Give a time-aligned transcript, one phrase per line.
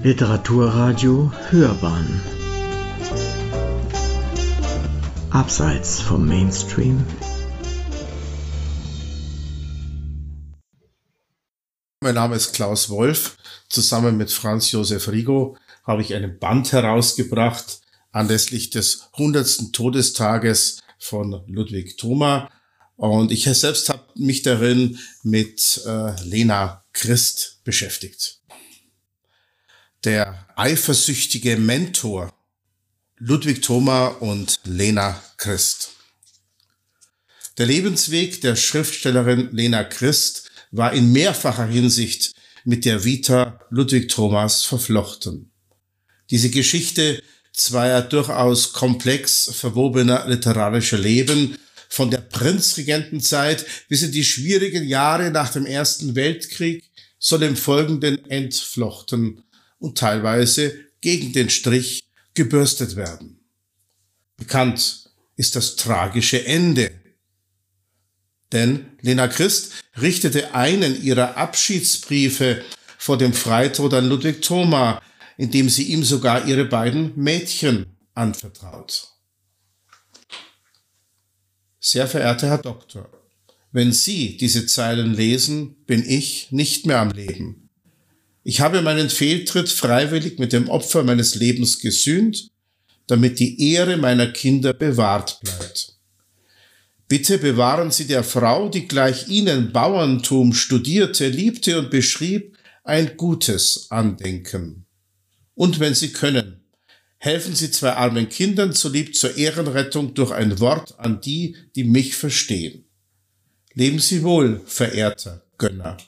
[0.00, 2.20] Literaturradio Hörbahn
[5.30, 7.04] Abseits vom Mainstream
[12.00, 13.36] Mein Name ist Klaus Wolf.
[13.68, 17.80] Zusammen mit Franz Josef Rigo habe ich einen Band herausgebracht
[18.12, 19.72] anlässlich des 100.
[19.72, 22.48] Todestages von Ludwig Thoma.
[22.94, 28.37] Und ich selbst habe mich darin mit äh, Lena Christ beschäftigt.
[30.04, 32.32] Der eifersüchtige Mentor
[33.16, 35.90] Ludwig Thoma und Lena Christ.
[37.58, 42.32] Der Lebensweg der Schriftstellerin Lena Christ war in mehrfacher Hinsicht
[42.64, 45.50] mit der Vita Ludwig Thomas verflochten.
[46.30, 47.20] Diese Geschichte
[47.52, 55.50] zweier durchaus komplex verwobener literarischer Leben von der Prinzregentenzeit bis in die schwierigen Jahre nach
[55.50, 56.88] dem Ersten Weltkrieg
[57.18, 59.42] soll im Folgenden entflochten
[59.78, 63.40] und teilweise gegen den Strich gebürstet werden.
[64.36, 66.90] Bekannt ist das tragische Ende.
[68.52, 72.64] Denn Lena Christ richtete einen ihrer Abschiedsbriefe
[72.96, 75.02] vor dem Freitod an Ludwig Thoma,
[75.36, 79.12] in dem sie ihm sogar ihre beiden Mädchen anvertraut.
[81.78, 83.08] Sehr verehrter Herr Doktor,
[83.70, 87.67] wenn Sie diese Zeilen lesen, bin ich nicht mehr am Leben.
[88.48, 92.50] Ich habe meinen Fehltritt freiwillig mit dem Opfer meines Lebens gesühnt,
[93.06, 95.98] damit die Ehre meiner Kinder bewahrt bleibt.
[97.08, 103.90] Bitte bewahren Sie der Frau, die gleich Ihnen Bauerntum studierte, liebte und beschrieb, ein gutes
[103.90, 104.86] Andenken.
[105.54, 106.64] Und wenn Sie können,
[107.18, 112.16] helfen Sie zwei armen Kindern zulieb zur Ehrenrettung durch ein Wort an die, die mich
[112.16, 112.86] verstehen.
[113.74, 115.98] Leben Sie wohl, verehrter Gönner.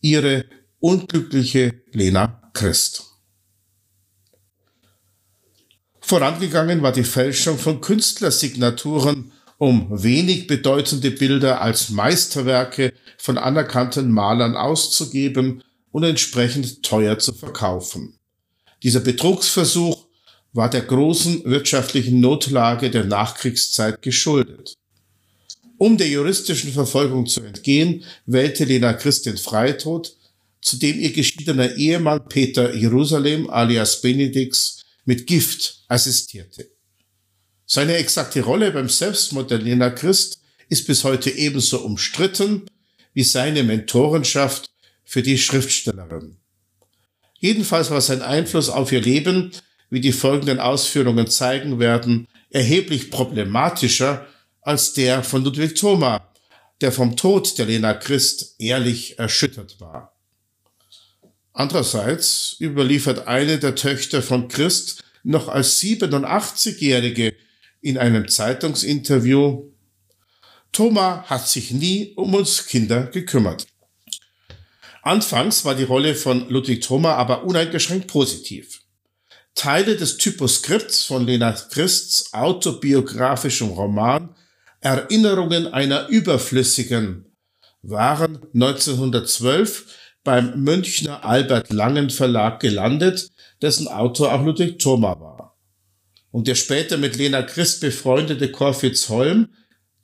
[0.00, 0.46] Ihre
[0.80, 3.04] unglückliche Lena Christ.
[6.00, 14.56] Vorangegangen war die Fälschung von Künstlersignaturen, um wenig bedeutende Bilder als Meisterwerke von anerkannten Malern
[14.56, 18.18] auszugeben und entsprechend teuer zu verkaufen.
[18.82, 20.06] Dieser Betrugsversuch
[20.52, 24.74] war der großen wirtschaftlichen Notlage der Nachkriegszeit geschuldet.
[25.76, 30.16] Um der juristischen Verfolgung zu entgehen, wählte Lena Christ den Freitod,
[30.60, 36.70] zu dem ihr geschiedener Ehemann Peter Jerusalem alias Benedix mit Gift assistierte.
[37.66, 42.66] Seine exakte Rolle beim Selbstmord der Lena Christ ist bis heute ebenso umstritten
[43.14, 44.70] wie seine Mentorenschaft
[45.04, 46.36] für die Schriftstellerin.
[47.38, 49.52] Jedenfalls war sein Einfluss auf ihr Leben,
[49.88, 54.26] wie die folgenden Ausführungen zeigen werden, erheblich problematischer
[54.62, 56.32] als der von Ludwig Thoma,
[56.80, 60.19] der vom Tod der Lena Christ ehrlich erschüttert war.
[61.60, 67.34] Andererseits überliefert eine der Töchter von Christ noch als 87-Jährige
[67.82, 69.70] in einem Zeitungsinterview,
[70.72, 73.66] Thomas hat sich nie um uns Kinder gekümmert.
[75.02, 78.80] Anfangs war die Rolle von Ludwig Thoma aber uneingeschränkt positiv.
[79.54, 84.34] Teile des Typoskripts von Lena Christs autobiografischem Roman
[84.80, 87.26] Erinnerungen einer Überflüssigen
[87.82, 93.30] waren 1912 beim Münchner Albert Langen Verlag gelandet,
[93.62, 95.56] dessen Autor auch Ludwig Thoma war.
[96.30, 99.48] Und der später mit Lena Christ befreundete Corfitz Holm,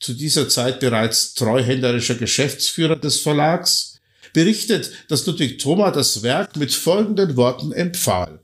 [0.01, 4.01] zu dieser Zeit bereits treuhänderischer Geschäftsführer des Verlags,
[4.33, 8.41] berichtet, dass Ludwig Thoma das Werk mit folgenden Worten empfahl.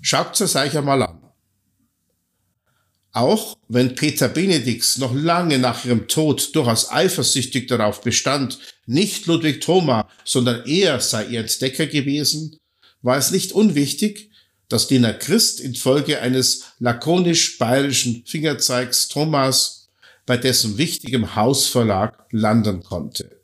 [0.00, 1.17] Schaut's euch einmal an.
[3.12, 9.60] Auch wenn Peter Benedix noch lange nach ihrem Tod durchaus eifersüchtig darauf bestand, nicht Ludwig
[9.60, 12.58] Thoma, sondern er sei ihr Entdecker gewesen,
[13.02, 14.30] war es nicht unwichtig,
[14.68, 19.88] dass Lena Christ infolge eines lakonisch-bayerischen Fingerzeigs Thomas
[20.26, 23.40] bei dessen wichtigem Hausverlag landen konnte.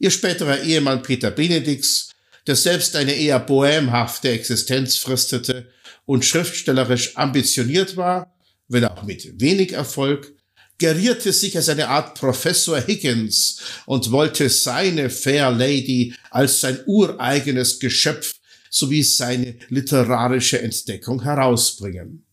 [0.00, 2.10] Ihr späterer Ehemann Peter Benedix,
[2.48, 5.70] der selbst eine eher bohemhafte Existenz fristete
[6.04, 8.33] und schriftstellerisch ambitioniert war,
[8.68, 10.34] wenn auch mit wenig Erfolg,
[10.78, 17.78] gerierte sich als eine Art Professor Higgins und wollte seine Fair Lady als sein ureigenes
[17.78, 18.34] Geschöpf
[18.70, 22.24] sowie seine literarische Entdeckung herausbringen.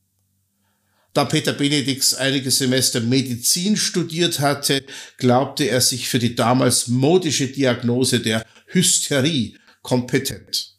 [1.13, 4.83] Da Peter Benedix einige Semester Medizin studiert hatte,
[5.17, 10.77] glaubte er sich für die damals modische Diagnose der Hysterie kompetent.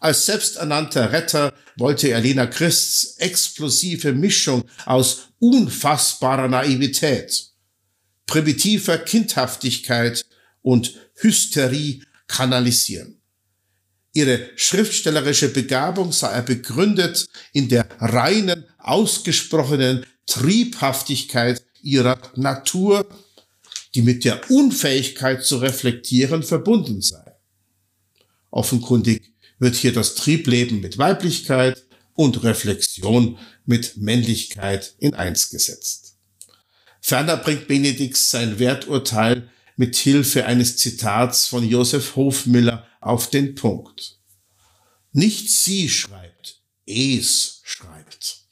[0.00, 7.50] Als selbsternannter Retter wollte er Lena Christs explosive Mischung aus unfassbarer Naivität,
[8.26, 10.24] primitiver Kindhaftigkeit
[10.62, 13.20] und Hysterie kanalisieren.
[14.12, 23.06] Ihre schriftstellerische Begabung sah er begründet in der reinen, ausgesprochenen Triebhaftigkeit ihrer Natur,
[23.94, 27.36] die mit der Unfähigkeit zu reflektieren verbunden sei.
[28.50, 36.16] Offenkundig wird hier das Triebleben mit Weiblichkeit und Reflexion mit Männlichkeit in eins gesetzt.
[37.00, 44.18] Ferner bringt Benedix sein Werturteil mit Hilfe eines Zitats von Josef Hofmiller auf den Punkt.
[45.12, 48.46] Nicht sie schreibt, es schreibt.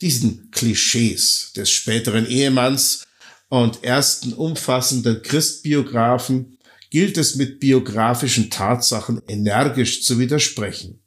[0.00, 3.06] Diesen Klischees des späteren Ehemanns
[3.48, 6.58] und ersten umfassenden Christbiografen
[6.90, 11.00] gilt es mit biografischen Tatsachen energisch zu widersprechen.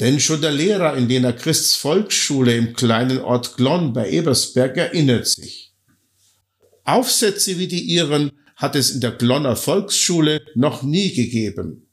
[0.00, 5.26] Denn schon der Lehrer in jener Christs Volksschule im kleinen Ort Glonn bei Ebersberg erinnert
[5.26, 5.74] sich.
[6.84, 11.86] Aufsätze wie die ihren hat es in der Glonner Volksschule noch nie gegeben.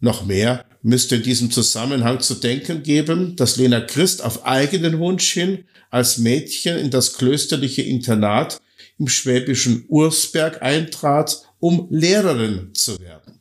[0.00, 5.32] Noch mehr müsste in diesem Zusammenhang zu denken geben, dass Lena Christ auf eigenen Wunsch
[5.32, 8.60] hin als Mädchen in das klösterliche Internat
[8.98, 13.40] im schwäbischen Ursberg eintrat, um Lehrerin zu werden.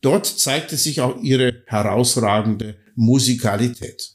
[0.00, 4.12] Dort zeigte sich auch ihre herausragende Musikalität.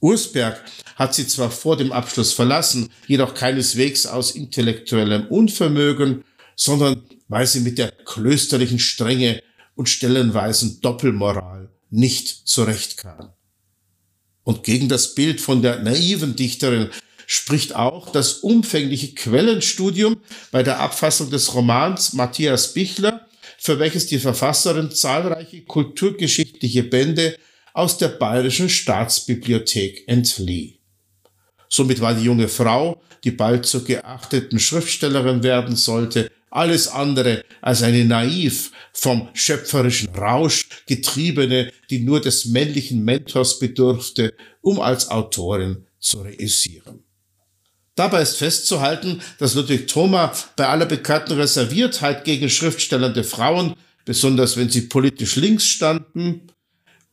[0.00, 0.62] Ursberg
[0.96, 6.24] hat sie zwar vor dem Abschluss verlassen, jedoch keineswegs aus intellektuellem Unvermögen,
[6.54, 9.42] sondern weil sie mit der klösterlichen Strenge
[9.74, 13.32] und stellenweisen Doppelmoral nicht zurechtkam.
[14.42, 16.90] Und gegen das Bild von der naiven Dichterin
[17.26, 20.18] spricht auch das umfängliche Quellenstudium
[20.52, 23.26] bei der Abfassung des Romans Matthias Bichler,
[23.58, 27.36] für welches die Verfasserin zahlreiche kulturgeschichtliche Bände
[27.74, 30.78] aus der Bayerischen Staatsbibliothek entlieh.
[31.68, 37.82] Somit war die junge Frau, die bald zur geachteten Schriftstellerin werden sollte, alles andere als
[37.82, 44.32] eine naiv vom schöpferischen Rausch getriebene, die nur des männlichen Mentors bedurfte,
[44.62, 47.05] um als Autorin zu reüssieren.
[47.96, 54.68] Dabei ist festzuhalten, dass Ludwig Thoma bei aller bekannten Reserviertheit gegen schriftstellende Frauen, besonders wenn
[54.68, 56.52] sie politisch links standen,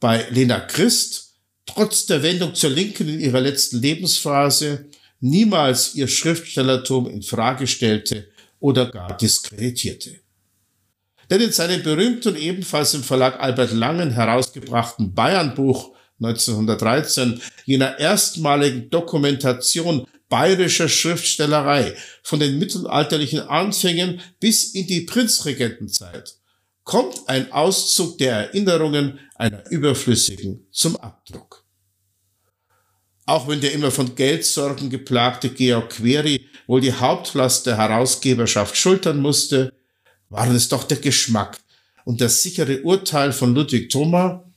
[0.01, 1.35] bei Lena Christ
[1.65, 4.89] trotz der Wendung zur Linken in ihrer letzten Lebensphase
[5.21, 8.27] niemals ihr Schriftstellertum in Frage stellte
[8.59, 10.19] oder gar diskreditierte.
[11.29, 20.05] Denn in seinem berühmten, ebenfalls im Verlag Albert Langen herausgebrachten Bayernbuch 1913, jener erstmaligen Dokumentation
[20.33, 26.37] bayerischer Schriftstellerei von den mittelalterlichen Anfängen bis in die Prinzregentenzeit,
[26.83, 31.63] kommt ein Auszug der Erinnerungen einer Überflüssigen zum Abdruck.
[33.27, 39.19] Auch wenn der immer von Geldsorgen geplagte Georg Query wohl die Hauptlast der Herausgeberschaft schultern
[39.21, 39.71] musste,
[40.29, 41.59] waren es doch der Geschmack
[42.05, 44.51] und das sichere Urteil von Ludwig Thoma,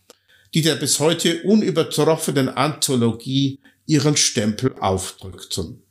[0.55, 5.83] die der bis heute unübertroffenen Anthologie ihren Stempel aufdrückten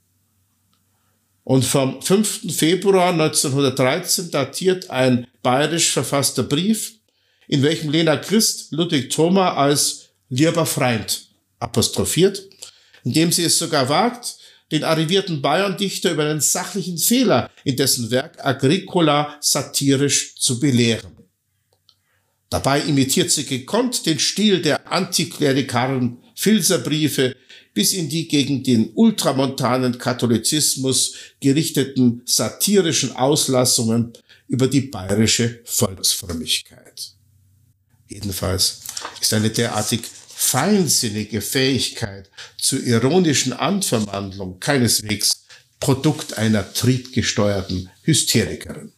[1.45, 2.53] und vom 5.
[2.53, 6.95] Februar 1913 datiert ein bayerisch verfasster Brief,
[7.47, 12.43] in welchem Lena Christ Ludwig Thoma als lieber Freund apostrophiert,
[13.03, 14.37] indem sie es sogar wagt,
[14.71, 21.11] den arrivierten Bayerndichter über einen sachlichen Fehler in dessen Werk Agricola satirisch zu belehren.
[22.49, 27.34] Dabei imitiert sie gekonnt den Stil der antiklerikalen Filserbriefe,
[27.73, 34.13] bis in die gegen den ultramontanen Katholizismus gerichteten satirischen Auslassungen
[34.47, 37.13] über die bayerische Volksfrömmigkeit.
[38.07, 38.81] Jedenfalls
[39.19, 45.45] ist eine derartig feinsinnige Fähigkeit zur ironischen Anverwandlung keineswegs
[45.79, 48.94] Produkt einer triebgesteuerten Hysterikerin.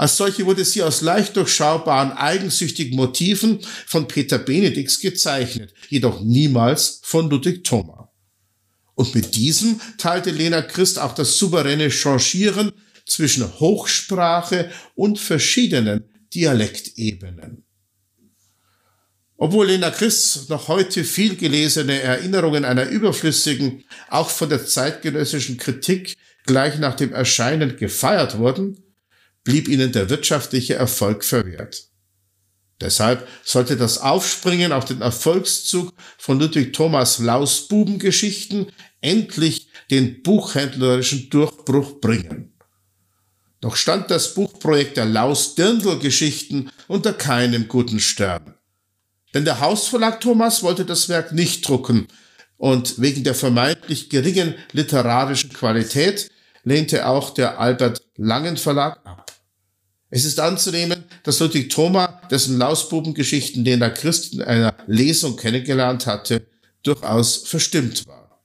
[0.00, 7.00] Als solche wurde sie aus leicht durchschaubaren, eigensüchtigen Motiven von Peter Benedix gezeichnet, jedoch niemals
[7.02, 8.10] von Ludwig Thoma.
[8.94, 12.72] Und mit diesem teilte Lena Christ auch das souveräne Changieren
[13.04, 17.66] zwischen Hochsprache und verschiedenen Dialektebenen.
[19.36, 26.16] Obwohl Lena Christ noch heute viel gelesene Erinnerungen einer überflüssigen, auch von der zeitgenössischen Kritik
[26.46, 28.82] gleich nach dem Erscheinen gefeiert wurden,
[29.44, 31.90] blieb ihnen der wirtschaftliche Erfolg verwehrt.
[32.80, 41.28] Deshalb sollte das Aufspringen auf den Erfolgszug von Ludwig Thomas Laus Bubengeschichten endlich den buchhändlerischen
[41.30, 42.54] Durchbruch bringen.
[43.60, 48.54] Doch stand das Buchprojekt der Laus Dirndl Geschichten unter keinem guten Stern.
[49.34, 52.08] Denn der Hausverlag Thomas wollte das Werk nicht drucken
[52.56, 56.30] und wegen der vermeintlich geringen literarischen Qualität
[56.64, 59.29] lehnte auch der Albert Langen Verlag ab.
[60.10, 66.46] Es ist anzunehmen, dass Ludwig Thoma, dessen Lausbubengeschichten Lena Christ in einer Lesung kennengelernt hatte,
[66.82, 68.42] durchaus verstimmt war.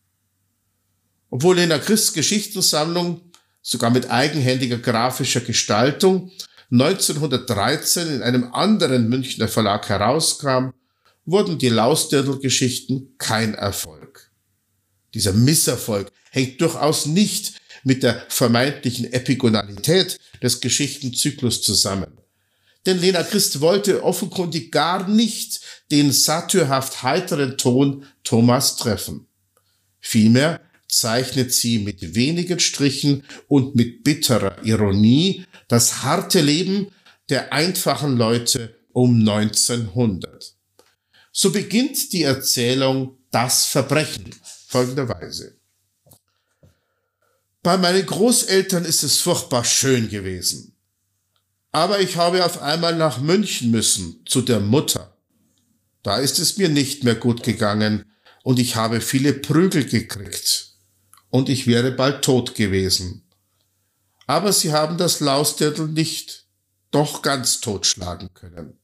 [1.32, 3.22] Obwohl Lena Christs Geschichtensammlung
[3.62, 6.32] sogar mit eigenhändiger grafischer Gestaltung
[6.72, 10.70] 1913 in einem anderen Münchner Verlag herauskam,
[11.26, 14.32] wurden die Lausdirndl-Geschichten kein Erfolg.
[15.16, 17.56] Dieser Misserfolg hängt durchaus nicht
[17.86, 22.18] mit der vermeintlichen Epigonalität des Geschichtenzyklus zusammen.
[22.86, 25.62] Denn Lena Christ wollte offenkundig gar nicht
[25.92, 29.28] den satyrhaft heiteren Ton Thomas treffen.
[30.00, 36.88] Vielmehr zeichnet sie mit wenigen Strichen und mit bitterer Ironie das harte Leben
[37.30, 40.56] der einfachen Leute um 1900.
[41.32, 44.34] So beginnt die Erzählung Das Verbrechen
[44.68, 45.58] folgenderweise.
[47.66, 50.78] Bei meinen Großeltern ist es furchtbar schön gewesen.
[51.72, 55.18] Aber ich habe auf einmal nach München müssen, zu der Mutter.
[56.04, 58.06] Da ist es mir nicht mehr gut gegangen
[58.44, 60.76] und ich habe viele Prügel gekriegt.
[61.32, 63.28] Und ich wäre bald tot gewesen.
[64.28, 66.46] Aber sie haben das Lausdirndl nicht
[66.92, 68.78] doch ganz totschlagen können.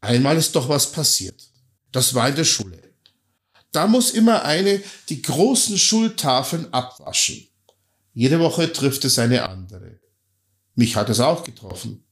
[0.00, 1.42] Einmal ist doch was passiert.
[1.90, 2.87] Das war in der Schule.
[3.72, 7.48] Da muss immer eine die großen Schultafeln abwaschen.
[8.14, 10.00] Jede Woche trifft es eine andere.
[10.74, 12.04] Mich hat es auch getroffen.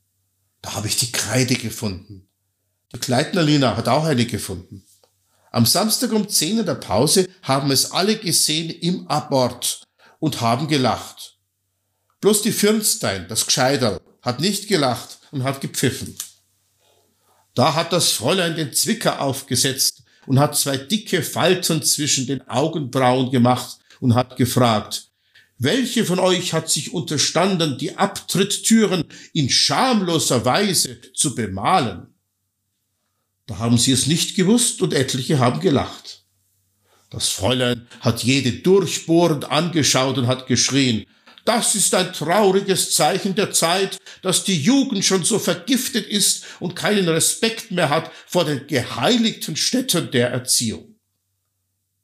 [0.63, 2.29] Da habe ich die Kreide gefunden.
[2.93, 4.85] Die Kleidnerlina hat auch eine gefunden.
[5.51, 9.83] Am Samstag um 10 in der Pause haben es alle gesehen im Abort
[10.19, 11.39] und haben gelacht.
[12.21, 16.17] Bloß die Fürnstein, das Gscheiderl, hat nicht gelacht und hat gepfiffen.
[17.55, 23.31] Da hat das Fräulein den Zwicker aufgesetzt und hat zwei dicke Falten zwischen den Augenbrauen
[23.31, 25.11] gemacht und hat gefragt,
[25.59, 32.09] welche von euch hat sich unterstanden, die Abtritttüren in schamloser Weise zu bemalen?
[33.47, 36.25] Da haben sie es nicht gewusst und etliche haben gelacht.
[37.11, 41.07] Das Fräulein hat jede durchbohrend angeschaut und hat geschrien,
[41.47, 46.75] das ist ein trauriges Zeichen der Zeit, dass die Jugend schon so vergiftet ist und
[46.75, 50.97] keinen Respekt mehr hat vor den geheiligten Städten der Erziehung.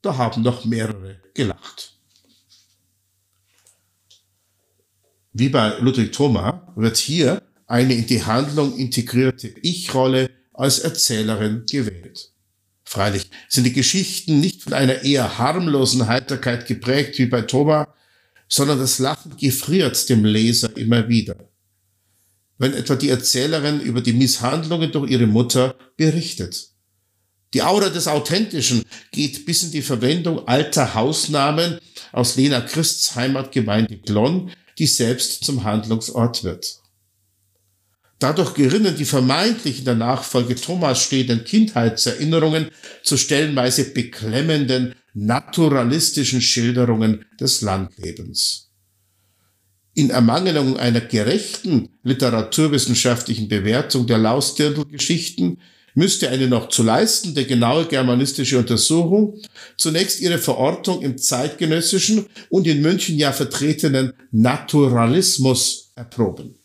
[0.01, 1.93] Da haben noch mehrere gelacht.
[5.33, 12.31] Wie bei Ludwig Thoma wird hier eine in die Handlung integrierte Ich-Rolle als Erzählerin gewählt.
[12.85, 17.93] Freilich sind die Geschichten nicht von einer eher harmlosen Heiterkeit geprägt wie bei Thoma,
[18.53, 21.35] sondern das Lachen gefriert dem Leser immer wieder.
[22.59, 26.67] Wenn etwa die Erzählerin über die Misshandlungen durch ihre Mutter berichtet.
[27.55, 31.79] Die Aura des Authentischen geht bis in die Verwendung alter Hausnamen
[32.11, 36.79] aus Lena Christs Heimatgemeinde Glonn, die selbst zum Handlungsort wird.
[38.19, 42.69] Dadurch gerinnen die vermeintlich in der Nachfolge Thomas stehenden Kindheitserinnerungen
[43.01, 48.69] zu stellenweise beklemmenden naturalistischen Schilderungen des Landlebens.
[49.95, 55.59] In Ermangelung einer gerechten literaturwissenschaftlichen Bewertung der Lausdirndl-Geschichten
[55.93, 59.39] müsste eine noch zu leistende genaue germanistische Untersuchung
[59.77, 66.55] zunächst ihre Verortung im zeitgenössischen und in München ja vertretenen Naturalismus erproben.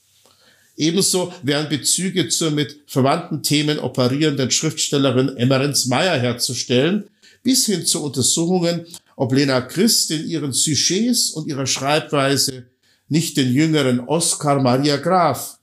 [0.78, 7.10] Ebenso wären Bezüge zur mit verwandten Themen operierenden Schriftstellerin Emmerens Meyer herzustellen,
[7.42, 12.66] bis hin zu Untersuchungen, ob Lena Christ in ihren Sujets und ihrer Schreibweise
[13.08, 15.58] nicht den jüngeren Oskar Maria Graf,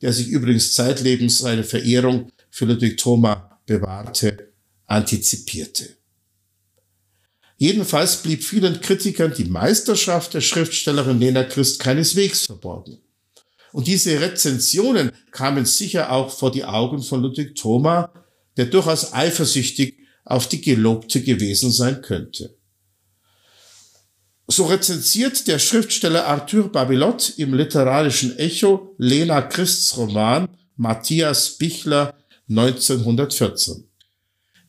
[0.00, 4.52] der sich übrigens zeitlebens seine Verehrung für Ludwig Thoma bewahrte,
[4.86, 5.96] antizipierte.
[7.56, 12.98] Jedenfalls blieb vielen Kritikern die Meisterschaft der Schriftstellerin Lena Christ keineswegs verborgen.
[13.72, 18.12] Und diese Rezensionen kamen sicher auch vor die Augen von Ludwig Thoma,
[18.56, 19.98] der durchaus eifersüchtig
[20.28, 22.54] auf die Gelobte gewesen sein könnte.
[24.46, 32.14] So rezensiert der Schriftsteller Arthur Babylot im literarischen Echo Lena Christs Roman Matthias Bichler
[32.48, 33.84] 1914.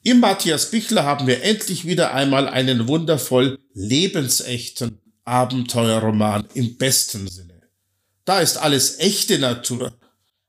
[0.04, 7.62] Im Matthias Bichler haben wir endlich wieder einmal einen wundervoll lebensechten Abenteuerroman im besten Sinne.
[8.26, 9.98] Da ist alles echte Natur,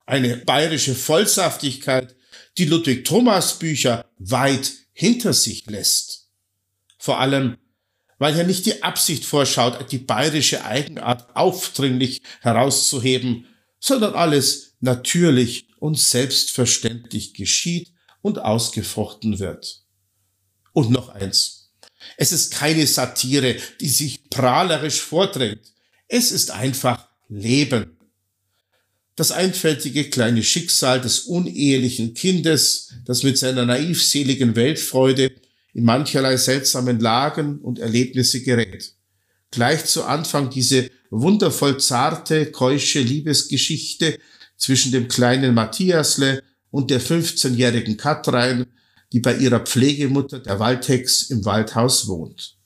[0.06, 2.16] eine bayerische Vollsaftigkeit,
[2.58, 6.28] die Ludwig Thomas Bücher weit hinter sich lässt.
[6.98, 7.56] Vor allem,
[8.18, 13.46] weil er nicht die Absicht vorschaut, die bayerische Eigenart aufdringlich herauszuheben,
[13.78, 19.86] sondern alles natürlich und selbstverständlich geschieht und ausgefochten wird.
[20.74, 21.72] Und noch eins.
[22.18, 25.72] Es ist keine Satire, die sich prahlerisch vordrängt.
[26.08, 27.96] Es ist einfach Leben.
[29.20, 35.32] Das einfältige kleine Schicksal des unehelichen Kindes, das mit seiner naivseligen Weltfreude
[35.74, 38.94] in mancherlei seltsamen Lagen und Erlebnisse gerät.
[39.50, 44.18] Gleich zu Anfang diese wundervoll zarte, keusche Liebesgeschichte
[44.56, 48.64] zwischen dem kleinen Matthiasle und der 15-jährigen Katrein,
[49.12, 52.56] die bei ihrer Pflegemutter der Waldhex im Waldhaus wohnt.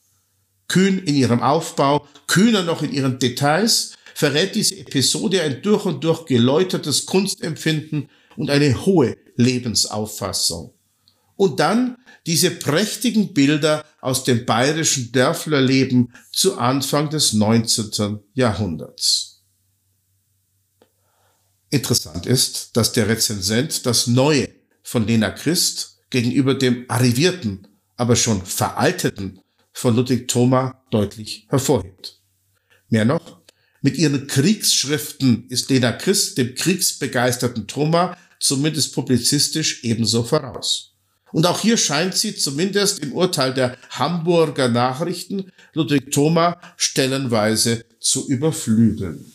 [0.69, 6.03] Kühn in ihrem Aufbau, kühner noch in ihren Details, verrät diese Episode ein durch und
[6.05, 10.75] durch geläutertes Kunstempfinden und eine hohe Lebensauffassung.
[11.37, 18.21] Und dann diese prächtigen Bilder aus dem bayerischen Dörflerleben zu Anfang des 19.
[18.33, 19.43] Jahrhunderts.
[21.71, 24.49] Interessant ist, dass der Rezensent das Neue
[24.83, 27.67] von Lena Christ gegenüber dem arrivierten,
[27.97, 29.41] aber schon veralteten
[29.73, 32.23] von Ludwig Thoma deutlich hervorhebt.
[32.89, 33.44] Mehr noch,
[33.85, 40.95] mit ihren Kriegsschriften ist Lena Christ dem kriegsbegeisterten Thoma zumindest publizistisch ebenso voraus.
[41.33, 48.27] Und auch hier scheint sie zumindest im Urteil der Hamburger Nachrichten Ludwig Thoma stellenweise zu
[48.27, 49.31] überflügeln.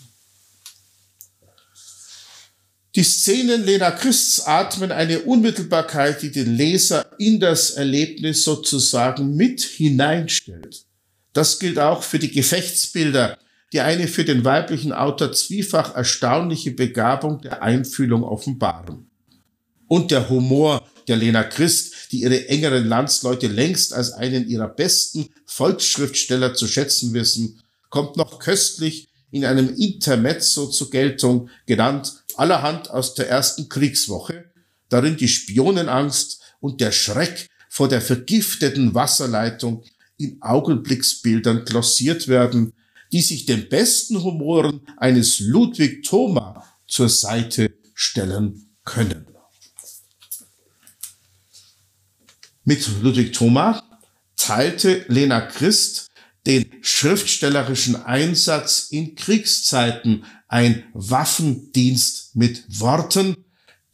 [2.96, 9.62] Die Szenen Lena Christs atmen eine Unmittelbarkeit, die den Leser in das Erlebnis sozusagen mit
[9.62, 10.86] hineinstellt.
[11.34, 13.38] Das gilt auch für die Gefechtsbilder,
[13.72, 19.10] die eine für den weiblichen Autor zwiefach erstaunliche Begabung der Einfühlung offenbaren.
[19.88, 25.30] Und der Humor der Lena Christ, die ihre engeren Landsleute längst als einen ihrer besten
[25.46, 33.16] Volksschriftsteller zu schätzen wissen, kommt noch köstlich in einem Intermezzo zur Geltung, genannt allerhand aus
[33.16, 34.46] der ersten Kriegswoche,
[34.90, 39.84] darin die Spionenangst und der Schreck vor der vergifteten Wasserleitung
[40.18, 42.74] in Augenblicksbildern glossiert werden,
[43.12, 49.26] die sich den besten Humoren eines Ludwig Thoma zur Seite stellen können.
[52.64, 53.84] Mit Ludwig Thoma
[54.36, 56.08] teilte Lena Christ
[56.46, 63.36] den schriftstellerischen Einsatz in Kriegszeiten, ein Waffendienst mit Worten,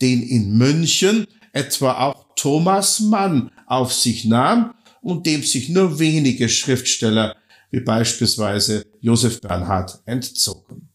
[0.01, 6.49] den in München etwa auch Thomas Mann auf sich nahm und dem sich nur wenige
[6.49, 7.35] Schriftsteller
[7.71, 10.89] wie beispielsweise Josef Bernhard entzogen.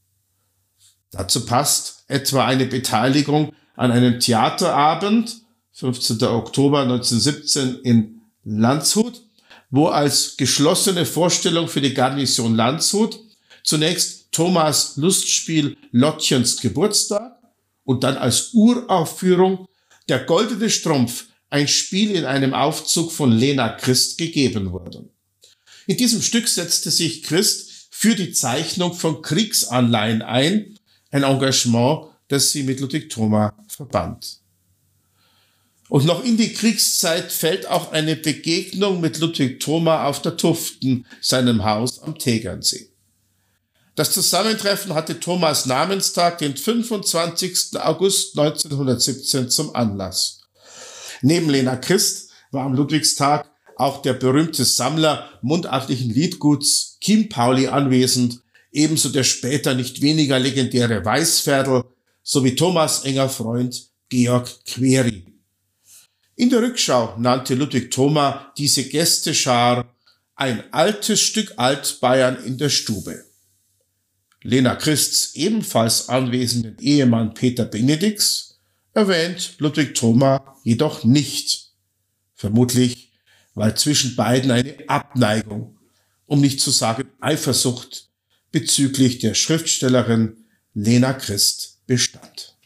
[1.12, 5.42] Dazu passt etwa eine Beteiligung an einem Theaterabend
[5.74, 6.20] 15.
[6.24, 9.22] Oktober 1917 in Landshut,
[9.70, 13.20] wo als geschlossene Vorstellung für die Garnison Landshut
[13.62, 17.38] zunächst Thomas Lustspiel Lottchens Geburtstag
[17.84, 19.66] und dann als Uraufführung
[20.08, 25.08] der Goldene Strumpf, ein Spiel in einem Aufzug von Lena Christ gegeben wurde.
[25.86, 27.69] In diesem Stück setzte sich Christ
[28.00, 30.78] für die Zeichnung von Kriegsanleihen ein,
[31.10, 34.38] ein Engagement, das sie mit Ludwig Thoma verband.
[35.90, 41.04] Und noch in die Kriegszeit fällt auch eine Begegnung mit Ludwig Thoma auf der Tuften,
[41.20, 42.88] seinem Haus am Tegernsee.
[43.96, 47.78] Das Zusammentreffen hatte Thomas Namenstag, den 25.
[47.80, 50.40] August 1917, zum Anlass.
[51.20, 58.40] Neben Lena Christ war am Ludwigstag auch der berühmte Sammler mundartlichen Liedguts Kim Pauli anwesend,
[58.72, 61.84] ebenso der später nicht weniger legendäre Weißverdel
[62.22, 65.24] sowie Thomas enger Freund Georg Query.
[66.36, 69.94] In der Rückschau nannte Ludwig Thoma diese Gästeschar
[70.36, 73.24] ein altes Stück Altbayern in der Stube.
[74.42, 78.58] Lena Christs ebenfalls anwesenden Ehemann Peter Benedix
[78.94, 81.72] erwähnt Ludwig Thoma jedoch nicht.
[82.34, 83.09] Vermutlich
[83.54, 85.78] weil zwischen beiden eine Abneigung,
[86.26, 88.08] um nicht zu sagen Eifersucht,
[88.52, 90.36] bezüglich der Schriftstellerin
[90.74, 92.56] Lena Christ bestand.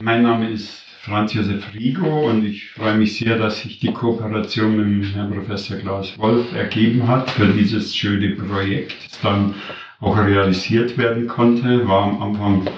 [0.00, 0.68] Mein Name ist
[1.02, 5.78] Franz Josef Rigo und ich freue mich sehr, dass sich die Kooperation mit Herrn Professor
[5.78, 9.54] Klaus Wolf ergeben hat für dieses schöne Projekt, das dann
[10.00, 11.88] auch realisiert werden konnte.
[11.88, 12.70] War am Anfang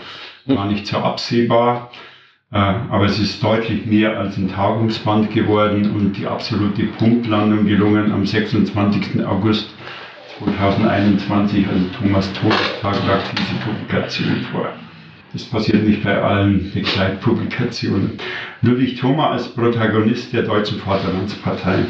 [0.46, 1.90] gar nicht so absehbar.
[2.52, 8.10] Äh, aber es ist deutlich mehr als ein Tagungsband geworden und die absolute Punktlandung gelungen
[8.10, 9.24] am 26.
[9.24, 9.72] August
[10.38, 14.72] 2021, also Thomas Todestag, lag diese Publikation vor.
[15.32, 18.18] Das passiert nicht bei allen Begleitpublikationen.
[18.62, 21.84] Ludwig Thoma als Protagonist der Deutschen Vaterlandspartei.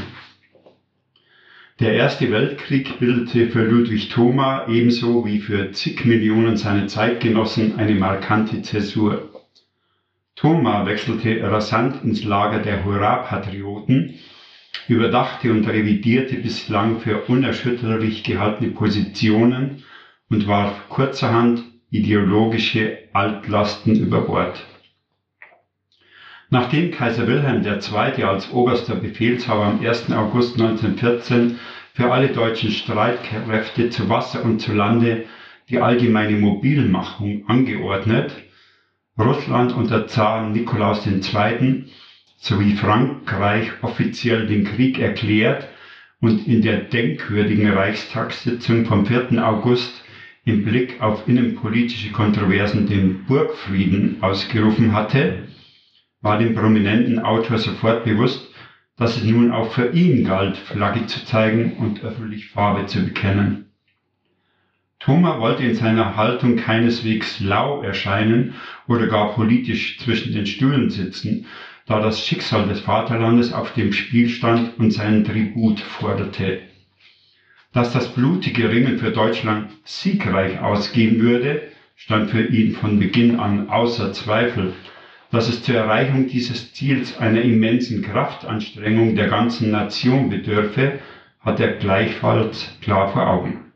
[1.78, 7.94] Der Erste Weltkrieg bildete für Ludwig Thoma ebenso wie für zig Millionen seiner Zeitgenossen eine
[7.94, 9.29] markante Zäsur.
[10.40, 14.14] Thoma wechselte rasant ins Lager der Hurra-Patrioten,
[14.88, 19.82] überdachte und revidierte bislang für unerschütterlich gehaltene Positionen
[20.30, 24.64] und warf kurzerhand ideologische Altlasten über Bord.
[26.48, 28.24] Nachdem Kaiser Wilhelm II.
[28.24, 30.10] als oberster Befehlshaber am 1.
[30.10, 31.58] August 1914
[31.92, 35.26] für alle deutschen Streitkräfte zu Wasser und zu Lande
[35.68, 38.32] die allgemeine Mobilmachung angeordnet,
[39.20, 41.84] Russland unter Zar Nikolaus II.
[42.36, 45.68] sowie Frankreich offiziell den Krieg erklärt
[46.20, 49.44] und in der denkwürdigen Reichstagssitzung vom 4.
[49.46, 50.02] August
[50.44, 55.48] im Blick auf innenpolitische Kontroversen den Burgfrieden ausgerufen hatte,
[56.22, 58.50] war dem prominenten Autor sofort bewusst,
[58.96, 63.69] dass es nun auch für ihn galt, Flagge zu zeigen und öffentlich Farbe zu bekennen.
[65.00, 68.54] Thoma wollte in seiner Haltung keineswegs lau erscheinen
[68.86, 71.46] oder gar politisch zwischen den Stühlen sitzen,
[71.86, 76.60] da das Schicksal des Vaterlandes auf dem Spiel stand und seinen Tribut forderte.
[77.72, 81.62] Dass das blutige Ringen für Deutschland siegreich ausgehen würde,
[81.96, 84.74] stand für ihn von Beginn an außer Zweifel,
[85.30, 90.98] dass es zur Erreichung dieses Ziels einer immensen Kraftanstrengung der ganzen Nation bedürfe,
[91.40, 93.69] hat er gleichfalls klar vor Augen.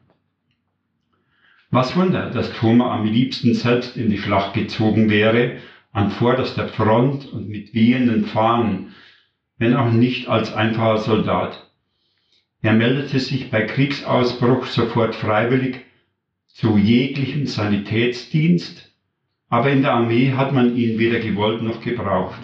[1.74, 5.56] Was Wunder, dass Thoma am liebsten selbst in die Schlacht gezogen wäre,
[5.90, 8.92] an vorderster Front und mit wehenden Fahnen,
[9.58, 11.68] wenn auch nicht als einfacher Soldat.
[12.62, 15.80] Er meldete sich bei Kriegsausbruch sofort freiwillig
[16.46, 18.94] zu jeglichem Sanitätsdienst,
[19.48, 22.38] aber in der Armee hat man ihn weder gewollt noch gebraucht.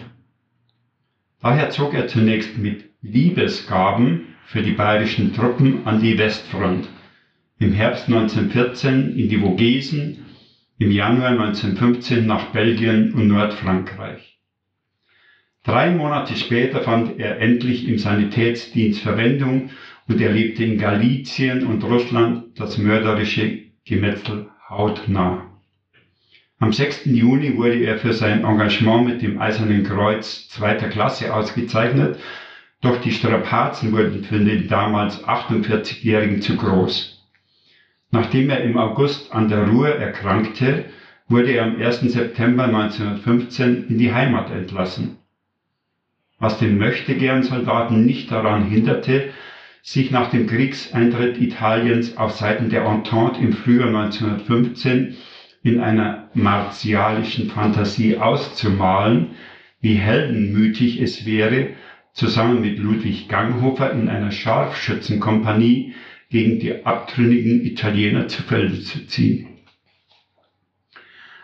[1.39, 6.89] Daher zog er zunächst mit Liebesgaben für die bayerischen Truppen an die Westfront,
[7.61, 10.25] im Herbst 1914 in die Vogesen,
[10.79, 14.39] im Januar 1915 nach Belgien und Nordfrankreich.
[15.63, 19.69] Drei Monate später fand er endlich im Sanitätsdienst Verwendung
[20.07, 25.51] und erlebte in Galizien und Russland das mörderische Gemetzel hautnah.
[26.57, 27.05] Am 6.
[27.05, 32.17] Juni wurde er für sein Engagement mit dem Eisernen Kreuz zweiter Klasse ausgezeichnet,
[32.81, 37.10] doch die Strapazen wurden für den damals 48-Jährigen zu groß.
[38.11, 40.85] Nachdem er im August an der Ruhr erkrankte,
[41.29, 42.01] wurde er am 1.
[42.01, 45.15] September 1915 in die Heimat entlassen.
[46.37, 49.29] Was den Möchtegern-Soldaten nicht daran hinderte,
[49.81, 55.15] sich nach dem Kriegseintritt Italiens auf Seiten der Entente im Frühjahr 1915
[55.63, 59.29] in einer martialischen Fantasie auszumalen,
[59.79, 61.69] wie heldenmütig es wäre,
[62.13, 65.93] zusammen mit Ludwig Ganghofer in einer Scharfschützenkompanie
[66.31, 69.47] gegen die abtrünnigen Italiener zu Felde zu ziehen.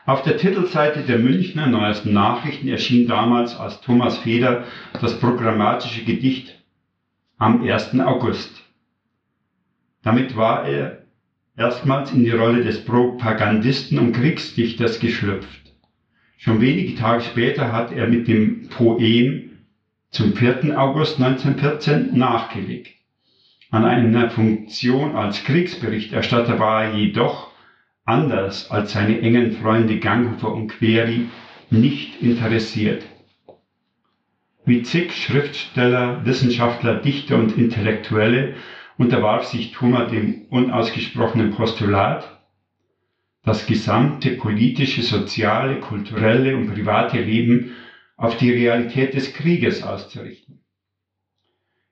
[0.06, 4.64] Auf der Titelseite der Münchner Neuesten Nachrichten erschien damals als Thomas Feder
[5.02, 6.64] das programmatische Gedicht
[7.38, 8.00] am 1.
[8.00, 8.64] August.
[10.04, 11.04] Damit war er
[11.58, 15.74] erstmals in die Rolle des Propagandisten und Kriegsdichters geschlüpft.
[16.38, 19.58] Schon wenige Tage später hat er mit dem Poem
[20.12, 20.80] zum 4.
[20.80, 22.97] August 1914 nachgelegt.
[23.70, 27.52] An einer Funktion als Kriegsberichterstatter war er jedoch,
[28.06, 31.26] anders als seine engen Freunde Ganghofer und Query,
[31.70, 33.04] nicht interessiert.
[34.66, 38.56] Wie zig Schriftsteller, Wissenschaftler, Dichter und Intellektuelle
[38.98, 42.38] unterwarf sich Thoma dem unausgesprochenen Postulat,
[43.44, 47.72] das gesamte politische, soziale, kulturelle und private Leben
[48.16, 50.60] auf die Realität des Krieges auszurichten.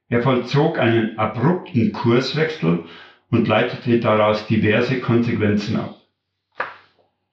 [0.08, 2.86] Er vollzog einen abrupten Kurswechsel
[3.32, 5.96] und leitete daraus diverse Konsequenzen ab.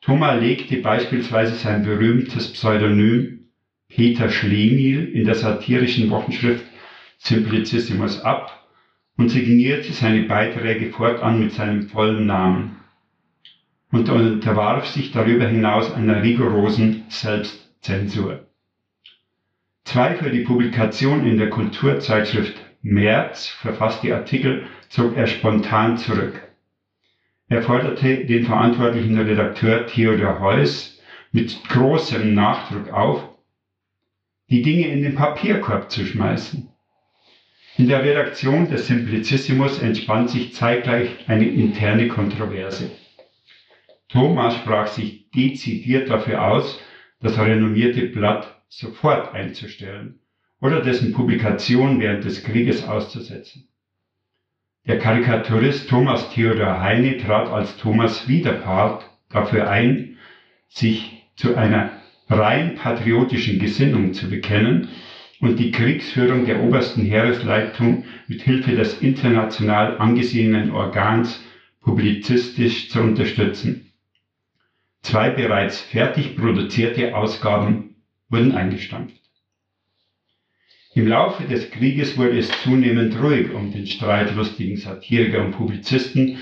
[0.00, 3.46] Thoma legte beispielsweise sein berühmtes Pseudonym
[3.88, 6.64] Peter Schlemihl in der satirischen Wochenschrift
[7.18, 8.66] Simplicissimus ab
[9.16, 12.78] und signierte seine Beiträge fortan mit seinem vollen Namen
[13.92, 18.46] und unterwarf sich darüber hinaus einer rigorosen Selbstzensur.
[19.84, 26.40] Zwei für die Publikation in der Kulturzeitschrift März verfasste Artikel zog er spontan zurück.
[27.48, 31.00] Er forderte den verantwortlichen Redakteur Theodor Heuss
[31.32, 33.28] mit großem Nachdruck auf,
[34.50, 36.68] die Dinge in den Papierkorb zu schmeißen.
[37.78, 42.90] In der Redaktion des Simplicissimus entspannt sich zeitgleich eine interne Kontroverse.
[44.08, 46.80] Thomas sprach sich dezidiert dafür aus,
[47.20, 50.18] das renommierte Blatt sofort einzustellen
[50.60, 53.68] oder dessen Publikation während des Krieges auszusetzen.
[54.86, 60.16] Der Karikaturist Thomas Theodor Heine trat als Thomas Widerpart dafür ein,
[60.68, 61.92] sich zu einer
[62.28, 64.88] rein patriotischen Gesinnung zu bekennen
[65.40, 71.44] und die Kriegsführung der obersten Heeresleitung mit Hilfe des international angesehenen Organs
[71.82, 73.92] publizistisch zu unterstützen.
[75.02, 77.91] Zwei bereits fertig produzierte Ausgaben
[78.32, 79.20] wurden eingestampft.
[80.94, 86.38] Im Laufe des Krieges wurde es zunehmend ruhig um den streitlustigen Satiriker und Publizisten.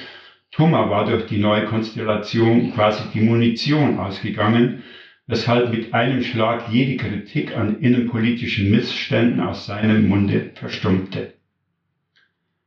[0.50, 4.82] Thoma war durch die neue Konstellation quasi die Munition ausgegangen,
[5.26, 11.34] weshalb mit einem Schlag jede Kritik an innenpolitischen Missständen aus seinem Munde verstummte.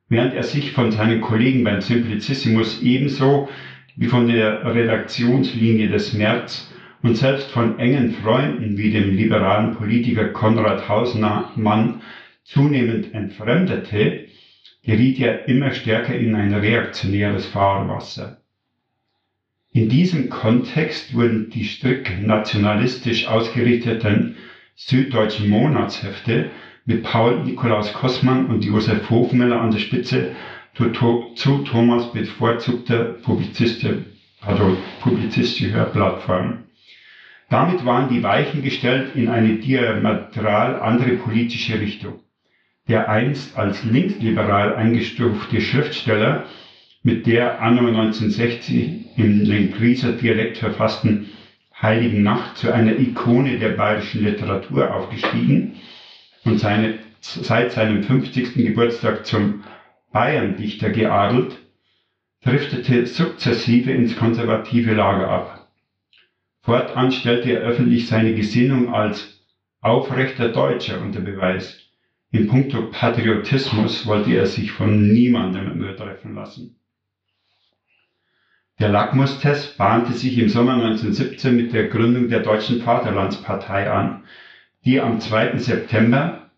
[0.07, 3.49] Während er sich von seinen Kollegen beim Simplicissimus ebenso
[3.97, 6.71] wie von der Redaktionslinie des März
[7.04, 12.02] und selbst von engen Freunden wie dem liberalen Politiker Konrad Hausmann
[12.46, 14.28] zunehmend entfremdete,
[14.84, 18.38] geriet er immer stärker in ein reaktionäres Fahrwasser.
[19.74, 24.38] In diesem Kontext wurden die strikt nationalistisch ausgerichteten
[24.76, 26.48] süddeutschen Monatshefte
[26.86, 30.32] mit Paul Nikolaus Kossmann und Josef Hofmüller an der Spitze
[30.76, 33.98] zu Thomas bevorzugter Publizistischer,
[34.42, 34.76] also
[35.92, 36.63] Plattform.
[37.54, 42.20] Damit waren die Weichen gestellt in eine diametral andere politische Richtung.
[42.88, 46.46] Der einst als linksliberal eingestufte Schriftsteller
[47.04, 51.28] mit der anno 1960 im Lenkriser Dialekt verfassten
[51.80, 55.76] Heiligen Nacht zu einer Ikone der bayerischen Literatur aufgestiegen
[56.46, 58.56] und seine, seit seinem 50.
[58.56, 59.63] Geburtstag zum
[60.12, 61.60] Bayerndichter geadelt,
[62.44, 65.62] driftete sukzessive ins konservative Lager ab.
[66.63, 69.43] Fortan stellte er öffentlich seine Gesinnung als
[69.82, 71.78] aufrechter Deutscher unter Beweis.
[72.32, 76.73] In puncto Patriotismus wollte er sich von niemandem übertreffen lassen.
[78.80, 84.23] Der Lackmustest bahnte sich im Sommer 1917 mit der Gründung der Deutschen Vaterlandspartei an,
[84.86, 85.58] die am 2.
[85.58, 86.49] September,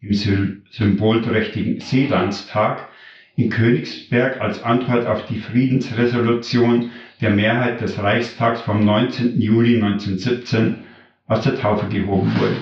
[0.00, 2.88] im symbolträchtigen Seelandstag,
[3.34, 9.40] in Königsberg als Antwort auf die Friedensresolution der Mehrheit des Reichstags vom 19.
[9.40, 10.84] Juli 1917
[11.26, 12.56] aus der Taufe gehoben wurde.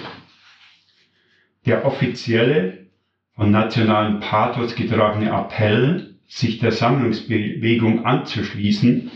[1.66, 2.86] Der offizielle,
[3.34, 9.10] von nationalem Pathos getragene Appell, sich der Sammlungsbewegung anzuschließen,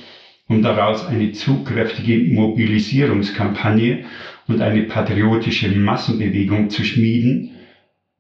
[0.48, 4.04] um daraus eine zugkräftige Mobilisierungskampagne
[4.48, 7.56] und eine patriotische Massenbewegung zu schmieden,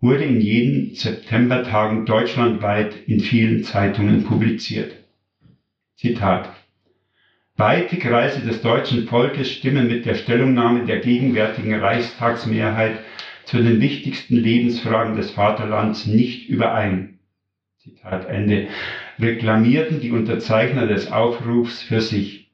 [0.00, 4.96] wurde in jeden Septembertagen deutschlandweit in vielen Zeitungen publiziert.
[5.96, 6.61] Zitat.
[7.62, 12.98] Weite Kreise des deutschen Volkes stimmen mit der Stellungnahme der gegenwärtigen Reichstagsmehrheit
[13.44, 17.20] zu den wichtigsten Lebensfragen des Vaterlands nicht überein.
[17.78, 18.66] Zitat Ende.
[19.20, 22.50] Reklamierten die Unterzeichner des Aufrufs für sich.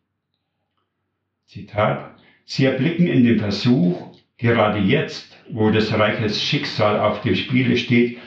[1.46, 2.14] Zitat.
[2.44, 8.18] Sie erblicken in dem Versuch, gerade jetzt, wo des Reiches Schicksal auf dem Spiele steht,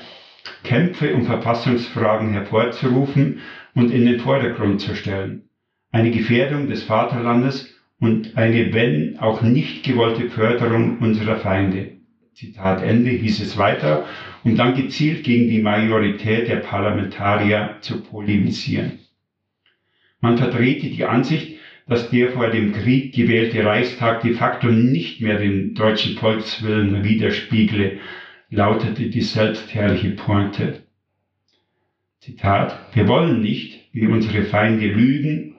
[0.63, 3.39] Kämpfe um Verfassungsfragen hervorzurufen
[3.75, 5.47] und in den Vordergrund zu stellen.
[5.91, 11.97] Eine Gefährdung des Vaterlandes und eine, wenn auch nicht gewollte Förderung unserer Feinde.
[12.33, 14.05] Zitat Ende hieß es weiter,
[14.43, 18.99] um dann gezielt gegen die Majorität der Parlamentarier zu polemisieren.
[20.21, 25.39] Man vertrete die Ansicht, dass der vor dem Krieg gewählte Reichstag de facto nicht mehr
[25.39, 27.99] den deutschen Volkswillen widerspiegle,
[28.49, 30.83] lautete die selbstherrliche Pointe.
[32.19, 35.50] Zitat, wir wollen nicht, wie unsere Feinde lügen,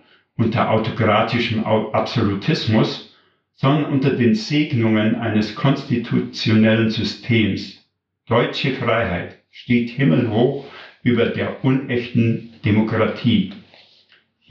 [0.43, 3.15] unter autokratischem Absolutismus,
[3.55, 7.85] sondern unter den Segnungen eines konstitutionellen Systems.
[8.27, 10.67] Deutsche Freiheit steht himmelhoch
[11.03, 13.53] über der unechten Demokratie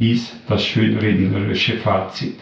[0.02, 2.40] hieß das schönrednerische Fazit.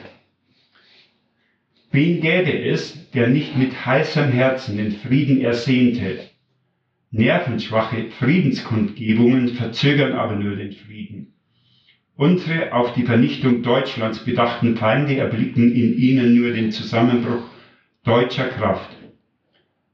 [1.91, 6.29] Wen gäbe es, der nicht mit heißem Herzen den Frieden ersehnte?
[7.11, 11.33] Nervenschwache Friedenskundgebungen verzögern aber nur den Frieden.
[12.19, 17.45] Unsere auf die Vernichtung Deutschlands bedachten Feinde erblicken in ihnen nur den Zusammenbruch
[18.03, 18.89] deutscher Kraft.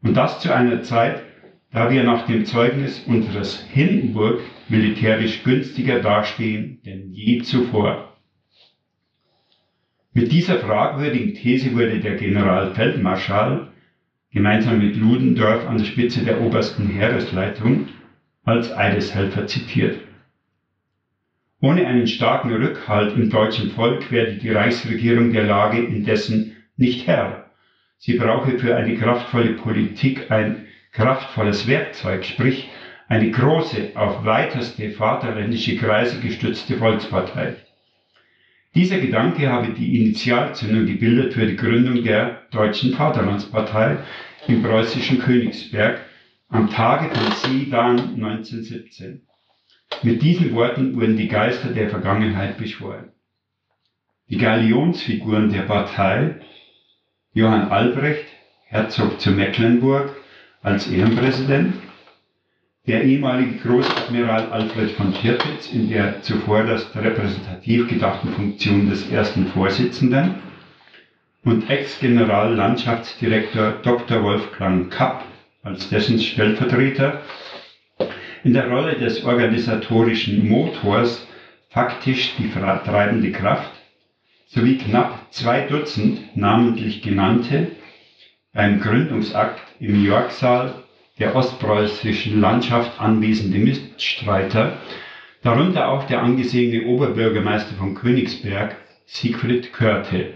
[0.01, 1.21] Und das zu einer Zeit,
[1.69, 8.17] da wir nach dem Zeugnis unseres Hindenburg militärisch günstiger dastehen denn je zuvor.
[10.15, 13.67] Mit dieser fragwürdigen These wurde der Generalfeldmarschall
[14.31, 17.89] gemeinsam mit Ludendorff an der Spitze der obersten Heeresleitung
[18.43, 19.99] als Eideshelfer zitiert.
[21.65, 27.49] Ohne einen starken Rückhalt im deutschen Volk werde die Reichsregierung der Lage indessen nicht Herr.
[27.97, 32.69] Sie brauche für eine kraftvolle Politik ein kraftvolles Werkzeug, sprich
[33.08, 37.56] eine große, auf weiteste vaterländische Kreise gestützte Volkspartei.
[38.75, 43.97] Dieser Gedanke habe die Initialzündung gebildet für die Gründung der Deutschen Vaterlandspartei
[44.47, 45.99] im preußischen Königsberg
[46.47, 49.24] am Tage von Sedan 1917.
[50.03, 53.11] Mit diesen Worten wurden die Geister der Vergangenheit beschworen.
[54.29, 56.35] Die Galionsfiguren der Partei,
[57.33, 58.25] Johann Albrecht,
[58.65, 60.11] Herzog zu Mecklenburg
[60.61, 61.73] als Ehrenpräsident,
[62.87, 69.47] der ehemalige Großadmiral Alfred von Tirpitz in der zuvor das repräsentativ gedachten Funktion des ersten
[69.47, 70.35] Vorsitzenden
[71.43, 74.23] und Ex-General-Landschaftsdirektor Dr.
[74.23, 75.25] Wolfgang Kapp
[75.63, 77.21] als dessen Stellvertreter
[78.45, 81.27] in der Rolle des organisatorischen Motors
[81.69, 83.71] faktisch die treibende Kraft
[84.45, 87.71] sowie knapp zwei Dutzend namentlich genannte
[88.53, 90.75] beim Gründungsakt im Yorksaal
[91.17, 94.77] der ostpreußischen Landschaft anwesende Mitstreiter,
[95.41, 98.75] darunter auch der angesehene Oberbürgermeister von Königsberg,
[99.08, 100.34] Siegfried Körte.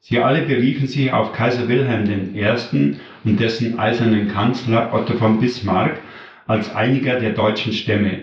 [0.00, 2.96] Sie alle beriefen sich auf Kaiser Wilhelm I.
[3.24, 6.00] und dessen eisernen Kanzler Otto von Bismarck
[6.48, 8.22] als einiger der deutschen Stämme,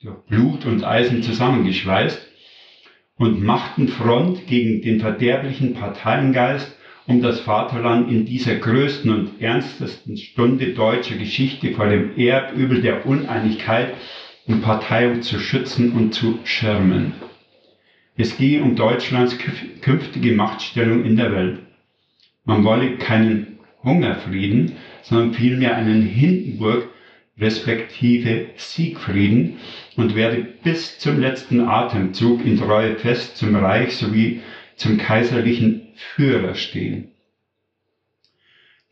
[0.00, 2.26] durch Blut und Eisen zusammengeschweißt,
[3.16, 6.74] und machten Front gegen den verderblichen Parteiengeist
[7.06, 13.06] um das Vaterland in dieser größten und ernstesten Stunde deutscher Geschichte vor dem Erdübel der
[13.06, 13.94] Uneinigkeit
[14.46, 17.12] und Parteiung zu schützen und zu schirmen.
[18.16, 19.36] Es gehe um Deutschlands
[19.82, 21.60] künftige Machtstellung in der Welt.
[22.44, 24.72] Man wolle keinen Hungerfrieden,
[25.02, 26.88] sondern vielmehr einen Hindenburg
[27.38, 29.58] respektive Siegfrieden
[29.96, 34.40] und werde bis zum letzten Atemzug in Treue fest zum Reich sowie
[34.76, 37.08] zum kaiserlichen Führer stehen.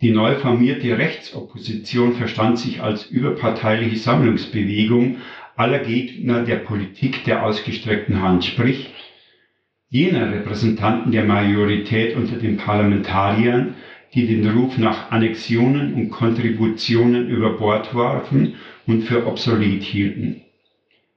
[0.00, 5.18] Die neu formierte Rechtsopposition verstand sich als überparteiliche Sammlungsbewegung
[5.56, 8.94] aller Gegner der Politik der ausgestreckten Hand, sprich
[9.90, 13.74] jener Repräsentanten der Majorität unter den Parlamentariern,
[14.14, 20.42] die den Ruf nach Annexionen und Kontributionen über Bord warfen und für obsolet hielten.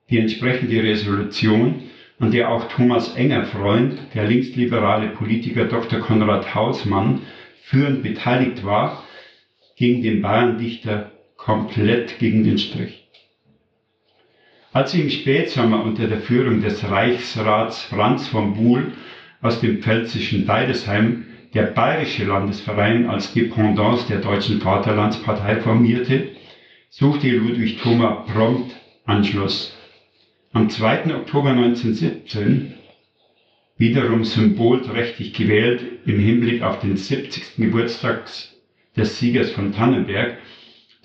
[0.10, 1.82] Die entsprechende Resolution
[2.19, 5.99] an der auch Thomas Enger Freund, der linksliberale Politiker Dr.
[5.99, 7.21] Konrad Hausmann,
[7.63, 9.03] führend beteiligt war,
[9.75, 13.08] ging dem Bayerndichter komplett gegen den Strich.
[14.71, 18.91] Als im Spätsommer unter der Führung des Reichsrats Franz von Buhl
[19.41, 26.30] aus dem pfälzischen Deidesheim der Bayerische Landesverein als Dependance der Deutschen Vaterlandspartei formierte,
[26.89, 29.74] suchte Ludwig Thoma prompt Anschluss
[30.54, 31.16] am 2.
[31.16, 32.74] Oktober 1917,
[33.78, 37.56] wiederum symbolträchtig gewählt im Hinblick auf den 70.
[37.58, 38.26] Geburtstag
[38.96, 40.38] des Siegers von Tannenberg,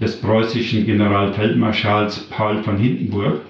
[0.01, 3.41] des preußischen Generalfeldmarschalls Paul von Hindenburg,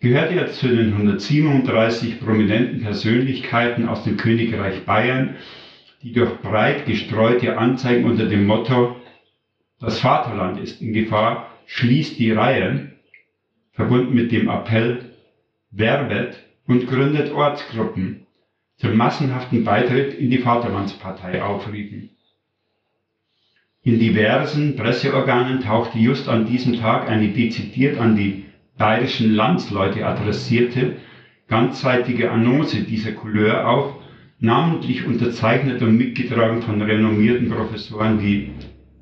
[0.00, 5.36] gehörte er zu den 137 prominenten Persönlichkeiten aus dem Königreich Bayern,
[6.02, 8.96] die durch breit gestreute Anzeigen unter dem Motto
[9.80, 12.92] Das Vaterland ist in Gefahr, schließt die Reihen
[13.72, 15.12] verbunden mit dem Appell
[15.70, 18.22] Werbet und gründet Ortsgruppen
[18.76, 22.10] zum massenhaften Beitritt in die Vaterlandspartei aufriefen.
[23.82, 28.45] In diversen Presseorganen tauchte just an diesem Tag eine dezidiert an die
[28.78, 30.96] bayerischen Landsleute adressierte,
[31.48, 33.94] ganzseitige Annonce dieser Couleur auf,
[34.38, 38.50] namentlich unterzeichnet und mitgetragen von renommierten Professoren wie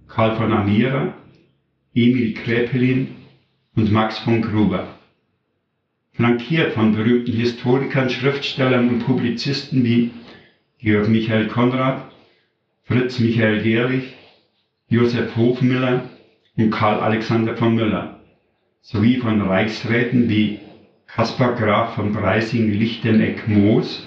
[0.06, 1.14] Karl von Amira,
[1.94, 3.16] Emil Kräpelin
[3.74, 4.86] und Max von Gruber.
[6.12, 10.10] Flankiert von berühmten Historikern, Schriftstellern und Publizisten wie
[10.78, 12.12] Georg Michael Konrad,
[12.84, 14.14] Fritz Michael Gerlich,
[14.88, 16.08] Josef Hofmüller
[16.56, 18.13] und Karl Alexander von Müller,
[18.84, 20.58] sowie von Reichsräten wie
[21.06, 24.06] Kaspar Graf von Breising-Lichteneck-Moos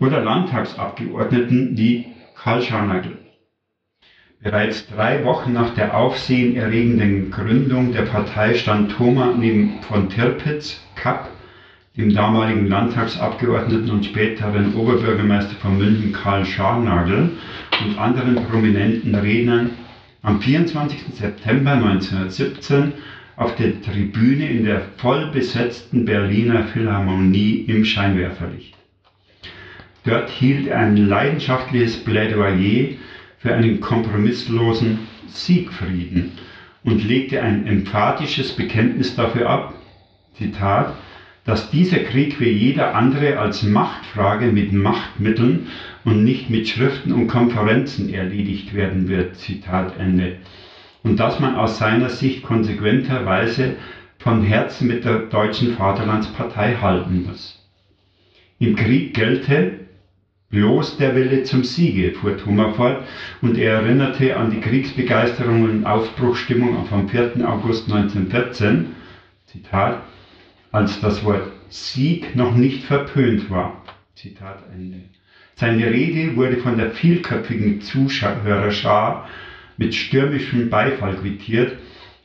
[0.00, 3.18] oder Landtagsabgeordneten wie Karl Scharnagl.
[4.42, 11.28] Bereits drei Wochen nach der aufsehenerregenden Gründung der Partei stand Thoma neben von Tirpitz, Kapp,
[11.98, 17.32] dem damaligen Landtagsabgeordneten und späteren Oberbürgermeister von München Karl Scharnagel
[17.82, 19.70] und anderen prominenten Rednern
[20.22, 21.14] am 24.
[21.14, 22.94] September 1917
[23.36, 28.76] auf der Tribüne in der voll besetzten Berliner Philharmonie im Scheinwerferlicht.
[30.04, 32.96] Dort hielt er ein leidenschaftliches Plädoyer
[33.38, 36.32] für einen kompromisslosen Siegfrieden
[36.84, 39.74] und legte ein emphatisches Bekenntnis dafür ab,
[40.34, 40.94] Zitat,
[41.44, 45.68] dass dieser Krieg wie jeder andere als Machtfrage mit Machtmitteln
[46.04, 49.36] und nicht mit Schriften und Konferenzen erledigt werden wird.
[49.36, 50.36] Zitat Ende.
[51.04, 53.76] Und dass man aus seiner Sicht konsequenterweise
[54.18, 57.62] von Herzen mit der deutschen Vaterlandspartei halten muss.
[58.58, 59.84] Im Krieg gelte,
[60.54, 63.04] Bloß der Wille zum Siege, fuhr Thoma fort,
[63.42, 67.44] und er erinnerte an die Kriegsbegeisterung und Aufbruchstimmung vom 4.
[67.44, 68.86] August 1914,
[69.46, 69.98] Zitat,
[70.70, 73.82] als das Wort Sieg noch nicht verpönt war.
[74.14, 75.00] Zitat Ende.
[75.56, 79.26] Seine Rede wurde von der vielköpfigen Zuhörerschar
[79.76, 81.76] mit stürmischem Beifall quittiert,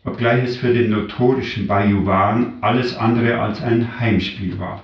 [0.05, 4.83] obgleich es für den notorischen Bajuwan alles andere als ein Heimspiel war.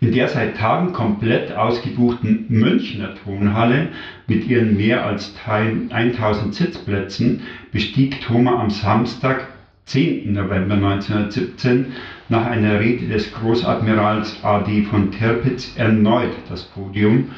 [0.00, 3.88] In der seit Tagen komplett ausgebuchten Münchner Tonhalle
[4.26, 7.42] mit ihren mehr als 1000 Sitzplätzen
[7.72, 9.48] bestieg Thoma am Samstag,
[9.86, 10.32] 10.
[10.32, 11.92] November 1917,
[12.28, 14.82] nach einer Rede des Großadmirals A.D.
[14.82, 17.30] von Tirpitz erneut das Podium,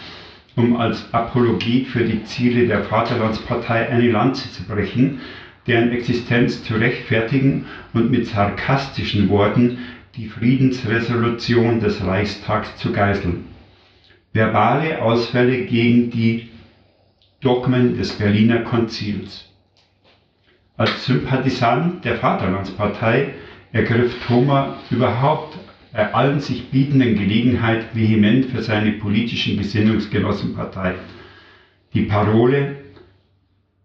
[0.59, 5.21] um als Apologet für die Ziele der Vaterlandspartei eine Lanze zu brechen,
[5.69, 9.79] deren Existenz zu rechtfertigen und mit sarkastischen Worten
[10.17, 13.45] die Friedensresolution des Reichstags zu geißeln.
[14.33, 16.49] Verbale Ausfälle gegen die
[17.41, 19.49] Dogmen des Berliner Konzils.
[20.77, 23.35] Als Sympathisant der Vaterlandspartei
[23.71, 25.57] ergriff Thoma überhaupt
[25.99, 30.95] bei allen sich bietenden Gelegenheit vehement für seine politischen Gesinnungsgenossen Partei.
[31.93, 32.77] Die Parole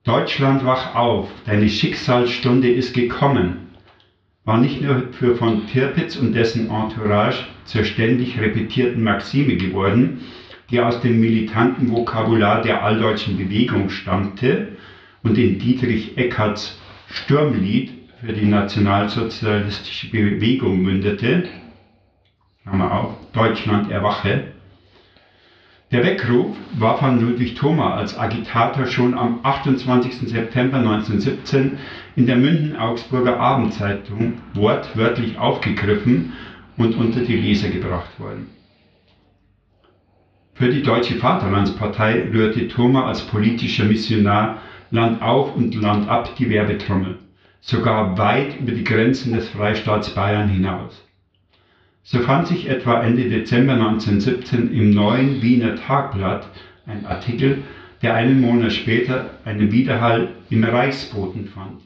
[0.04, 3.62] Deutschland wach auf, deine Schicksalsstunde ist gekommen
[4.46, 10.20] war nicht nur für von Tirpitz und dessen Entourage zur ständig repetierten Maxime geworden,
[10.70, 14.68] die aus dem militanten Vokabular der alldeutschen Bewegung stammte
[15.24, 16.78] und in Dietrich Eckarts
[17.10, 17.92] Sturmlied
[18.22, 21.46] für die nationalsozialistische Bewegung mündete,
[22.64, 24.54] Klammer auf, Deutschland erwache,
[25.92, 30.28] der Weckruf war von Ludwig Thoma als Agitator schon am 28.
[30.28, 31.78] September 1917
[32.16, 36.34] in der München-Augsburger Abendzeitung wortwörtlich aufgegriffen
[36.78, 38.48] und unter die Leser gebracht worden.
[40.56, 46.50] Für die Deutsche Vaterlandspartei rührte Thoma als politischer Missionar Land auf und Land ab die
[46.50, 47.20] Werbetrommel,
[47.62, 51.04] sogar weit über die Grenzen des Freistaats Bayern hinaus.
[52.06, 56.50] So fand sich etwa Ende Dezember 1917 im neuen Wiener Tagblatt
[56.86, 57.60] ein Artikel,
[58.02, 61.82] der einen Monat später einen Widerhall im Reichsboten fand.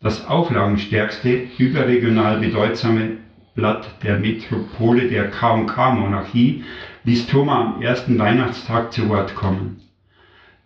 [0.00, 3.18] Das auflagenstärkste, überregional bedeutsame
[3.54, 6.64] Blatt der Metropole der K&K-Monarchie
[7.04, 9.80] ließ Thoma am ersten Weihnachtstag zu Wort kommen.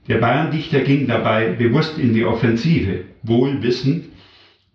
[0.09, 4.07] Der Bayerndichter ging dabei bewusst in die Offensive, wohl wissend,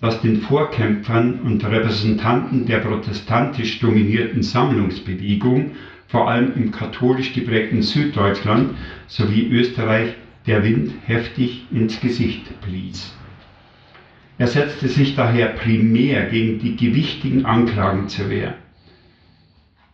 [0.05, 5.71] was den Vorkämpfern und Repräsentanten der protestantisch dominierten Sammlungsbewegung,
[6.05, 8.75] vor allem im katholisch geprägten Süddeutschland
[9.07, 10.13] sowie Österreich,
[10.45, 13.15] der Wind heftig ins Gesicht blies.
[14.37, 18.53] Er setzte sich daher primär gegen die gewichtigen Anklagen zur Wehr.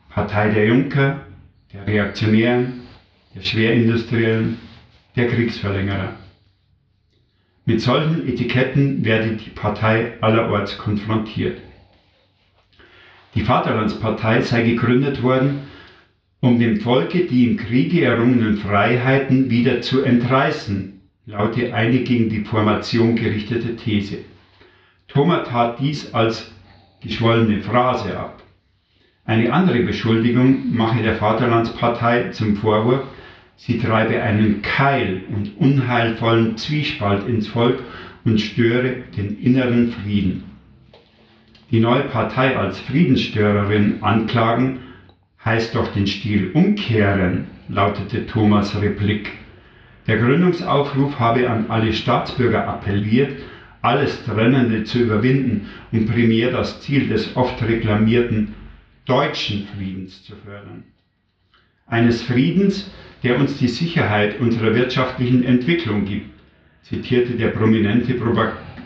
[0.09, 1.21] Partei der Junker,
[1.71, 2.81] der Reaktionären,
[3.33, 4.57] der Schwerindustriellen,
[5.15, 6.20] der Kriegsverlängerer.
[7.65, 11.59] Mit solchen Etiketten werde die Partei allerorts konfrontiert.
[13.35, 15.61] Die Vaterlandspartei sei gegründet worden,
[16.39, 22.41] um dem Volke die im Kriege errungenen Freiheiten wieder zu entreißen, laute eine gegen die
[22.41, 24.17] Formation gerichtete These.
[25.07, 26.51] Thomas tat dies als
[26.99, 28.41] geschwollene Phrase ab.
[29.23, 33.03] Eine andere Beschuldigung mache der Vaterlandspartei zum Vorwurf,
[33.63, 37.77] Sie treibe einen Keil und unheilvollen Zwiespalt ins Volk
[38.25, 40.45] und störe den inneren Frieden.
[41.69, 44.79] Die neue Partei als Friedensstörerin anklagen,
[45.45, 49.31] heißt doch den Stil umkehren, lautete Thomas Replik.
[50.07, 53.43] Der Gründungsaufruf habe an alle Staatsbürger appelliert,
[53.83, 58.55] alles Trennende zu überwinden und primär das Ziel des oft reklamierten
[59.05, 60.83] deutschen Friedens zu fördern.
[61.85, 62.89] Eines Friedens,
[63.23, 66.29] der uns die Sicherheit unserer wirtschaftlichen Entwicklung gibt,
[66.83, 68.15] zitierte der prominente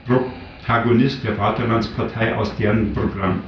[0.05, 3.41] Protagonist der Vaterlandspartei aus deren Programm.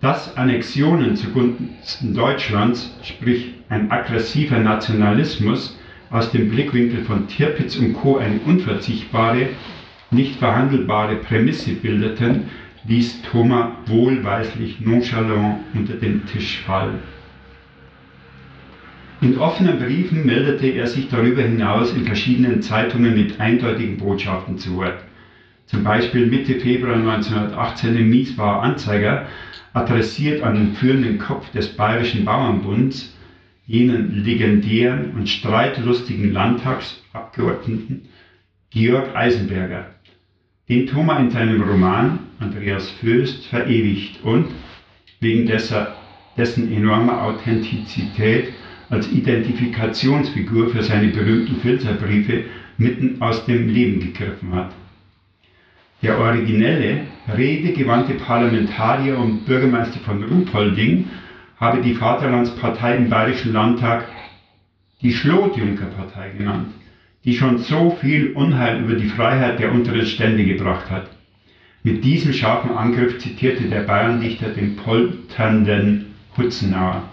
[0.00, 5.78] Dass Annexionen zugunsten Deutschlands, sprich ein aggressiver Nationalismus,
[6.10, 8.18] aus dem Blickwinkel von Tirpitz und Co.
[8.18, 9.48] eine unverzichtbare,
[10.10, 12.44] nicht verhandelbare Prämisse bildeten,
[12.84, 17.00] ließ Thomas wohlweislich nonchalant unter den Tisch fallen.
[19.22, 24.76] In offenen Briefen meldete er sich darüber hinaus in verschiedenen Zeitungen mit eindeutigen Botschaften zu
[24.76, 25.02] Wort.
[25.64, 29.26] Zum Beispiel Mitte Februar 1918 im Miesbauer Anzeiger,
[29.72, 33.14] adressiert an den führenden Kopf des Bayerischen Bauernbunds,
[33.66, 38.08] jenen legendären und streitlustigen Landtagsabgeordneten
[38.70, 39.86] Georg Eisenberger,
[40.68, 44.50] den Thoma in seinem Roman Andreas Föst verewigt und
[45.20, 48.52] wegen dessen enormer Authentizität
[48.90, 52.44] als Identifikationsfigur für seine berühmten Filzerbriefe
[52.78, 54.72] mitten aus dem Leben gegriffen hat.
[56.02, 57.00] Der originelle,
[57.36, 61.06] redegewandte Parlamentarier und Bürgermeister von Ruhpolding
[61.58, 64.04] habe die Vaterlandspartei im Bayerischen Landtag
[65.00, 66.68] die Schlotjunkerpartei genannt,
[67.24, 71.10] die schon so viel Unheil über die Freiheit der unteren Stände gebracht hat.
[71.82, 76.06] Mit diesem scharfen Angriff zitierte der Bayerndichter den polternden
[76.36, 77.08] Hutzenauer.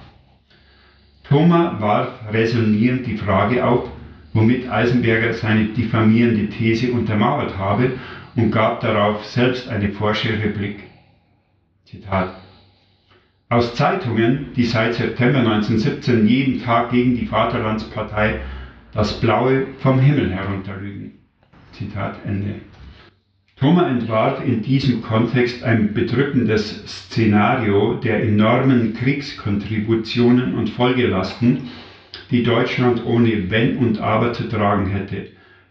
[1.24, 3.90] Thoma warf resonierend die Frage auf,
[4.34, 7.94] womit Eisenberger seine diffamierende These untermauert habe
[8.36, 10.84] und gab darauf selbst eine forsche Replik.
[11.86, 12.36] Zitat.
[13.50, 18.40] Aus Zeitungen, die seit September 1917 jeden Tag gegen die Vaterlandspartei
[18.94, 21.12] das Blaue vom Himmel herunterlügen.
[21.72, 22.56] Zitat Ende.
[23.64, 31.70] Thoma entwarf in diesem Kontext ein bedrückendes Szenario der enormen Kriegskontributionen und Folgelasten,
[32.30, 35.28] die Deutschland ohne Wenn und Aber zu tragen hätte,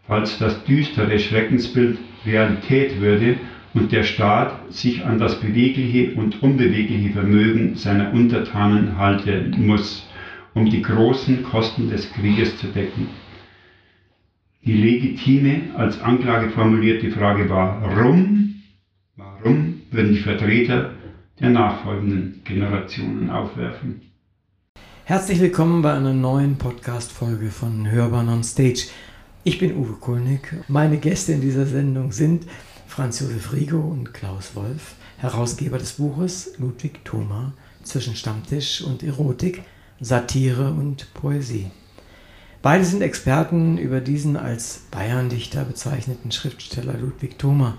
[0.07, 3.35] falls das düstere Schreckensbild Realität würde
[3.75, 10.09] und der Staat sich an das bewegliche und unbewegliche Vermögen seiner Untertanen halten muss,
[10.55, 13.22] um die großen Kosten des Krieges zu decken.
[14.65, 18.61] Die legitime, als Anklage formulierte Frage war, warum,
[19.17, 20.91] warum würden die Vertreter
[21.37, 24.13] der nachfolgenden Generationen aufwerfen?
[25.03, 28.85] Herzlich willkommen bei einer neuen Podcast-Folge von Hörbahn on Stage.
[29.43, 30.55] Ich bin Uwe Kulnig.
[30.69, 32.45] Meine Gäste in dieser Sendung sind
[32.87, 37.51] Franz Josef Rigo und Klaus Wolf, Herausgeber des Buches Ludwig Thoma
[37.83, 39.63] zwischen Stammtisch und Erotik,
[39.99, 41.69] Satire und Poesie.
[42.63, 47.77] Beide sind Experten über diesen als Bayerndichter bezeichneten Schriftsteller Ludwig Thoma.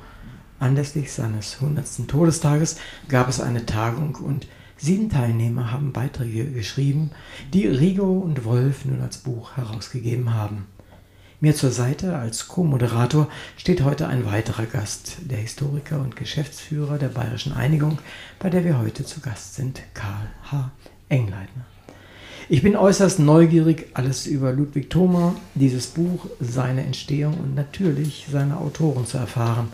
[0.60, 2.06] Anlässlich seines 100.
[2.06, 2.76] Todestages
[3.08, 7.12] gab es eine Tagung und sieben Teilnehmer haben Beiträge geschrieben,
[7.54, 10.66] die Rigo und Wolf nun als Buch herausgegeben haben.
[11.40, 17.08] Mir zur Seite als Co-Moderator steht heute ein weiterer Gast, der Historiker und Geschäftsführer der
[17.08, 18.00] Bayerischen Einigung,
[18.38, 20.70] bei der wir heute zu Gast sind, Karl H.
[21.08, 21.64] Engleitner.
[22.50, 28.58] Ich bin äußerst neugierig, alles über Ludwig Thoma, dieses Buch, seine Entstehung und natürlich seine
[28.58, 29.68] Autoren zu erfahren.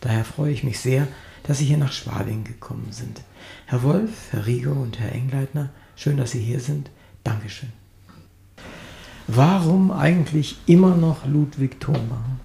[0.00, 1.06] Daher freue ich mich sehr,
[1.44, 3.22] dass Sie hier nach Schwabing gekommen sind.
[3.66, 6.90] Herr Wolf, Herr Rigo und Herr Engleitner, schön, dass Sie hier sind.
[7.22, 7.70] Dankeschön.
[9.28, 12.35] Warum eigentlich immer noch Ludwig Thoma?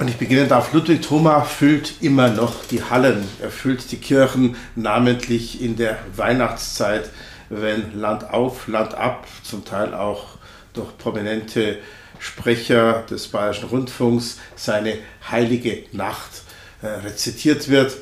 [0.00, 3.22] Und ich beginne darf, Ludwig Thoma füllt immer noch die Hallen.
[3.42, 7.10] Er füllt die Kirchen, namentlich in der Weihnachtszeit,
[7.50, 10.38] wenn Land auf, Land ab, zum Teil auch
[10.72, 11.76] durch prominente
[12.18, 14.94] Sprecher des Bayerischen Rundfunks, seine
[15.30, 16.44] heilige Nacht
[16.80, 17.98] äh, rezitiert wird.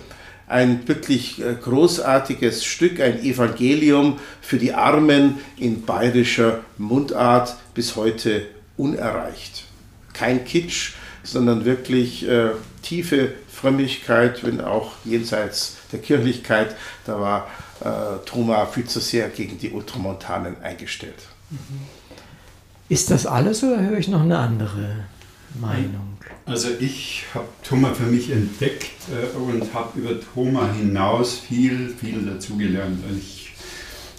[0.47, 8.47] Ein wirklich äh, großartiges Stück, ein Evangelium für die Armen in bayerischer Mundart, bis heute
[8.77, 9.65] unerreicht.
[10.13, 10.93] Kein Kitsch,
[11.23, 12.51] sondern wirklich äh,
[12.83, 16.77] tiefe Frömmigkeit, wenn auch jenseits der Kirchlichkeit.
[17.07, 17.49] Da war
[17.81, 21.29] äh, Thoma viel zu sehr gegen die Ultramontanen eingestellt.
[21.51, 21.59] Mhm.
[22.89, 25.05] Ist das alles oder höre ich noch eine andere
[25.61, 26.17] Meinung?
[26.47, 32.23] Also ich habe Thoma für mich entdeckt äh, und habe über Thoma hinaus viel, viel
[32.23, 33.05] dazugelernt.
[33.19, 33.53] Ich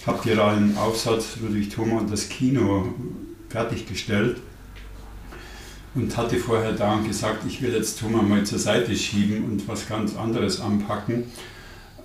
[0.06, 2.94] habe gerade einen Aufsatz Ludwig Thoma und das Kino
[3.48, 4.36] fertiggestellt
[5.94, 9.66] und hatte vorher da und gesagt, ich will jetzt Thomas mal zur Seite schieben und
[9.66, 11.24] was ganz anderes anpacken.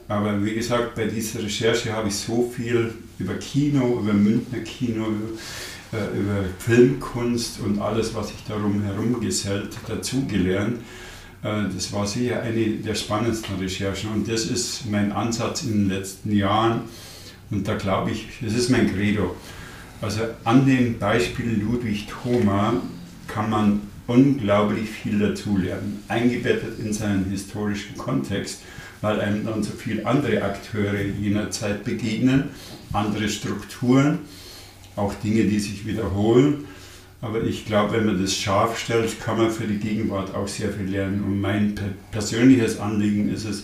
[0.07, 5.05] Aber wie gesagt, bei dieser Recherche habe ich so viel über Kino, über Münchner Kino,
[5.07, 10.79] über, äh, über Filmkunst und alles, was sich darum herum gesellt, dazugelernt.
[11.43, 15.89] Äh, das war sicher eine der spannendsten Recherchen und das ist mein Ansatz in den
[15.89, 16.81] letzten Jahren.
[17.49, 19.35] Und da glaube ich, das ist mein Credo.
[20.01, 22.73] Also an dem Beispiel Ludwig Thoma
[23.27, 28.61] kann man unglaublich viel dazulernen, eingebettet in seinen historischen Kontext,
[29.01, 32.45] weil einem dann so viele andere Akteure jener Zeit begegnen,
[32.93, 34.19] andere Strukturen,
[34.95, 36.65] auch Dinge, die sich wiederholen.
[37.21, 40.69] Aber ich glaube, wenn man das scharf stellt, kann man für die Gegenwart auch sehr
[40.69, 41.23] viel lernen.
[41.23, 41.73] Und mein
[42.11, 43.63] persönliches Anliegen ist es,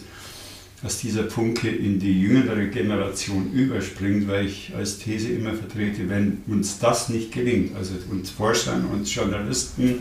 [0.82, 6.41] dass dieser Funke in die jüngere Generation überspringt, weil ich als These immer vertrete, wenn
[6.47, 9.99] uns das nicht gelingt, also uns Forschern, uns Journalisten,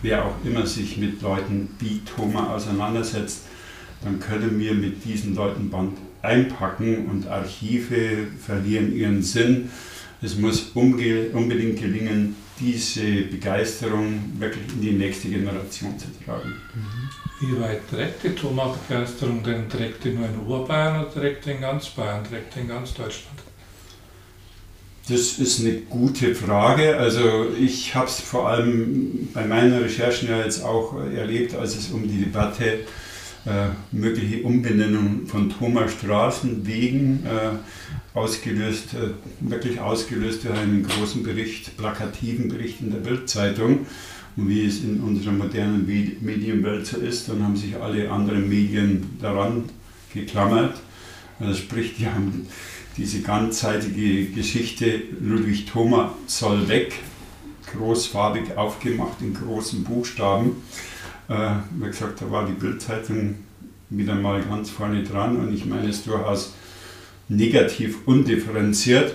[0.00, 3.42] wer auch immer sich mit Leuten wie Thoma auseinandersetzt,
[4.02, 9.70] dann können wir mit diesen Leuten Band einpacken und Archive verlieren ihren Sinn.
[10.22, 16.54] Es muss unbedingt gelingen, diese Begeisterung wirklich in die nächste Generation zu tragen.
[16.74, 17.05] Mhm.
[17.40, 19.68] Wie weit trägt die Tomatbegeisterung denn?
[19.68, 22.94] Trägt die nur in Oberbayern oder trägt die in ganz Bayern, trägt die in ganz
[22.94, 23.38] Deutschland?
[25.08, 26.96] Das ist eine gute Frage.
[26.96, 31.90] Also ich habe es vor allem bei meinen Recherchen ja jetzt auch erlebt, als es
[31.90, 32.80] um die Debatte
[33.46, 39.10] äh, mögliche Umbenennung von Thomas-Straßen wegen äh, ausgelöst, äh,
[39.48, 43.86] wirklich ausgelöst durch einen großen Bericht, plakativen Bericht in der Bildzeitung.
[44.36, 49.16] Und wie es in unserer modernen Medienwelt so ist, dann haben sich alle anderen Medien
[49.20, 49.64] daran
[50.12, 50.76] geklammert.
[51.40, 52.46] Also sprich, die haben
[52.96, 56.94] diese ganzseitige Geschichte Ludwig Thoma soll weg,
[57.72, 60.62] großfarbig aufgemacht in großen Buchstaben.
[61.28, 63.36] Äh, wie gesagt, da war die Bildzeitung
[63.90, 66.54] wieder mal ganz vorne dran und ich meine es durchaus
[67.28, 69.14] negativ undifferenziert.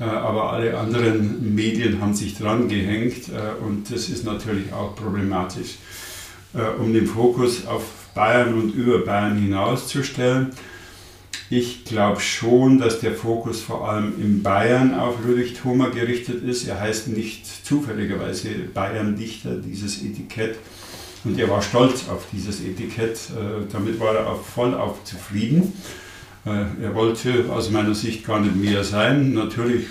[0.00, 4.96] Äh, aber alle anderen Medien haben sich dran gehängt äh, und das ist natürlich auch
[4.96, 5.76] problematisch.
[6.54, 7.84] Äh, um den Fokus auf
[8.14, 10.50] Bayern und über Bayern hinauszustellen,
[11.50, 16.66] ich glaube schon, dass der Fokus vor allem in Bayern auf Ludwig Thoma gerichtet ist.
[16.66, 20.56] Er heißt nicht zufälligerweise Bayern-Dichter, dieses Etikett.
[21.24, 23.18] Und er war stolz auf dieses Etikett.
[23.72, 25.72] Damit war er auch voll auf zufrieden.
[26.46, 29.34] Äh, er wollte aus meiner Sicht gar nicht mehr sein.
[29.34, 29.86] Natürlich.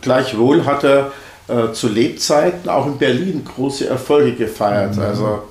[0.00, 1.12] Gleichwohl hat er
[1.48, 4.96] äh, zu Lebzeiten auch in Berlin große Erfolge gefeiert.
[4.96, 5.02] Mhm.
[5.02, 5.42] Also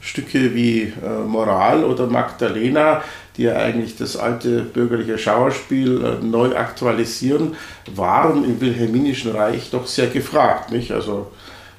[0.00, 3.02] Stücke wie äh, Moral oder Magdalena
[3.36, 7.56] die ja eigentlich das alte bürgerliche Schauerspiel äh, neu aktualisieren,
[7.94, 10.70] waren im Wilhelminischen Reich doch sehr gefragt.
[10.70, 10.92] Nicht?
[10.92, 11.30] Also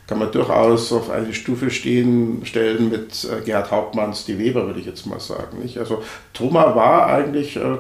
[0.08, 4.80] kann man durchaus auf eine Stufe stehen, stellen mit äh, Gerhard Hauptmanns Die Weber, würde
[4.80, 5.60] ich jetzt mal sagen.
[5.62, 5.78] Nicht?
[5.78, 7.78] Also Thoma war eigentlich äh,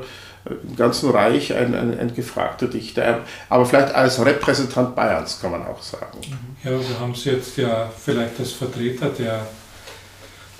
[0.50, 3.20] im ganzen Reich ein, ein, ein, gefragter Dichter,
[3.50, 6.20] aber vielleicht als Repräsentant Bayerns kann man auch sagen.
[6.64, 9.46] Ja, wir haben es jetzt ja vielleicht als Vertreter der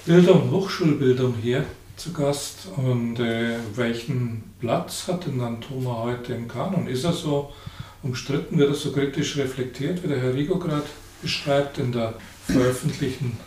[0.06, 1.64] Bildung, Hochschulbildung hier
[1.96, 2.68] zu Gast.
[2.76, 6.88] Und äh, welchen Platz hat denn dann Thoma heute im Kanon?
[6.88, 7.52] Ist er so
[8.02, 8.58] umstritten?
[8.58, 10.86] Wird er so kritisch reflektiert, wie der Herr Rigo gerade
[11.22, 12.14] beschreibt, in der
[12.48, 13.38] veröffentlichten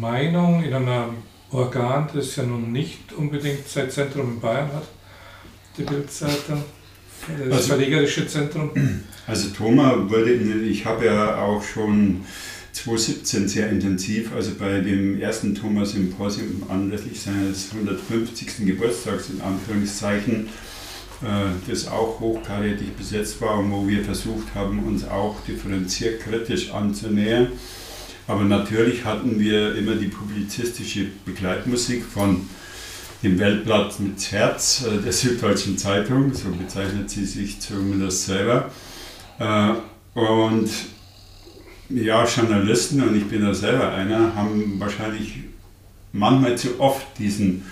[0.00, 1.14] Meinung, in einem
[1.50, 4.88] Organ, das ja nun nicht unbedingt sein Zentrum in Bayern hat,
[5.76, 6.64] die Bildzeitung?
[7.46, 8.70] Das also, verlegerische Zentrum?
[9.26, 12.24] Also Thoma wurde, ich habe ja auch schon
[12.72, 18.66] 2017 sehr intensiv, also bei dem ersten Thomas Symposium anlässlich seines 150.
[18.66, 20.48] Geburtstags in Anführungszeichen, äh,
[21.66, 27.48] das auch hochkarätig besetzt war und wo wir versucht haben, uns auch differenziert kritisch anzunähern.
[28.28, 32.48] Aber natürlich hatten wir immer die publizistische Begleitmusik von
[33.22, 38.70] dem Weltblatt mit Herz äh, der Süddeutschen Zeitung, so bezeichnet sie sich zumindest selber.
[39.38, 39.72] Äh,
[40.18, 40.70] und
[41.88, 45.36] ja, Journalisten, und ich bin da selber einer, haben wahrscheinlich
[46.12, 47.64] manchmal zu oft diesen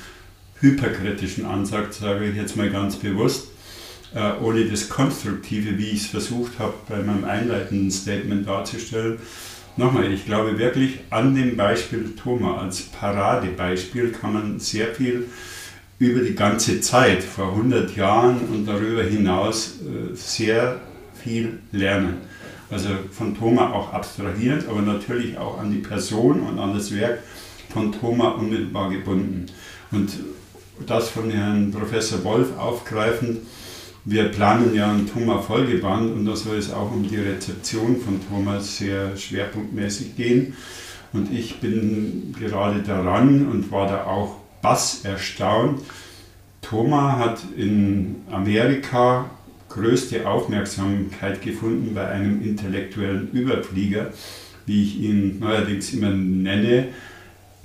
[0.61, 3.49] hyperkritischen Ansatz, sage ich jetzt mal ganz bewusst,
[4.15, 9.19] äh, ohne das Konstruktive, wie ich es versucht habe, bei meinem einleitenden Statement darzustellen.
[9.77, 15.27] Nochmal, ich glaube wirklich, an dem Beispiel Thoma als Paradebeispiel kann man sehr viel
[15.99, 20.81] über die ganze Zeit, vor 100 Jahren und darüber hinaus, äh, sehr
[21.23, 22.19] viel lernen.
[22.71, 27.21] Also von Thoma auch abstrahierend, aber natürlich auch an die Person und an das Werk
[27.69, 29.47] von Thoma unmittelbar gebunden.
[29.93, 30.11] Und
[30.85, 33.39] das von Herrn Professor Wolf aufgreifend,
[34.09, 38.79] wir planen ja einen Thoma-Folgeband und da soll es auch um die Rezeption von Thomas
[38.79, 40.55] sehr schwerpunktmäßig gehen.
[41.13, 45.83] Und ich bin gerade daran und war da auch bass erstaunt.
[46.63, 49.29] Thoma hat in Amerika
[49.69, 54.13] größte Aufmerksamkeit gefunden bei einem intellektuellen Überflieger,
[54.67, 56.89] wie ich ihn neuerdings immer nenne,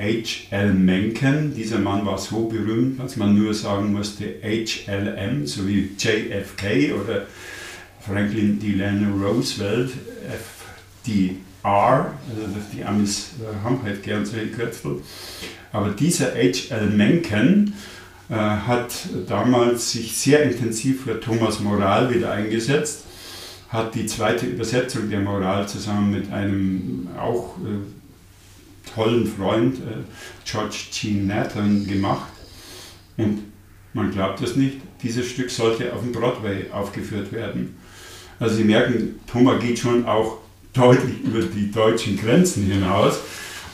[0.02, 0.74] H.L.
[0.74, 1.54] Mencken.
[1.56, 7.28] Dieser Mann war so berühmt, dass man nur sagen musste HLM, so wie JFK oder
[8.00, 9.92] Franklin Delano Roosevelt,
[11.06, 15.02] FDR, also die Amis äh, haben halt gern solche Kürzel.
[15.72, 16.88] Aber dieser H.L.
[16.88, 17.74] Mencken,
[18.32, 18.94] äh, hat
[19.28, 23.04] damals sich sehr intensiv für Thomas Moral wieder eingesetzt,
[23.68, 28.01] hat die zweite Übersetzung der Moral zusammen mit einem auch äh,
[28.94, 30.04] tollen Freund, äh,
[30.46, 31.12] George G.
[31.12, 32.32] Nathan, gemacht.
[33.18, 33.40] Und
[33.94, 37.76] man glaubt es nicht, dieses Stück sollte auf dem Broadway aufgeführt werden.
[38.40, 40.40] Also Sie merken, Thomas geht schon auch
[40.74, 43.20] deutlich über die deutschen Grenzen hinaus.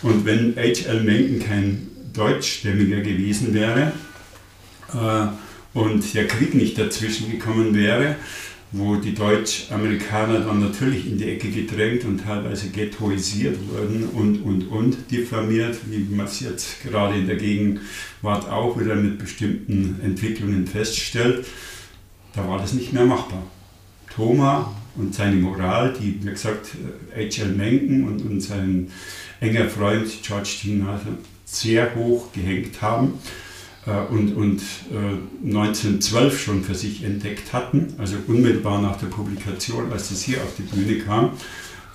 [0.02, 1.04] Und wenn H.L.
[1.04, 3.92] Mencken kein Deutschstämmiger gewesen wäre,
[4.94, 5.28] äh,
[5.74, 8.16] und der Krieg nicht dazwischen gekommen wäre,
[8.78, 14.68] wo die Deutsch-Amerikaner dann natürlich in die Ecke gedrängt und teilweise ghettoisiert wurden und, und,
[14.68, 20.68] und diffamiert, wie man es jetzt gerade in der Gegenwart auch wieder mit bestimmten Entwicklungen
[20.68, 21.46] feststellt,
[22.34, 23.44] da war das nicht mehr machbar.
[24.14, 26.70] Thomas und seine Moral, die, wie gesagt,
[27.16, 27.50] H.L.
[27.50, 28.90] Mencken und, und sein
[29.40, 30.88] enger Freund George Dean
[31.46, 33.14] sehr hoch gehängt haben
[34.10, 34.62] und, und
[34.92, 40.38] äh, 1912 schon für sich entdeckt hatten, also unmittelbar nach der Publikation, als das hier
[40.44, 41.32] auf die Bühne kam,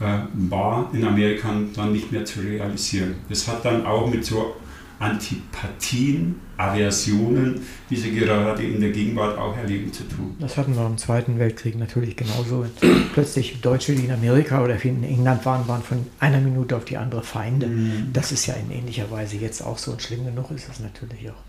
[0.00, 3.16] äh, war in Amerika dann nicht mehr zu realisieren.
[3.28, 4.56] Das hat dann auch mit so
[4.98, 10.36] Antipathien, Aversionen, wie sie gerade in der Gegenwart auch erleben, zu tun.
[10.38, 12.66] Das hatten wir im Zweiten Weltkrieg natürlich genauso.
[13.12, 16.96] Plötzlich Deutsche, die in Amerika oder in England waren, waren von einer Minute auf die
[16.96, 17.66] andere Feinde.
[17.66, 18.10] Mhm.
[18.12, 21.30] Das ist ja in ähnlicher Weise jetzt auch so und schlimm genug ist es natürlich
[21.30, 21.42] auch.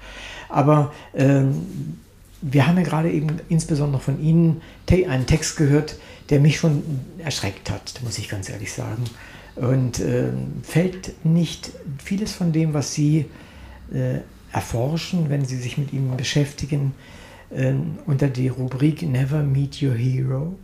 [0.49, 1.97] Aber ähm,
[2.41, 5.95] wir haben ja gerade eben insbesondere von Ihnen einen Text gehört,
[6.29, 6.83] der mich schon
[7.19, 9.03] erschreckt hat, muss ich ganz ehrlich sagen.
[9.55, 10.29] Und äh,
[10.63, 11.71] fällt nicht
[12.03, 13.25] vieles von dem, was Sie
[13.93, 14.19] äh,
[14.53, 16.93] erforschen, wenn Sie sich mit ihm beschäftigen,
[17.49, 17.73] äh,
[18.05, 20.55] unter die Rubrik Never Meet Your Hero?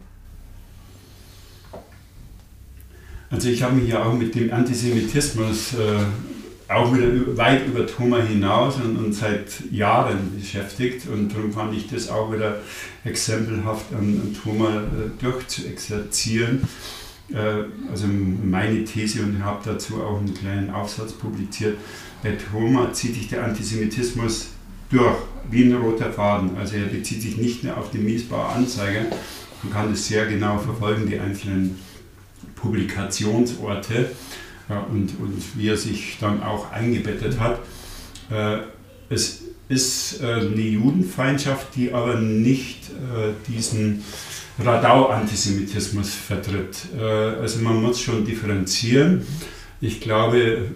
[3.31, 6.03] Also ich habe mich ja auch mit dem Antisemitismus äh,
[6.67, 11.87] auch wieder weit über Thomas hinaus und, und, seit Jahren beschäftigt und darum fand ich
[11.87, 12.59] das auch wieder
[13.03, 16.61] exempelhaft an, an Thomas äh, durchzuexerzieren.
[17.31, 21.77] Äh, also meine These und habe dazu auch einen kleinen Aufsatz publiziert.
[22.21, 24.49] Bei Thoma zieht sich der Antisemitismus
[24.89, 25.17] durch,
[25.49, 26.57] wie ein roter Faden.
[26.57, 29.05] Also er bezieht sich nicht nur auf die Miesbauer Anzeige,
[29.63, 31.77] man kann es sehr genau verfolgen, die einzelnen
[32.55, 34.11] Publikationsorte
[34.69, 37.59] ja, und, und wie er sich dann auch eingebettet hat.
[38.29, 38.59] Äh,
[39.09, 42.89] es ist äh, eine Judenfeindschaft, die aber nicht
[43.47, 44.03] diesen
[44.59, 46.87] Radau-Antisemitismus vertritt.
[46.97, 49.25] Äh, also man muss schon differenzieren.
[49.81, 50.71] Ich glaube,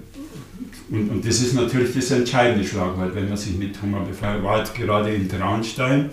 [0.93, 4.63] und, und das ist natürlich das entscheidende Schlagwort, wenn man sich mit Thomas befasst, war
[4.63, 6.11] gerade in Traunstein.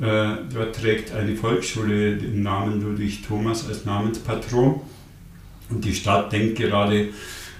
[0.00, 4.80] Äh, dort trägt eine Volksschule den Namen Ludwig Thomas als Namenspatron.
[5.70, 7.10] Und die Stadt denkt gerade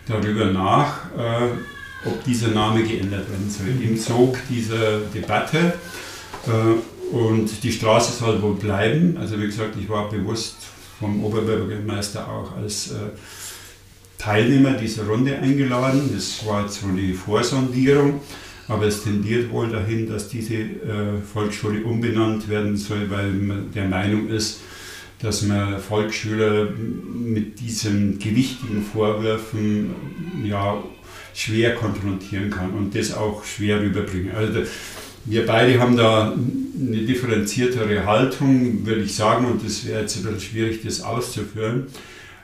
[0.09, 3.69] darüber nach, äh, ob dieser Name geändert werden soll.
[3.81, 5.75] Im Zug dieser Debatte
[7.13, 9.17] und die Straße soll wohl bleiben.
[9.19, 10.57] Also wie gesagt, ich war bewusst
[10.99, 12.95] vom Oberbürgermeister auch als äh,
[14.21, 16.11] Teilnehmer dieser Runde eingeladen.
[16.15, 18.21] Das war jetzt so die Vorsondierung.
[18.69, 23.87] Aber es tendiert wohl dahin, dass diese äh, Volksschule umbenannt werden soll, weil man der
[23.87, 24.61] Meinung ist,
[25.21, 29.91] dass man Volksschüler mit diesen gewichtigen Vorwürfen
[30.45, 30.83] ja,
[31.35, 34.33] schwer konfrontieren kann und das auch schwer rüberbringen.
[34.35, 34.61] Also
[35.25, 40.23] wir beide haben da eine differenziertere Haltung, würde ich sagen, und das wäre jetzt ein
[40.23, 41.89] bisschen schwierig, das auszuführen.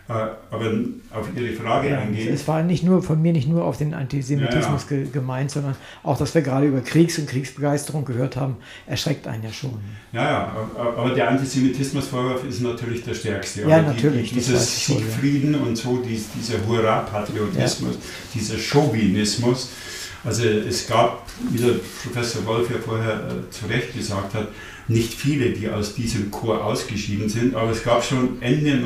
[0.08, 0.72] Äh, aber
[1.10, 2.32] auf Ihre Frage ja, eingehen.
[2.32, 5.04] Es war nicht nur von mir nicht nur auf den Antisemitismus ja, ja.
[5.12, 9.52] gemeint, sondern auch, dass wir gerade über Kriegs- und Kriegsbegeisterung gehört haben, erschreckt einen ja
[9.52, 9.74] schon.
[10.12, 13.62] Ja, ja, aber der Antisemitismusvorwurf ist natürlich der stärkste.
[13.62, 14.28] Ja, aber natürlich.
[14.28, 17.98] Die, dieses Siegfrieden und so, dieser Hurra-Patriotismus,
[18.32, 19.70] dieser Chauvinismus,
[20.22, 24.48] also es gab, wie der Professor Wolf ja vorher äh, zu Recht gesagt hat,
[24.88, 28.76] nicht viele, die aus diesem Chor ausgeschieden sind, aber es gab schon Ende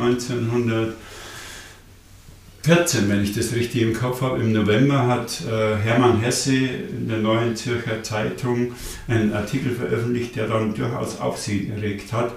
[2.63, 7.09] 1914, wenn ich das richtig im Kopf habe, im November hat äh, Hermann Hesse in
[7.09, 8.73] der Neuen Zürcher Zeitung
[9.09, 12.35] einen Artikel veröffentlicht, der dann durchaus Aufsehen erregt hat.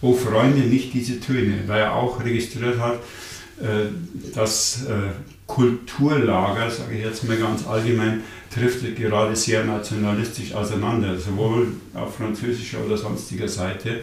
[0.00, 2.94] Oh Freunde, nicht diese Töne, weil er auch registriert hat,
[3.60, 3.90] äh,
[4.34, 5.10] dass äh,
[5.46, 8.22] Kulturlager, sage ich jetzt mal ganz allgemein,
[8.52, 14.00] trifft gerade sehr nationalistisch auseinander, sowohl auf französischer oder sonstiger Seite.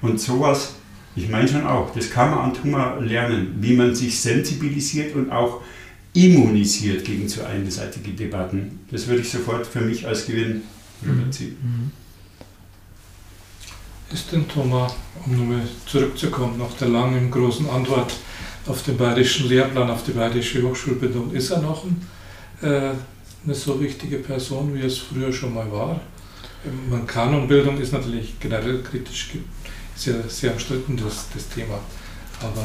[0.00, 0.74] Und sowas,
[1.14, 5.30] ich meine schon auch, das kann man an Thuma lernen, wie man sich sensibilisiert und
[5.30, 5.60] auch
[6.14, 8.80] immunisiert gegen zu einseitige Debatten.
[8.90, 10.62] Das würde ich sofort für mich als Gewinn
[11.06, 11.56] rüberziehen.
[11.62, 11.90] Mhm.
[14.12, 14.94] Ist denn Thomas,
[15.24, 18.12] um nochmal zurückzukommen, nach der langen großen Antwort,
[18.66, 21.32] auf den bayerischen Lehrplan, auf die bayerische Hochschulbildung.
[21.32, 22.06] Ist er noch ein,
[22.60, 22.92] äh,
[23.44, 26.00] eine so wichtige Person, wie es früher schon mal war?
[26.88, 29.30] Man Kanonbildung ist natürlich generell kritisch,
[30.06, 31.78] ja sehr umstritten, das, das Thema.
[32.40, 32.62] Aber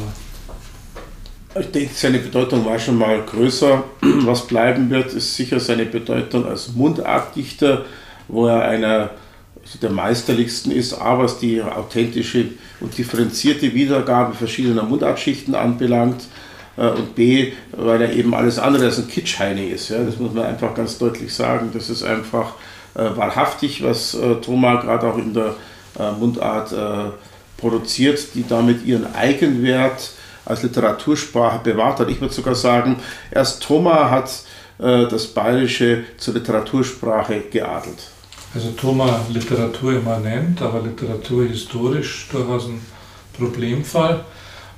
[1.59, 3.83] ich denke, seine Bedeutung war schon mal größer.
[4.01, 7.85] Was bleiben wird, ist sicher seine Bedeutung als Mundartdichter,
[8.27, 9.11] wo er einer
[9.81, 12.45] der meisterlichsten ist, A, was die authentische
[12.79, 16.23] und differenzierte Wiedergabe verschiedener Mundartschichten anbelangt
[16.77, 19.89] äh, und B, weil er eben alles andere als ein Kitschheini ist.
[19.89, 20.03] Ja?
[20.03, 21.71] Das muss man einfach ganz deutlich sagen.
[21.73, 22.53] Das ist einfach
[22.95, 25.55] äh, wahrhaftig, was äh, Thomas gerade auch in der
[26.19, 27.11] Mundart äh,
[27.57, 30.11] produziert, die damit ihren Eigenwert
[30.45, 32.09] als Literatursprache bewahrt hat.
[32.09, 32.97] Ich würde sogar sagen,
[33.31, 34.29] erst Thomas hat
[34.79, 38.11] äh, das Bayerische zur Literatursprache geadelt.
[38.53, 42.81] Also Thomas Literatur immanent, aber literaturhistorisch durchaus ein
[43.37, 44.23] Problemfall.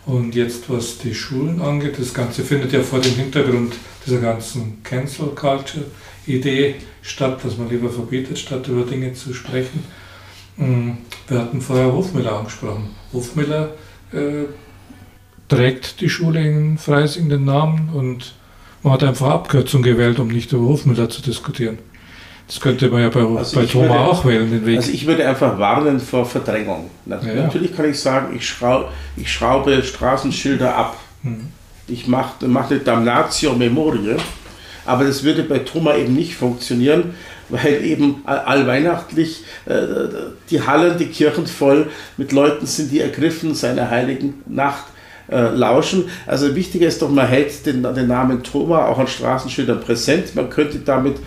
[0.05, 4.81] Und jetzt, was die Schulen angeht, das Ganze findet ja vor dem Hintergrund dieser ganzen
[4.83, 5.85] Cancel Culture
[6.25, 9.83] Idee statt, dass man lieber verbietet, statt über Dinge zu sprechen.
[10.59, 10.91] Mm,
[11.27, 12.89] wir hatten vorher Hofmüller angesprochen.
[13.13, 13.69] Hofmüller
[14.11, 14.45] äh,
[15.47, 18.35] trägt die Schule in Freising den Namen und
[18.83, 21.79] man hat einfach Abkürzung gewählt, um nicht über Hofmüller zu diskutieren.
[22.47, 24.77] Das könnte man ja bei, also bei Thomas würde, auch wählen, den Weg.
[24.77, 26.89] Also ich würde einfach warnen vor Verdrängung.
[27.05, 27.75] Natürlich ja.
[27.77, 30.97] kann ich sagen, ich, schraub, ich schraube Straßenschilder ab.
[31.21, 31.47] Hm.
[31.87, 34.15] Ich mache mach eine Damnatio Memorie.
[34.85, 37.13] Aber das würde bei Thomas eben nicht funktionieren,
[37.49, 39.73] weil eben allweihnachtlich äh,
[40.49, 41.87] die Hallen, die Kirchen voll
[42.17, 44.85] mit Leuten sind, die ergriffen seiner heiligen Nacht
[45.31, 46.05] äh, lauschen.
[46.25, 50.35] Also wichtiger ist doch, man hält den, den Namen Thomas auch an Straßenschildern präsent.
[50.35, 51.17] Man könnte damit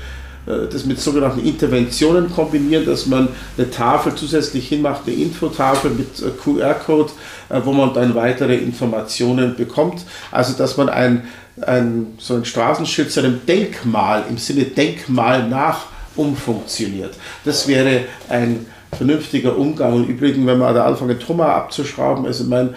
[0.47, 6.21] äh, das mit sogenannten Interventionen kombinieren, dass man eine Tafel zusätzlich hinmacht, eine Infotafel mit
[6.21, 7.13] äh, QR-Code,
[7.49, 10.05] äh, wo man dann weitere Informationen bekommt.
[10.31, 11.25] Also dass man ein,
[11.61, 15.87] ein, so ein Straßenschild zu einem Denkmal im Sinne Denkmal nach
[16.17, 17.15] umfunktioniert.
[17.45, 19.95] Das wäre ein vernünftiger Umgang.
[19.95, 22.75] Und übrigens, wenn man da anfangen, Thomas abzuschrauben, also mein,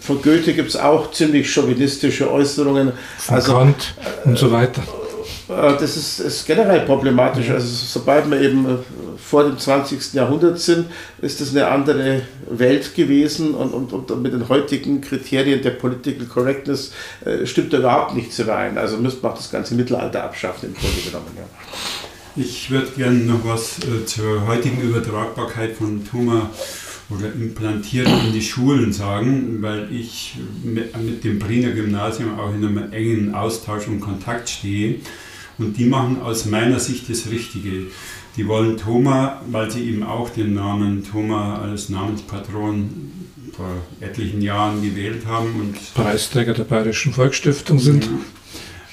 [0.00, 2.92] von Goethe gibt es auch ziemlich chauvinistische Äußerungen.
[3.18, 3.94] Von also, Kant
[4.24, 4.82] und so weiter.
[5.48, 7.50] Äh, das ist, ist, generell problematisch.
[7.50, 8.78] Also sobald wir eben äh,
[9.18, 10.14] vor dem 20.
[10.14, 10.86] Jahrhundert sind,
[11.20, 16.26] ist das eine andere Welt gewesen und, und, und mit den heutigen Kriterien der Political
[16.26, 16.92] Correctness
[17.24, 18.78] äh, stimmt da überhaupt nichts überein.
[18.78, 21.30] Also müsste man auch das ganze Mittelalter abschaffen im Grunde genommen.
[21.36, 21.44] Ja.
[22.34, 26.50] Ich würde gerne noch was äh, zur heutigen Übertragbarkeit von Tumor
[27.10, 32.64] oder implantiert in die Schulen sagen, weil ich mit, mit dem Briner Gymnasium auch in
[32.64, 35.00] einem engen Austausch und Kontakt stehe.
[35.58, 37.88] Und die machen aus meiner Sicht das Richtige.
[38.36, 43.10] Die wollen Thoma, weil sie eben auch den Namen Thoma als Namenspatron
[43.54, 43.68] vor
[44.00, 45.54] etlichen Jahren gewählt haben.
[45.60, 48.08] Und Preisträger der Bayerischen Volksstiftung sind.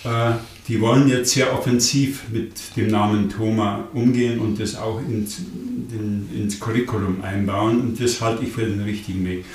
[0.03, 0.33] Ja, äh,
[0.69, 6.29] die wollen jetzt sehr offensiv mit dem Namen Thoma umgehen und das auch ins, in,
[6.33, 7.81] ins Curriculum einbauen.
[7.81, 9.45] Und das halte ich für den richtigen Weg.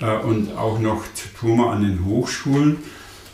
[0.00, 0.20] Ja.
[0.20, 1.02] Äh, und auch noch
[1.38, 2.76] Thoma an den Hochschulen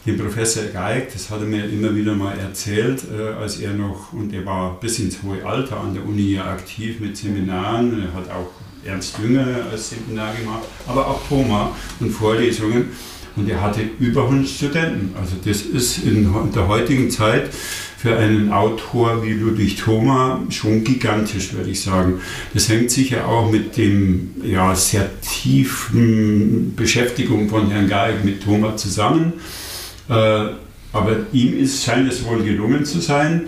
[0.07, 4.15] den Professor Geig, das hat er mir immer wieder mal erzählt, äh, als er noch,
[4.15, 8.31] und er war bis ins hohe Alter an der Uni aktiv mit Seminaren, er hat
[8.31, 8.51] auch
[8.83, 12.89] Ernst Jünger als Seminar gemacht, aber auch Thoma und Vorlesungen.
[13.37, 15.15] Und er hatte über 100 Studenten.
[15.19, 17.51] Also das ist in der heutigen Zeit
[18.01, 22.21] für einen Autor wie Ludwig Thoma schon gigantisch, würde ich sagen.
[22.55, 28.77] Das hängt sicher auch mit dem ja, sehr tiefen Beschäftigung von Herrn Geig mit Thoma
[28.77, 29.35] zusammen.
[30.09, 30.13] Äh,
[30.93, 33.43] aber ihm ist, scheint es wohl gelungen zu sein.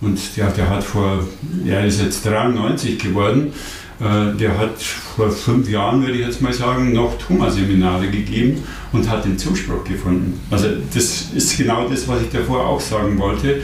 [0.00, 1.26] Und der, der hat vor,
[1.66, 3.52] er ist jetzt 93 geworden,
[4.00, 9.24] der hat vor fünf Jahren, würde ich jetzt mal sagen, noch Thomas-Seminare gegeben und hat
[9.24, 10.40] den Zuspruch gefunden.
[10.50, 13.60] Also das ist genau das, was ich davor auch sagen wollte.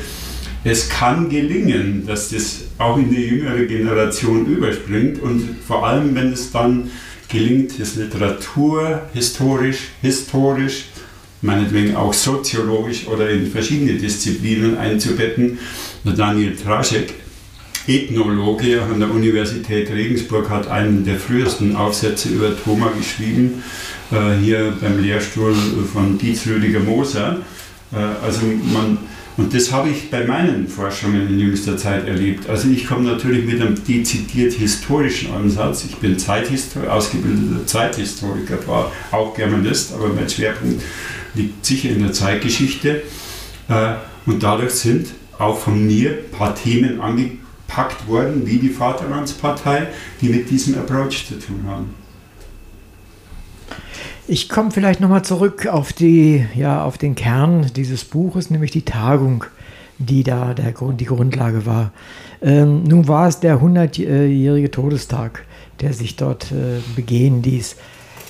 [0.64, 6.32] Es kann gelingen, dass das auch in die jüngere Generation überspringt und vor allem, wenn
[6.32, 6.90] es dann
[7.28, 10.86] gelingt, es Literatur, historisch, historisch,
[11.42, 15.58] meinetwegen auch soziologisch oder in verschiedene Disziplinen einzubetten.
[16.04, 17.12] Daniel Traschek,
[17.86, 23.62] Ethnologe an der Universität Regensburg, hat einen der frühesten Aufsätze über Thoma geschrieben,
[24.10, 25.54] äh, hier beim Lehrstuhl
[25.92, 27.38] von Dietz Rüdiger Moser.
[27.92, 28.40] Äh, also
[28.72, 28.98] man,
[29.36, 32.48] und das habe ich bei meinen Forschungen in jüngster Zeit erlebt.
[32.48, 35.84] Also ich komme natürlich mit einem dezidiert historischen Ansatz.
[35.84, 40.82] Ich bin Zeithistor ausgebildeter Zeithistoriker, war auch Germanist, aber mein Schwerpunkt
[41.34, 43.02] liegt sicher in der Zeitgeschichte.
[43.68, 45.08] Äh, und dadurch sind
[45.38, 47.00] auch von mir ein paar Themen
[47.74, 49.88] angepackt worden, wie die Vaterlandspartei,
[50.20, 51.94] die mit diesem Approach zu tun haben.
[54.26, 58.84] Ich komme vielleicht nochmal zurück auf, die, ja, auf den Kern dieses Buches, nämlich die
[58.84, 59.44] Tagung,
[59.98, 61.92] die da der, die Grundlage war.
[62.40, 65.44] Ähm, nun war es der 100-jährige Todestag,
[65.80, 67.76] der sich dort äh, begehen ließ.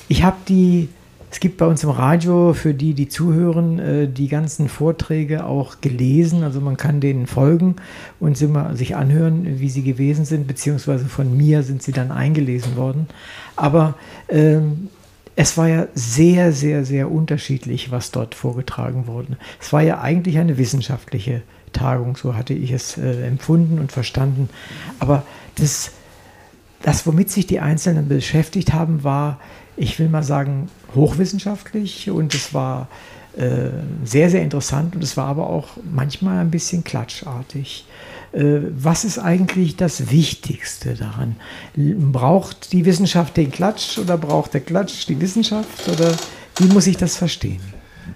[0.09, 0.88] Ich habe die
[1.35, 5.80] es gibt bei uns im Radio, für die, die zuhören, äh, die ganzen Vorträge auch
[5.80, 6.45] gelesen.
[6.45, 7.74] Also man kann denen folgen
[8.20, 13.09] und sich anhören, wie sie gewesen sind, beziehungsweise von mir sind sie dann eingelesen worden.
[13.57, 13.97] Aber
[14.28, 14.91] ähm,
[15.35, 19.37] es war ja sehr, sehr, sehr unterschiedlich, was dort vorgetragen wurde.
[19.61, 24.51] Es war ja eigentlich eine wissenschaftliche Tagung, so hatte ich es äh, empfunden und verstanden.
[25.01, 25.24] Aber
[25.57, 25.91] das,
[26.82, 29.41] das, womit sich die Einzelnen beschäftigt haben, war
[29.76, 32.88] ich will mal sagen, hochwissenschaftlich und es war
[33.36, 33.70] äh,
[34.05, 37.84] sehr, sehr interessant und es war aber auch manchmal ein bisschen klatschartig.
[38.32, 41.36] Äh, was ist eigentlich das Wichtigste daran?
[41.76, 45.88] Braucht die Wissenschaft den Klatsch oder braucht der Klatsch die Wissenschaft?
[45.88, 46.14] Oder
[46.59, 47.61] wie muss ich das verstehen?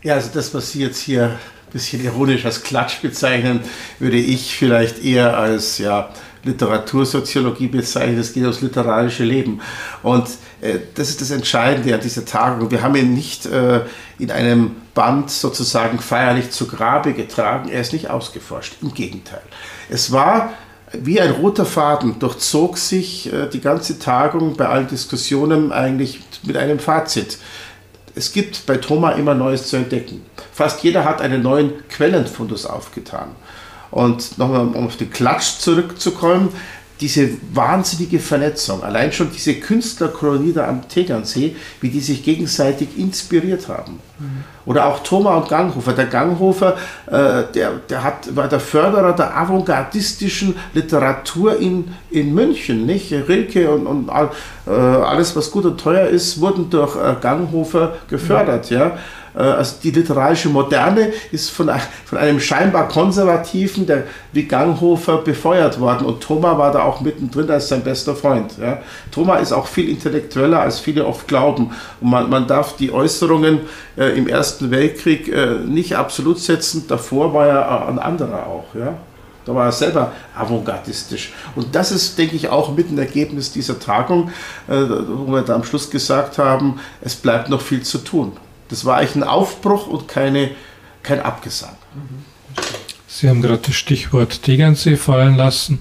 [0.03, 3.61] Ja, also das, was Sie jetzt hier ein bisschen ironisch als Klatsch bezeichnen,
[3.99, 6.11] würde ich vielleicht eher als ja,
[6.49, 8.19] Literatursoziologie bezeichnen.
[8.19, 9.61] Es geht ums literarische Leben.
[10.03, 10.29] Und
[10.61, 12.71] äh, das ist das Entscheidende an dieser Tagung.
[12.71, 13.81] Wir haben ihn nicht äh,
[14.19, 17.69] in einem Band sozusagen feierlich zu Grabe getragen.
[17.69, 18.75] Er ist nicht ausgeforscht.
[18.83, 19.43] Im Gegenteil.
[19.89, 20.51] Es war
[20.93, 26.57] wie ein roter Faden durchzog sich äh, die ganze Tagung bei allen Diskussionen eigentlich mit
[26.57, 27.39] einem Fazit.
[28.15, 30.25] Es gibt bei Thomas immer Neues zu entdecken.
[30.53, 33.29] Fast jeder hat einen neuen Quellenfundus aufgetan.
[33.91, 36.51] Und nochmal, um auf den Klatsch zurückzukommen,
[37.01, 43.69] diese wahnsinnige Vernetzung, allein schon diese Künstlerkolonie da am Tegernsee, wie die sich gegenseitig inspiriert
[43.69, 44.01] haben.
[44.19, 44.45] Mhm.
[44.67, 45.93] Oder auch Thomas und Ganghofer.
[45.93, 46.77] Der Ganghofer,
[47.07, 52.85] äh, der, der hat, war der Förderer der avantgardistischen Literatur in, in München.
[52.85, 53.13] Nicht?
[53.13, 54.31] Rilke und, und all,
[54.67, 58.71] äh, alles, was gut und teuer ist, wurden durch äh, Ganghofer gefördert.
[58.71, 58.77] Mhm.
[58.77, 58.99] Ja?
[59.35, 61.71] Äh, also die literarische Moderne ist von,
[62.05, 66.07] von einem scheinbar Konservativen, der wie Ganghofer, befeuert worden.
[66.07, 68.53] Und Thomas war da auch mittendrin als sein bester Freund.
[68.61, 68.79] Ja.
[69.11, 71.71] Thomas ist auch viel intellektueller, als viele oft glauben.
[72.01, 73.61] Und man, man darf die Äußerungen
[73.97, 76.85] äh, im Ersten Weltkrieg äh, nicht absolut setzen.
[76.89, 78.75] Davor war er ein anderer auch.
[78.75, 78.95] Ja.
[79.49, 81.33] Da war er selber avantgardistisch.
[81.57, 84.31] Und das ist, denke ich, auch mit ein Ergebnis dieser Tagung,
[84.69, 88.33] äh, wo wir da am Schluss gesagt haben, es bleibt noch viel zu tun.
[88.69, 90.51] Das war eigentlich ein Aufbruch und keine,
[91.03, 91.77] kein Abgesang.
[93.07, 95.81] Sie haben gerade das Stichwort Tegernsee fallen lassen.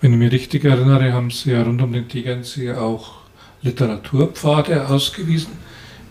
[0.00, 3.18] Wenn ich mich richtig erinnere, haben Sie ja rund um den Tegernsee auch
[3.62, 5.52] Literaturpfade ausgewiesen.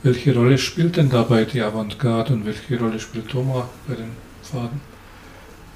[0.03, 4.11] Welche Rolle spielt denn dabei die Avantgarde und welche Rolle spielt Thomas bei den
[4.43, 4.82] Pfaden?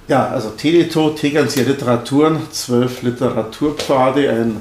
[0.07, 4.57] Ja, also Teleto, Tegernsee Literaturen, zwölf Literaturpfade, ein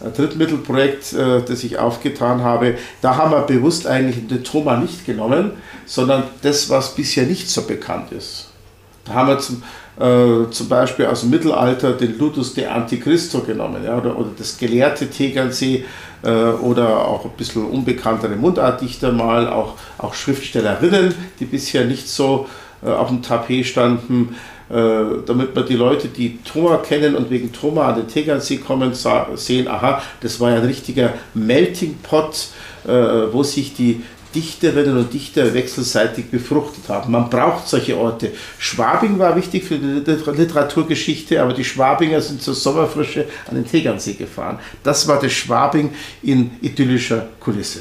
[0.00, 5.52] Drittmittelprojekt, äh, das ich aufgetan habe, da haben wir bewusst eigentlich den Thoma nicht genommen,
[5.86, 8.48] sondern das, was bisher nicht so bekannt ist.
[9.04, 9.62] Da haben wir zum,
[9.98, 14.56] äh, zum Beispiel aus dem Mittelalter den Ludus de Antichristo genommen, ja, oder, oder das
[14.56, 15.84] gelehrte Tegernsee
[16.22, 22.46] äh, oder auch ein bisschen unbekanntere Mundartdichter mal, auch, auch Schriftstellerinnen, die bisher nicht so
[22.82, 24.36] äh, auf dem Tapet standen.
[24.70, 28.92] Äh, damit man die Leute, die Thomas kennen und wegen Thomas an den Tegernsee kommen,
[29.34, 32.50] sehen, aha, das war ja ein richtiger Melting Pot,
[32.86, 32.90] äh,
[33.32, 34.02] wo sich die
[34.32, 37.10] Dichterinnen und Dichter wechselseitig befruchtet haben.
[37.10, 38.30] Man braucht solche Orte.
[38.58, 44.12] Schwabing war wichtig für die Literaturgeschichte, aber die Schwabinger sind zur Sommerfrische an den Tegernsee
[44.12, 44.60] gefahren.
[44.84, 45.90] Das war das Schwabing
[46.22, 47.80] in idyllischer Kulisse.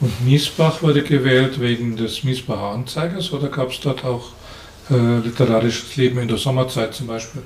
[0.00, 4.30] Und Miesbach wurde gewählt wegen des Miesbacher Anzeigers oder gab es dort auch
[4.90, 7.42] äh, literarisches Leben in der Sommerzeit zum Beispiel?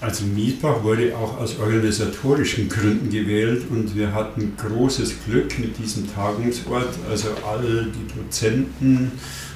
[0.00, 6.12] Also Mietbach wurde auch aus organisatorischen Gründen gewählt und wir hatten großes Glück mit diesem
[6.12, 6.90] Tagungsort.
[7.10, 9.12] Also alle die Dozenten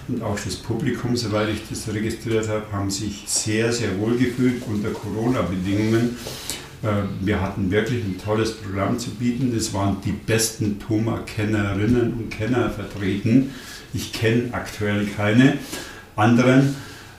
[0.08, 4.62] und auch das Publikum, soweit ich das registriert habe, haben sich sehr, sehr wohl gefühlt
[4.66, 6.16] unter Corona-Bedingungen.
[6.82, 6.86] Äh,
[7.20, 9.54] wir hatten wirklich ein tolles Programm zu bieten.
[9.54, 13.50] Es waren die besten Thoma-Kennerinnen und Kenner vertreten.
[13.92, 15.58] Ich kenne aktuell keine
[16.16, 16.76] anderen.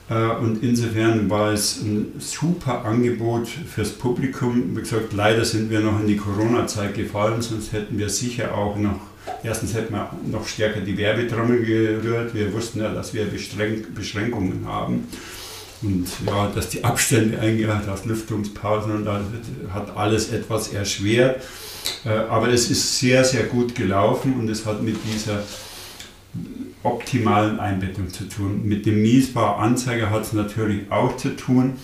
[0.08, 4.76] Äh, und insofern war es ein super Angebot fürs Publikum.
[4.76, 8.76] Wie gesagt, leider sind wir noch in die Corona-Zeit gefallen, sonst hätten wir sicher auch
[8.76, 9.00] noch,
[9.42, 12.34] erstens hätten wir noch stärker die Werbetrommel gerührt.
[12.34, 15.06] Wir wussten ja, dass wir Beschränkungen haben.
[15.82, 19.22] Und ja, dass die Abstände eingehalten hast, Lüftungspausen und das
[19.74, 21.42] hat alles etwas erschwert.
[22.04, 25.42] Äh, aber es ist sehr, sehr gut gelaufen und es hat mit dieser
[26.82, 28.62] optimalen Einbettung zu tun.
[28.64, 31.74] Mit dem Miesbau-Anzeiger hat es natürlich auch zu tun.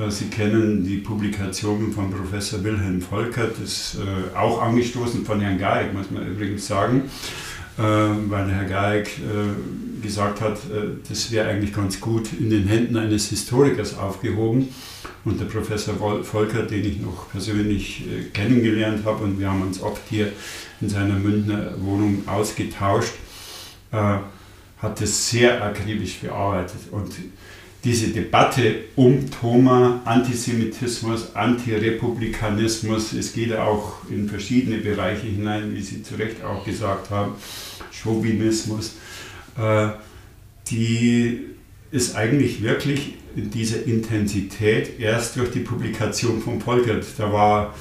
[0.00, 5.40] Äh, Sie kennen die Publikationen von Professor Wilhelm Volkert, das ist äh, auch angestoßen von
[5.40, 7.02] Herrn Geig, muss man übrigens sagen,
[7.78, 9.10] äh, weil Herr Geig
[10.02, 10.58] gesagt hat,
[11.06, 14.68] das wäre eigentlich ganz gut in den Händen eines Historikers aufgehoben.
[15.26, 20.00] Und der Professor Volkert, den ich noch persönlich kennengelernt habe, und wir haben uns oft
[20.08, 20.32] hier
[20.80, 23.12] in seiner Münchner Wohnung ausgetauscht,
[23.92, 26.80] hat es sehr akribisch bearbeitet.
[26.90, 27.12] Und
[27.82, 36.02] diese Debatte um Thoma, Antisemitismus, Antirepublikanismus, es geht auch in verschiedene Bereiche hinein, wie Sie
[36.02, 37.32] zu Recht auch gesagt haben,
[37.90, 38.96] Chauvinismus,
[39.56, 39.88] äh,
[40.70, 41.40] die
[41.90, 47.04] ist eigentlich wirklich in dieser Intensität erst durch die Publikation von Volkert.
[47.16, 47.74] Da war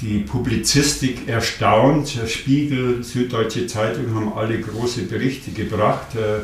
[0.00, 2.16] die Publizistik erstaunt.
[2.20, 6.14] Der Spiegel, Süddeutsche Zeitung haben alle große Berichte gebracht.
[6.14, 6.40] Äh,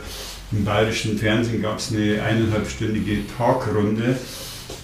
[0.52, 4.16] Im bayerischen Fernsehen gab es eine eineinhalbstündige Talkrunde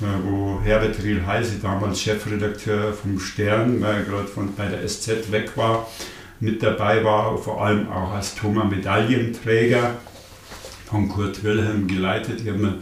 [0.01, 5.89] wo Herbert Riel-Heise, damals Chefredakteur vom Stern, weil er gerade bei der SZ weg war,
[6.41, 9.95] mit dabei war, vor allem auch als Thomas Medaillenträger
[10.87, 12.41] von Kurt Wilhelm geleitet.
[12.43, 12.79] Ich habe mir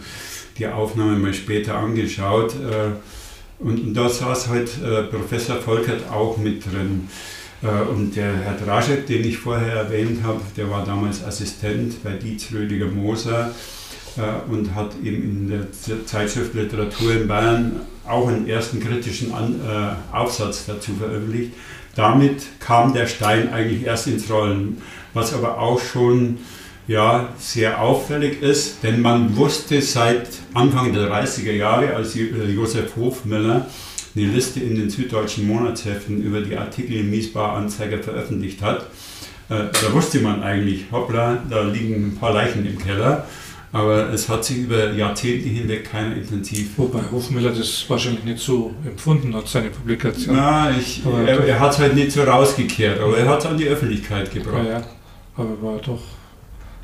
[0.58, 2.54] die Aufnahme mal später angeschaut.
[3.64, 4.70] Und da saß halt
[5.10, 7.08] Professor Volkert auch mit drin.
[7.90, 12.52] Und der Herr Draschek, den ich vorher erwähnt habe, der war damals Assistent bei Dietz
[12.52, 13.52] Rödiger Moser
[14.16, 19.60] äh, und hat eben in der Zeitschrift Literatur in Bayern auch einen ersten kritischen An
[19.60, 21.52] äh, Aufsatz dazu veröffentlicht.
[21.96, 24.82] Damit kam der Stein eigentlich erst ins Rollen,
[25.14, 26.38] was aber auch schon
[26.86, 32.96] ja, sehr auffällig ist, denn man wusste seit Anfang der 30er Jahre, als äh, Josef
[32.96, 33.66] Hofmüller
[34.16, 38.82] eine Liste in den süddeutschen Monatsheften über die Artikel im Miesbar Anzeiger veröffentlicht hat,
[39.48, 43.26] äh, da wusste man eigentlich, hoppla, da liegen ein paar Leichen im Keller.
[43.72, 46.68] Aber es hat sich über Jahrzehnte hinweg keiner intensiv.
[46.76, 50.36] Wobei Hofmüller das wahrscheinlich nicht so empfunden hat, seine Publikation.
[50.36, 53.58] Na, ich, er, er hat es halt nicht so rausgekehrt, aber er hat es an
[53.58, 54.64] die Öffentlichkeit gebracht.
[54.64, 54.84] Ja, ja.
[55.36, 55.98] aber war doch,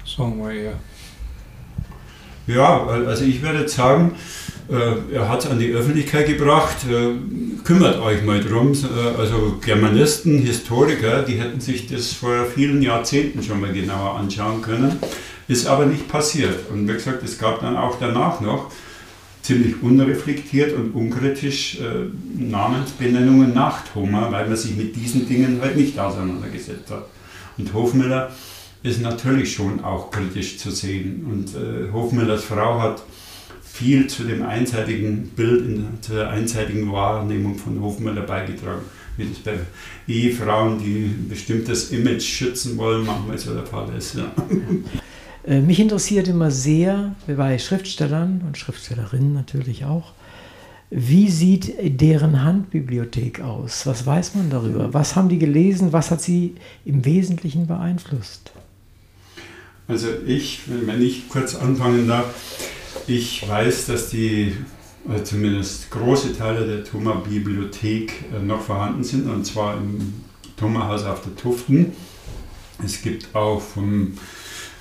[0.05, 0.75] sagen wir eher.
[2.47, 4.17] Ja, also ich würde sagen,
[4.71, 6.77] äh, er hat es an die Öffentlichkeit gebracht.
[6.89, 8.73] Äh, kümmert euch mal drum.
[8.73, 14.63] Äh, also Germanisten, Historiker, die hätten sich das vor vielen Jahrzehnten schon mal genauer anschauen
[14.63, 14.97] können.
[15.49, 16.71] Ist aber nicht passiert.
[16.71, 18.71] Und wie gesagt, es gab dann auch danach noch
[19.43, 21.79] ziemlich unreflektiert und unkritisch
[22.37, 27.07] Namensbenennungen nach Thoma, weil man sich mit diesen Dingen halt nicht auseinandergesetzt hat.
[27.59, 28.31] Und Hofmüller
[28.83, 31.26] ist natürlich schon auch kritisch zu sehen.
[31.31, 33.03] Und äh, Hofmüllers Frau hat
[33.62, 38.83] viel zu dem einseitigen Bild, in, zu der einseitigen Wahrnehmung von Hofmüller beigetragen.
[39.16, 39.59] Wie das bei
[40.09, 44.14] Ehefrauen, die ein bestimmtes Image schützen wollen, manchmal so der Fall ist.
[44.14, 44.33] Ja.
[45.47, 50.12] Äh, mich interessiert immer sehr, bei Schriftstellern und Schriftstellerinnen natürlich auch,
[50.91, 53.87] wie sieht deren Handbibliothek aus?
[53.87, 54.93] Was weiß man darüber?
[54.93, 55.93] Was haben die gelesen?
[55.93, 58.53] Was hat sie im Wesentlichen beeinflusst?
[59.91, 62.26] Also ich, wenn ich kurz anfangen darf,
[63.09, 64.55] ich weiß, dass die
[65.09, 70.14] also zumindest große Teile der Thoma-Bibliothek äh, noch vorhanden sind, und zwar im
[70.57, 71.93] Thoma-Haus auf der Tuften.
[72.84, 74.12] Es gibt auch vom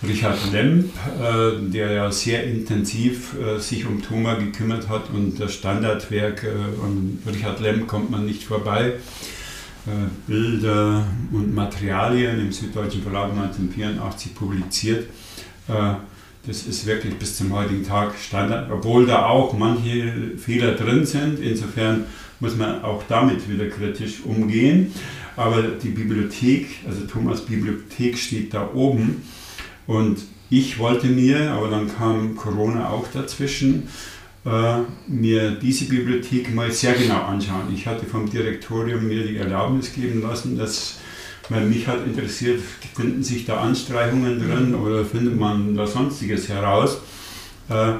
[0.07, 6.43] Richard Lemp, äh, der ja sehr intensiv sich um Thoma gekümmert hat und das Standardwerk
[6.43, 8.93] an Richard Lemp kommt man nicht vorbei.
[10.27, 15.07] Bilder und Materialien im Süddeutschen Verlag 1984 publiziert.
[15.67, 21.39] Das ist wirklich bis zum heutigen Tag Standard, obwohl da auch manche Fehler drin sind.
[21.39, 22.05] Insofern
[22.39, 24.93] muss man auch damit wieder kritisch umgehen.
[25.35, 29.23] Aber die Bibliothek, also Thomas Bibliothek steht da oben
[29.87, 30.19] und
[30.49, 34.18] ich wollte mir, aber dann kam Corona auch dazwischen, äh,
[35.07, 37.73] mir diese Bibliothek mal sehr genau anschauen.
[37.73, 40.99] Ich hatte vom Direktorium mir die Erlaubnis geben lassen, dass
[41.49, 42.61] weil mich hat interessiert,
[42.95, 46.99] finden sich da Anstreichungen drin oder findet man da sonstiges heraus.
[47.69, 47.93] Äh,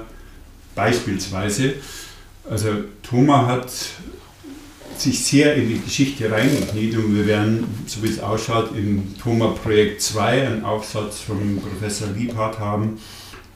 [0.76, 1.74] beispielsweise,
[2.50, 2.70] also
[3.02, 3.72] Thomas hat
[4.98, 10.02] sich sehr in die Geschichte reingekniet und wir werden, so wie es ausschaut, im Thoma-Projekt
[10.02, 13.00] 2 einen Aufsatz von Professor Liebhardt haben,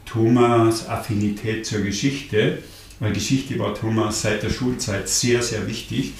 [0.05, 2.59] Thomas Affinität zur Geschichte,
[3.03, 6.13] weil Geschichte war Thomas seit der Schulzeit sehr, sehr wichtig,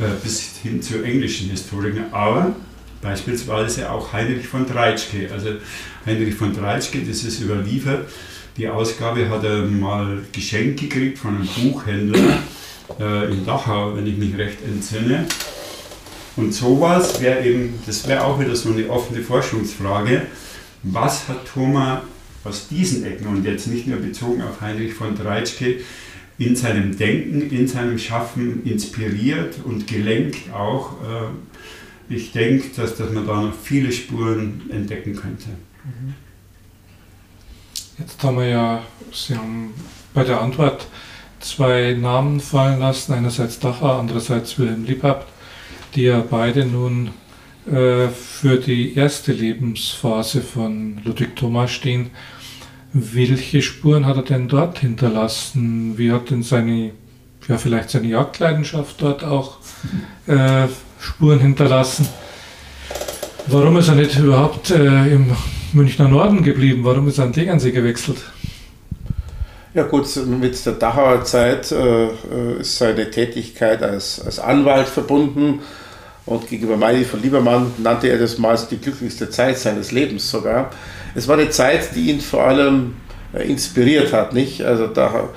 [0.00, 2.56] äh, bis hin zu englischen Historikern, aber
[3.00, 5.30] beispielsweise auch Heinrich von Dreitschke.
[5.32, 5.50] Also
[6.04, 8.08] Heinrich von Dreitschke, das ist überliefert,
[8.56, 12.38] die Ausgabe hat er mal geschenkt gekriegt von einem Buchhändler
[12.98, 15.26] äh, in Dachau, wenn ich mich recht entsinne.
[16.34, 20.22] Und sowas wäre eben, das wäre auch wieder so eine offene Forschungsfrage.
[20.82, 22.00] Was hat Thomas
[22.42, 25.76] aus diesen Ecken und jetzt nicht nur bezogen auf Heinrich von Dreitschke
[26.38, 30.92] in seinem Denken, in seinem Schaffen inspiriert und gelenkt auch?
[31.02, 35.46] Äh, ich denke, dass, dass man da noch viele Spuren entdecken könnte.
[37.98, 38.82] Jetzt haben wir ja,
[39.12, 39.72] Sie haben
[40.12, 40.86] bei der Antwort
[41.40, 45.26] zwei Namen fallen lassen, einerseits Dachau, andererseits Wilhelm Liebhaft,
[45.94, 47.10] die ja beide nun
[47.66, 52.10] äh, für die erste Lebensphase von Ludwig Thomas stehen.
[52.98, 55.98] Welche Spuren hat er denn dort hinterlassen?
[55.98, 56.92] Wie hat denn seine,
[57.46, 59.58] ja vielleicht seine Jagdleidenschaft dort auch
[60.26, 60.66] äh,
[60.98, 62.08] Spuren hinterlassen?
[63.48, 65.26] Warum ist er nicht überhaupt äh, im
[65.74, 66.84] Münchner Norden geblieben?
[66.84, 68.18] Warum ist er an Tegernsee gewechselt?
[69.74, 75.60] Ja gut, mit der Dachauer Zeit äh, ist seine Tätigkeit als, als Anwalt verbunden
[76.26, 80.70] und gegenüber Meili von Liebermann nannte er das mal die glücklichste Zeit seines Lebens sogar.
[81.14, 82.96] Es war eine Zeit, die ihn vor allem
[83.32, 84.62] äh, inspiriert hat, nicht?
[84.62, 85.30] Also da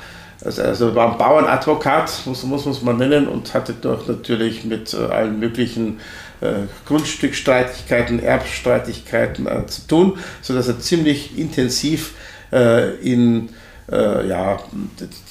[0.43, 4.97] also, also war ein Bauernadvokat, muss, muss, man nennen, und hatte doch natürlich mit äh,
[4.97, 5.99] allen möglichen
[6.41, 6.53] äh,
[6.85, 12.13] Grundstückstreitigkeiten, Erbstreitigkeiten zu tun, sodass er ziemlich intensiv
[13.03, 13.49] in
[13.91, 14.59] ja,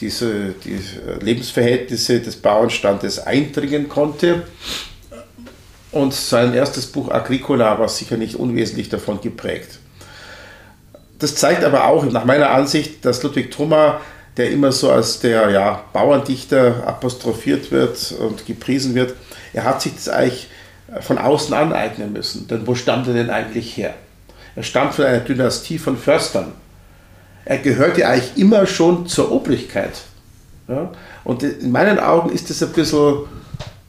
[0.01, 0.79] diese die
[1.21, 4.45] Lebensverhältnisse des Bauernstandes eindringen konnte.
[5.91, 9.79] Und sein erstes Buch Agricola war sicher nicht unwesentlich davon geprägt.
[11.19, 14.01] Das zeigt aber auch nach meiner Ansicht, dass Ludwig Thoma,
[14.37, 19.15] der immer so als der ja, Bauerndichter apostrophiert wird und gepriesen wird,
[19.53, 20.49] er hat sich das eigentlich
[21.01, 22.47] von außen aneignen müssen.
[22.49, 23.95] Denn wo stammt er denn eigentlich her?
[24.55, 26.53] Er stammt von einer Dynastie von Förstern.
[27.45, 30.03] Er gehörte eigentlich immer schon zur Obrigkeit.
[30.69, 30.93] Ja?
[31.25, 33.25] Und in meinen Augen ist das ein bisschen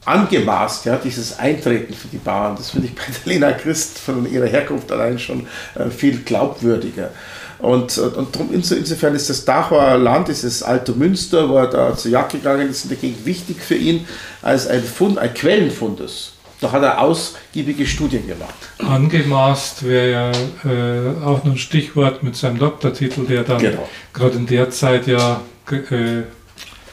[0.04, 2.56] angemaßt, ja, dieses Eintreten für die Bauern.
[2.56, 7.10] Das finde ich bei der Lena Christ von ihrer Herkunft allein schon äh, viel glaubwürdiger.
[7.58, 12.10] Und, und drum, insofern ist das Dachauer Land, dieses alte Münster, wo er da zur
[12.10, 14.06] Jagd gegangen ist, in der Gegend wichtig für ihn
[14.40, 16.32] als ein Fund, ein Quellenfundus.
[16.62, 18.54] Da hat er ausgiebige Studien gemacht.
[18.78, 20.30] Angemaßt wäre ja
[20.70, 23.88] äh, auch noch ein Stichwort mit seinem Doktortitel, der dann genau.
[24.12, 25.40] gerade in der Zeit ja
[25.70, 26.22] äh,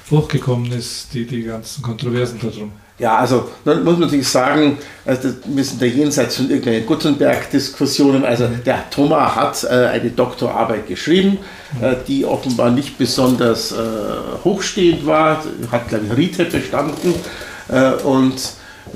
[0.09, 2.71] hochgekommen ist, die, die ganzen Kontroversen darum.
[2.99, 8.25] Ja, also dann muss man natürlich sagen, also wir sind da jenseits von irgendwelchen Gutenberg-Diskussionen.
[8.25, 11.37] Also der Thomas hat äh, eine Doktorarbeit geschrieben,
[11.79, 13.75] äh, die offenbar nicht besonders äh,
[14.43, 17.13] hochstehend war, hat glaube ich Rite bestanden
[17.69, 18.53] äh, und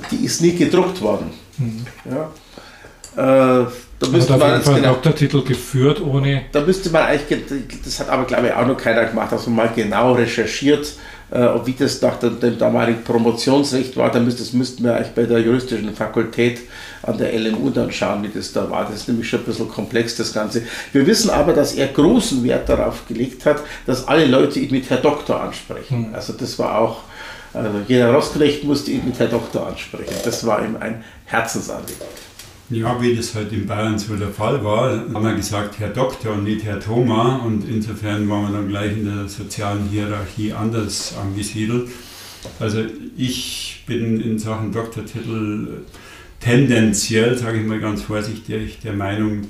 [0.09, 1.31] die ist nie gedruckt worden.
[1.59, 1.85] Mhm.
[2.09, 3.61] Ja.
[3.61, 3.67] Äh,
[3.99, 6.45] da müsste man jetzt genau, Doktortitel geführt ohne.
[6.51, 9.57] Da müsste man eigentlich, das hat aber glaube ich auch noch keiner gemacht, dass man
[9.57, 10.87] mal genau recherchiert,
[11.31, 15.13] äh, wie das nach dem, dem, damaligen Promotionsrecht war, dann müsste, das müssten wir eigentlich
[15.13, 16.59] bei der juristischen Fakultät
[17.03, 18.85] an der LMU dann schauen, wie das da war.
[18.85, 20.63] Das ist nämlich schon ein bisschen komplex, das Ganze.
[20.91, 24.89] Wir wissen aber, dass er großen Wert darauf gelegt hat, dass alle Leute ihn mit
[24.89, 26.07] Herr Doktor ansprechen.
[26.07, 26.15] Hm.
[26.15, 27.03] Also das war auch,
[27.53, 30.13] also jeder Rostknecht musste ihn mit Herr Doktor ansprechen.
[30.23, 32.05] Das war ihm ein Herzensanliegen.
[32.72, 36.31] Ja, wie das halt in Bayern so der Fall war, haben wir gesagt Herr Doktor
[36.31, 41.14] und nicht Herr Thoma und insofern waren wir dann gleich in der sozialen Hierarchie anders
[41.22, 41.89] angesiedelt.
[42.61, 42.85] Also
[43.18, 45.81] ich bin in Sachen Doktortitel
[46.39, 49.41] tendenziell, sage ich mal ganz vorsichtig, der Meinung,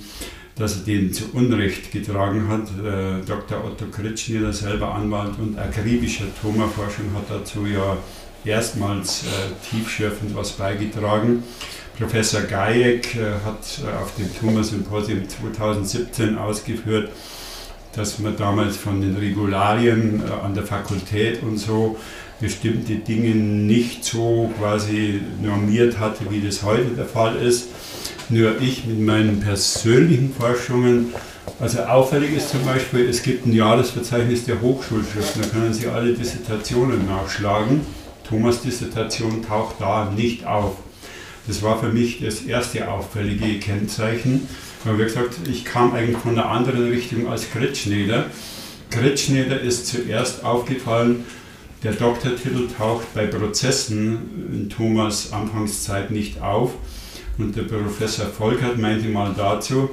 [0.56, 2.70] dass er den zu Unrecht getragen hat.
[2.84, 3.64] Äh, Dr.
[3.64, 7.98] Otto Kritschner, selber Anwalt und akribischer Thoma-Forschung, hat dazu ja
[8.44, 11.44] erstmals äh, tiefschürfend was beigetragen.
[12.02, 17.12] Professor Gajek äh, hat äh, auf dem Tumor-Symposium 2017 ausgeführt,
[17.96, 21.98] dass man damals von den Regularien äh, an der Fakultät und so
[22.40, 27.68] bestimmte Dinge nicht so quasi normiert hatte, wie das heute der Fall ist.
[28.30, 31.14] Nur ich mit meinen persönlichen Forschungen,
[31.60, 36.16] also auffällig ist zum Beispiel, es gibt ein Jahresverzeichnis der Hochschulschriften, da können Sie alle
[36.16, 37.82] Dissertationen nachschlagen.
[38.28, 40.78] Thomas Dissertation taucht da nicht auf.
[41.48, 44.48] Das war für mich das erste auffällige Kennzeichen.
[44.84, 48.26] Weil wie gesagt, ich kam eigentlich von einer anderen Richtung als Kretschneder.
[48.90, 51.26] Kretschneder ist zuerst aufgefallen,
[51.84, 56.74] der Doktortitel taucht bei Prozessen in Thomas Anfangszeit nicht auf.
[57.38, 59.90] Und der Professor Volkert meinte mal dazu,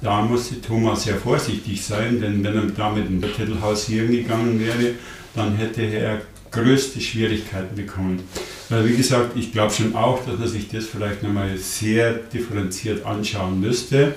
[0.00, 4.60] da musste Thomas sehr vorsichtig sein, denn wenn er damit in der Titel hausieren gegangen
[4.60, 4.94] wäre,
[5.34, 8.20] dann hätte er größte Schwierigkeiten bekommen.
[8.68, 13.04] Weil wie gesagt, ich glaube schon auch, dass man sich das vielleicht nochmal sehr differenziert
[13.04, 14.14] anschauen müsste.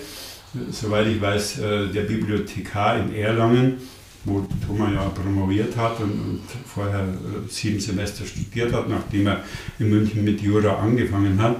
[0.71, 3.77] Soweit ich weiß, äh, der Bibliothekar in Erlangen,
[4.25, 9.43] wo Thomas ja promoviert hat und, und vorher äh, sieben Semester studiert hat, nachdem er
[9.79, 11.55] in München mit Jura angefangen hat,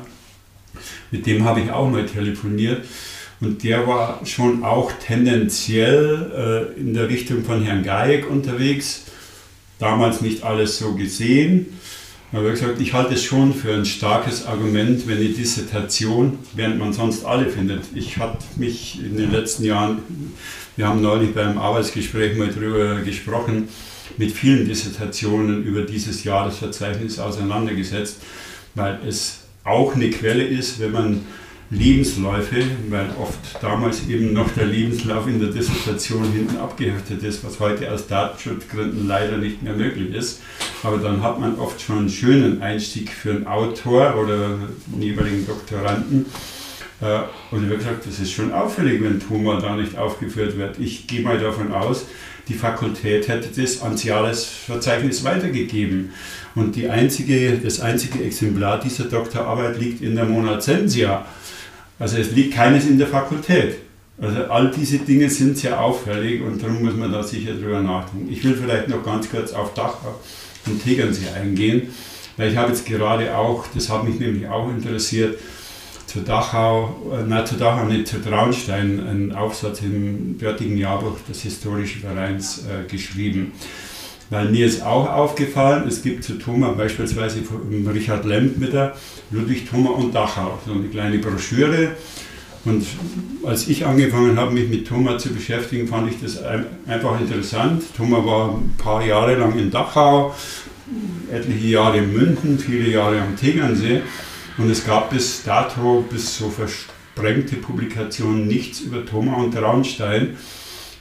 [1.09, 2.85] mit dem habe ich auch mal telefoniert.
[3.39, 9.05] Und der war schon auch tendenziell äh, in der Richtung von Herrn Gajek unterwegs
[9.81, 11.77] damals nicht alles so gesehen.
[12.33, 16.79] Aber ich gesagt, ich halte es schon für ein starkes Argument, wenn die Dissertation, während
[16.79, 17.83] man sonst alle findet.
[17.93, 19.99] Ich habe mich in den letzten Jahren,
[20.77, 23.67] wir haben neulich beim Arbeitsgespräch mal darüber gesprochen,
[24.17, 28.21] mit vielen Dissertationen über dieses Jahresverzeichnis auseinandergesetzt,
[28.75, 31.21] weil es auch eine Quelle ist, wenn man
[31.71, 37.61] Lebensläufe, weil oft damals eben noch der Lebenslauf in der Dissertation hinten abgeheftet ist, was
[37.61, 40.41] heute aus Datenschutzgründen leider nicht mehr möglich ist.
[40.83, 44.59] Aber dann hat man oft schon einen schönen Einstieg für einen Autor oder
[44.93, 46.25] einen jeweiligen Doktoranden.
[46.99, 47.21] Äh,
[47.51, 50.77] und ich habe gesagt, das ist schon auffällig, wenn Thoma da nicht aufgeführt wird.
[50.77, 52.05] Ich gehe mal davon aus,
[52.49, 56.11] die Fakultät hätte das ans Jahresverzeichnis weitergegeben.
[56.53, 61.25] Und die einzige, das einzige Exemplar dieser Doktorarbeit liegt in der Monazensia.
[62.01, 63.75] Also es liegt keines in der Fakultät.
[64.19, 68.27] Also all diese Dinge sind sehr auffällig und darum muss man da sicher drüber nachdenken.
[68.31, 70.19] Ich will vielleicht noch ganz kurz auf Dachau
[70.65, 71.89] und Tegernsee eingehen,
[72.37, 75.37] weil ich habe jetzt gerade auch, das hat mich nämlich auch interessiert,
[76.07, 81.43] zu Dachau, äh, nein, zu Dachau nicht, zu Traunstein einen Aufsatz im dortigen Jahrbuch des
[81.43, 83.51] Historischen Vereins äh, geschrieben.
[84.31, 88.95] Weil mir ist auch aufgefallen, es gibt zu Thoma beispielsweise von Richard Lempmitter,
[89.29, 91.89] Ludwig Thoma und Dachau, so eine kleine Broschüre.
[92.63, 92.85] Und
[93.43, 97.83] als ich angefangen habe, mich mit Thoma zu beschäftigen, fand ich das einfach interessant.
[97.97, 100.33] Thoma war ein paar Jahre lang in Dachau,
[101.29, 104.01] etliche Jahre in München, viele Jahre am Tegernsee.
[104.57, 110.37] Und es gab bis dato, bis so versprengte Publikationen, nichts über Thoma und Traunstein.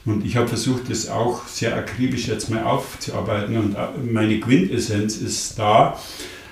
[0.05, 3.57] Und ich habe versucht, das auch sehr akribisch jetzt mal aufzuarbeiten.
[3.57, 5.99] Und äh, meine Quintessenz ist da,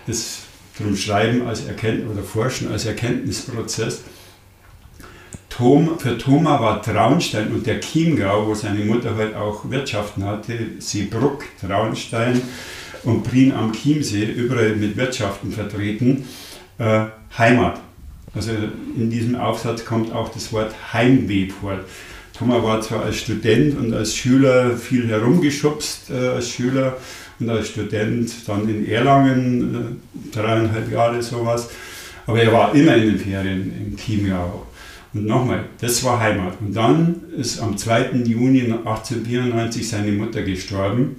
[0.06, 0.40] das
[0.78, 4.02] drum Schreiben als Erkenntnis oder Forschen als Erkenntnisprozess.
[5.48, 10.56] Tom, für Thoma war Traunstein und der Chiemgau, wo seine Mutter halt auch Wirtschaften hatte,
[10.78, 12.40] Seebruck, Traunstein
[13.02, 16.24] und Prien am Chiemsee, überall mit Wirtschaften vertreten,
[16.78, 17.06] äh,
[17.36, 17.80] Heimat.
[18.34, 18.52] Also
[18.96, 21.80] in diesem Aufsatz kommt auch das Wort Heimweh vor.
[22.38, 26.96] Thomas war zwar als Student und als Schüler viel herumgeschubst, äh, als Schüler
[27.40, 31.68] und als Student dann in Erlangen, äh, dreieinhalb Jahre sowas.
[32.26, 34.66] Aber er war immer in den Ferien im Chiemgau.
[35.14, 36.54] Und nochmal, das war Heimat.
[36.60, 38.22] Und dann ist am 2.
[38.24, 41.16] Juni 1894 seine Mutter gestorben.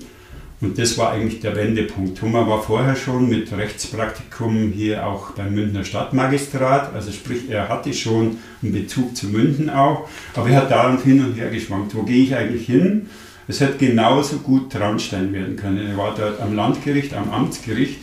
[0.61, 2.18] Und das war eigentlich der Wendepunkt.
[2.18, 7.94] Thomas war vorher schon mit Rechtspraktikum hier auch beim Münchner Stadtmagistrat, also sprich, er hatte
[7.94, 11.95] schon einen Bezug zu München auch, aber er hat da hin und her geschwankt.
[11.95, 13.07] Wo gehe ich eigentlich hin?
[13.48, 15.88] Es hätte genauso gut Traunstein werden können.
[15.88, 17.99] Er war dort am Landgericht, am Amtsgericht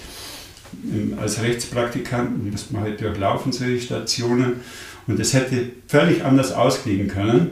[1.20, 4.60] als Rechtspraktikant, musste man halt durchlaufen, solche Stationen.
[5.06, 7.50] Und es hätte völlig anders ausklingen können.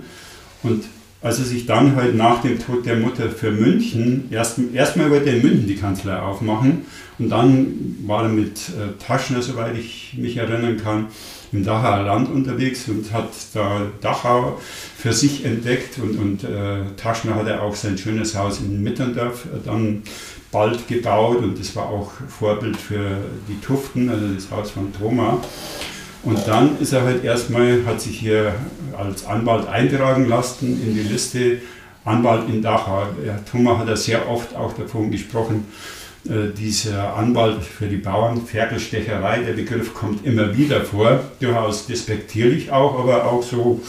[0.62, 0.84] Und
[1.24, 5.30] als er sich dann halt nach dem Tod der Mutter für München, erst, erstmal wollte
[5.30, 6.84] er in München die Kanzlei aufmachen
[7.18, 11.06] und dann war er mit äh, Taschner, soweit ich mich erinnern kann,
[11.50, 14.60] im Dachauer Land unterwegs und hat da Dachau
[14.98, 19.64] für sich entdeckt und, und äh, Taschner hatte auch sein schönes Haus in Mitterndorf äh,
[19.64, 20.02] dann
[20.52, 23.16] bald gebaut und das war auch Vorbild für
[23.48, 25.40] die Tuften, also das Haus von Thoma.
[26.24, 28.54] Und dann ist er halt erstmal, hat sich hier
[28.96, 31.58] als Anwalt eintragen lassen in die Liste
[32.04, 33.06] Anwalt in Dachau.
[33.24, 35.66] Herr Thoma hat ja sehr oft auch davon gesprochen,
[36.26, 42.72] äh, dieser Anwalt für die Bauern, Ferkelstecherei, der Begriff kommt immer wieder vor, durchaus despektierlich
[42.72, 43.82] auch, aber auch so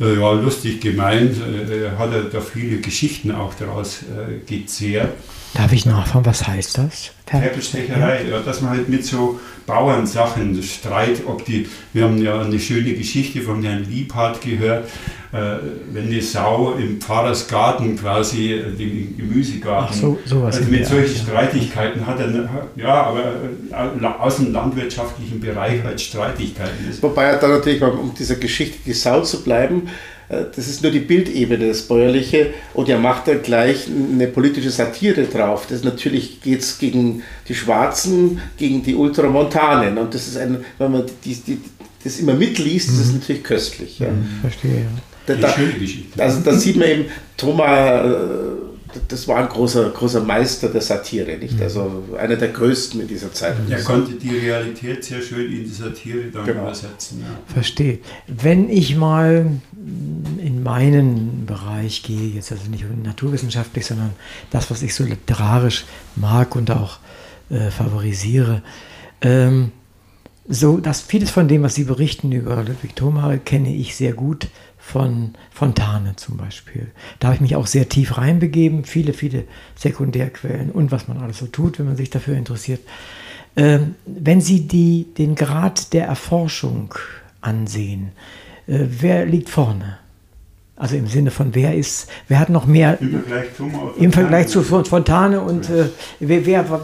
[0.00, 4.00] äh, ja, lustig gemeint, äh, hat er da viele Geschichten auch daraus
[4.46, 5.12] gezehrt.
[5.54, 7.12] Darf ich nachfragen, was heißt das?
[7.26, 12.58] Ferkelstecherei, ja, dass man halt mit so Bauernsachen, Streit, ob die, wir haben ja eine
[12.58, 14.86] schöne Geschichte von Herrn Liebhardt gehört,
[15.32, 15.56] äh,
[15.92, 21.16] wenn eine Sau im Pfarrersgarten quasi, äh, den Gemüsegarten, Ach so, sowas also mit solchen
[21.16, 23.34] Streitigkeiten hat er, ja, aber
[23.70, 27.02] äh, aus dem landwirtschaftlichen Bereich halt Streitigkeiten ist.
[27.02, 30.92] Wobei er dann natürlich, um dieser Geschichte die Sau zu bleiben, äh, das ist nur
[30.92, 35.66] die Bildebene, das Bäuerliche, und er macht dann gleich eine politische Satire drauf.
[35.68, 39.98] Das natürlich geht es gegen die Schwarzen, gegen die Ultramontanen.
[39.98, 41.58] Und das ist ein, wenn man die, die,
[42.02, 42.92] das immer mitliest, mhm.
[42.92, 43.18] das ist mhm.
[43.20, 43.98] natürlich köstlich.
[43.98, 44.10] Ja.
[44.10, 44.86] Mhm, verstehe, ja.
[45.26, 45.54] Da, da,
[46.18, 47.04] also da sieht man eben,
[47.38, 48.73] Thomas äh,
[49.08, 51.60] das war ein großer, großer Meister der Satire, nicht?
[51.60, 53.56] Also einer der größten in dieser Zeit.
[53.68, 56.62] Er konnte die Realität sehr schön in die Satire dann genau.
[56.62, 57.20] übersetzen.
[57.20, 57.52] Ja.
[57.52, 57.98] Verstehe.
[58.26, 59.46] Wenn ich mal
[60.38, 64.10] in meinen Bereich gehe, jetzt also nicht naturwissenschaftlich, sondern
[64.50, 65.84] das, was ich so literarisch
[66.16, 66.98] mag und auch
[67.50, 68.62] äh, favorisiere,
[69.20, 69.72] ähm,
[70.46, 74.48] so dass vieles von dem, was Sie berichten über Ludwig Thoma, kenne ich sehr gut
[74.84, 76.88] von Fontane zum Beispiel.
[77.18, 79.44] Da habe ich mich auch sehr tief reinbegeben, viele, viele
[79.76, 82.80] Sekundärquellen und was man alles so tut, wenn man sich dafür interessiert.
[83.56, 86.94] Ähm, wenn Sie die, den Grad der Erforschung
[87.40, 88.12] ansehen,
[88.66, 89.98] äh, wer liegt vorne?
[90.76, 93.46] Also im Sinne von, wer ist, wer hat noch mehr im Vergleich,
[93.96, 95.88] im Vergleich zu Fontane und äh,
[96.20, 96.80] wer, wer,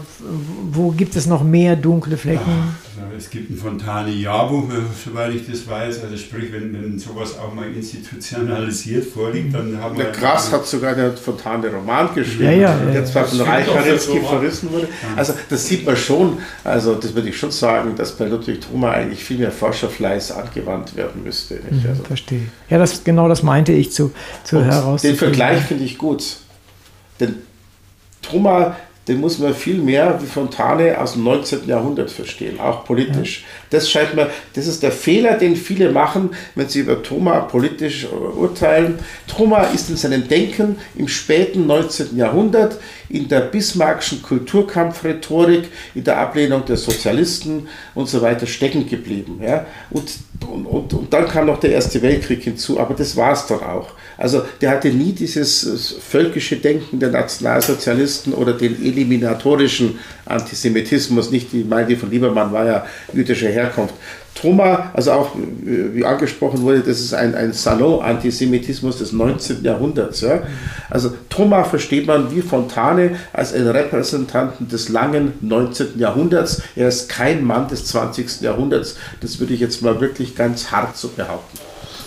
[0.71, 2.49] wo gibt es noch mehr dunkle Flecken?
[2.49, 2.73] Ja,
[3.17, 4.69] es gibt ein Fontane-Jahrbuch,
[5.03, 6.03] soweit ich das weiß.
[6.03, 10.05] Also sprich, wenn, wenn sowas auch mal institutionalisiert vorliegt, dann haben wir...
[10.05, 14.87] Der Grass hat sogar den Fontane-Roman geschrieben, ja, ja, der zwar von Reich verrissen wurde.
[15.15, 18.91] Also das sieht man schon, also das würde ich schon sagen, dass bei Ludwig Thoma
[18.91, 21.55] eigentlich viel mehr Forscherfleiß angewandt werden müsste.
[21.55, 22.47] Mhm, also, verstehe.
[22.69, 24.11] Ja, das, genau das meinte ich zu,
[24.43, 25.01] zu herauszufinden.
[25.01, 26.37] Den Vergleich finde ich gut.
[27.19, 27.35] Denn
[28.21, 28.75] Thoma
[29.07, 31.67] den muss man viel mehr wie Fontane aus dem 19.
[31.67, 33.45] Jahrhundert verstehen, auch politisch.
[33.71, 38.07] Das scheint mir, das ist der Fehler, den viele machen, wenn sie über Thoma politisch
[38.11, 38.99] urteilen.
[39.27, 42.15] Thoma ist in seinem Denken im späten 19.
[42.15, 42.77] Jahrhundert,
[43.11, 49.39] in der bismarckschen Kulturkampfrhetorik, in der Ablehnung der Sozialisten und so weiter stecken geblieben.
[49.43, 49.65] Ja?
[49.89, 50.11] Und,
[50.49, 53.59] und, und, und dann kam noch der Erste Weltkrieg hinzu, aber das war es dann
[53.59, 53.91] auch.
[54.17, 61.63] Also der hatte nie dieses völkische Denken der Nationalsozialisten oder den eliminatorischen Antisemitismus, nicht die
[61.63, 63.95] Meinte von Liebermann war ja jüdischer Herkunft.
[64.35, 69.63] Thoma, also auch wie angesprochen wurde, das ist ein, ein Salon-Antisemitismus des 19.
[69.63, 70.21] Jahrhunderts.
[70.21, 70.43] Ja?
[70.89, 75.99] Also Thoma versteht man wie Fontane als einen Repräsentanten des langen 19.
[75.99, 76.61] Jahrhunderts.
[76.75, 78.41] Er ist kein Mann des 20.
[78.41, 78.95] Jahrhunderts.
[79.19, 81.59] Das würde ich jetzt mal wirklich ganz hart so behaupten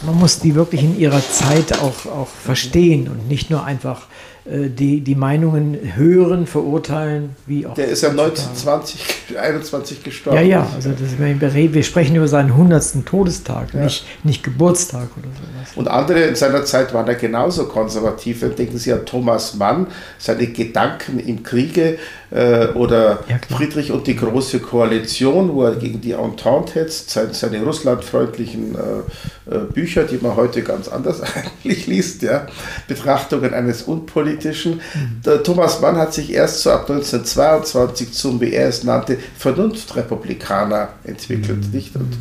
[0.07, 4.34] man muss die wirklich in ihrer Zeit auch, auch verstehen und nicht nur einfach äh,
[4.47, 7.75] die, die Meinungen hören, verurteilen, wie auch.
[7.75, 10.39] Der ist ja 1920, 21 gestorben.
[10.39, 13.07] Ja, ja, also das, wir sprechen über seinen 100.
[13.07, 13.85] Todestag, ja.
[13.85, 15.77] nicht, nicht Geburtstag oder sowas.
[15.77, 18.41] Und andere in seiner Zeit waren da genauso konservativ.
[18.55, 19.87] Denken Sie an Thomas Mann,
[20.19, 21.99] seine Gedanken im Kriege
[22.35, 27.35] äh, oder ja, Friedrich und die Große Koalition, wo er gegen die Entente hetzt, seine,
[27.35, 32.47] seine russlandfreundlichen äh, äh, Bücher, die man heute ganz anders eigentlich liest, ja,
[32.89, 34.81] Betrachtungen eines Unpolitischen politischen.
[35.25, 35.45] Mhm.
[35.45, 41.67] Thomas Mann hat sich erst so ab 1922 zum, wie er es nannte, Vernunftrepublikaner entwickelt.
[41.67, 41.71] Mhm.
[41.73, 41.95] Nicht?
[41.97, 42.17] Und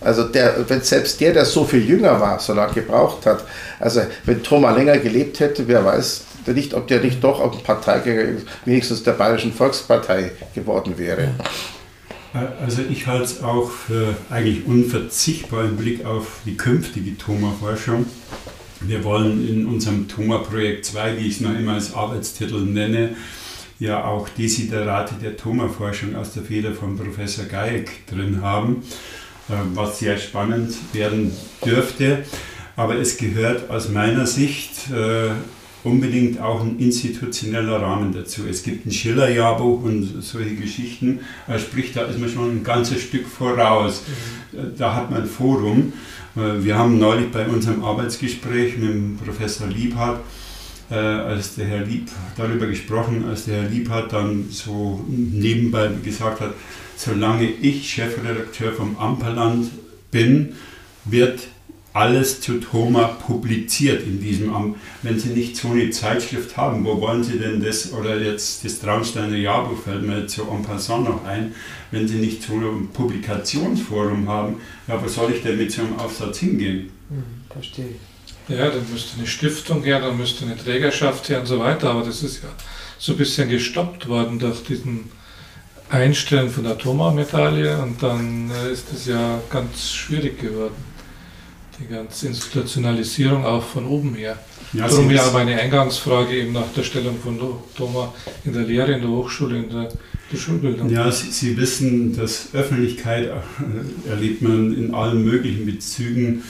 [0.00, 3.44] also der, wenn selbst der, der so viel jünger war, so lange gebraucht hat,
[3.80, 8.40] also wenn Thomas länger gelebt hätte, wer weiß, nicht, ob der nicht doch ein Parteigänger
[8.64, 11.34] wenigstens der Bayerischen Volkspartei geworden wäre.
[12.60, 18.06] Also ich halte es auch für eigentlich unverzichtbar im Blick auf die künftige Thoma-Forschung,
[18.80, 23.16] wir wollen in unserem Thoma-Projekt 2, wie ich es noch immer als Arbeitstitel nenne,
[23.80, 28.84] ja auch Desiderate der Thoma-Forschung aus der Feder von Professor Geiek drin haben,
[29.48, 31.32] äh, was sehr spannend werden
[31.64, 32.24] dürfte.
[32.76, 35.30] Aber es gehört aus meiner Sicht äh,
[35.88, 38.42] unbedingt auch ein institutioneller Rahmen dazu.
[38.48, 41.20] Es gibt ein Schiller-Jahrbuch und solche Geschichten.
[41.58, 44.02] Sprich, da ist man schon ein ganzes Stück voraus.
[44.76, 45.92] Da hat man ein Forum.
[46.36, 50.20] Äh, wir haben neulich bei unserem Arbeitsgespräch mit dem Professor Liebhardt,
[50.90, 56.40] äh, als der Herr Lieb darüber gesprochen, als der Herr Liebhardt dann so nebenbei gesagt
[56.40, 56.54] hat,
[56.96, 59.70] solange ich Chefredakteur vom Amperland
[60.10, 60.54] bin,
[61.04, 61.40] wird
[61.98, 64.76] alles zu Thoma publiziert in diesem Amt.
[65.02, 68.78] Wenn Sie nicht so eine Zeitschrift haben, wo wollen Sie denn das, oder jetzt das
[68.78, 71.54] Traunsteiner Jahrbuch fällt mir jetzt so en passant noch ein,
[71.90, 75.96] wenn Sie nicht so ein Publikationsforum haben, ja, wo soll ich denn mit so einem
[75.96, 76.90] Aufsatz hingehen?
[77.08, 77.96] Hm, verstehe.
[78.46, 82.04] Ja, dann müsste eine Stiftung her, dann müsste eine Trägerschaft her und so weiter, aber
[82.04, 82.48] das ist ja
[82.98, 85.10] so ein bisschen gestoppt worden durch diesen
[85.90, 90.87] Einstellen von der Thoma-Medaille und dann äh, ist es ja ganz schwierig geworden
[91.80, 94.38] die ganze Institutionalisierung auch von oben her.
[94.72, 97.38] Ja, Darum ja meine Eingangsfrage eben nach der Stellung von
[97.76, 98.10] Thomas
[98.44, 99.88] in der Lehre, in der Hochschule, in der,
[100.30, 100.90] der Schulbildung.
[100.90, 106.42] Ja, Sie, Sie, wissen, dass Öffentlichkeit äh, erlebt man in allen möglichen Bezügen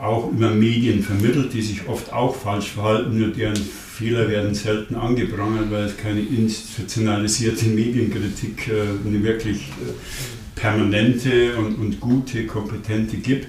[0.00, 4.94] auch über Medien vermittelt, die sich oft auch falsch verhalten, nur deren Fehler werden selten
[4.94, 13.16] angeprangert, weil es keine institutionalisierte Medienkritik, äh, eine wirklich äh, permanente und, und gute, kompetente
[13.16, 13.48] gibt.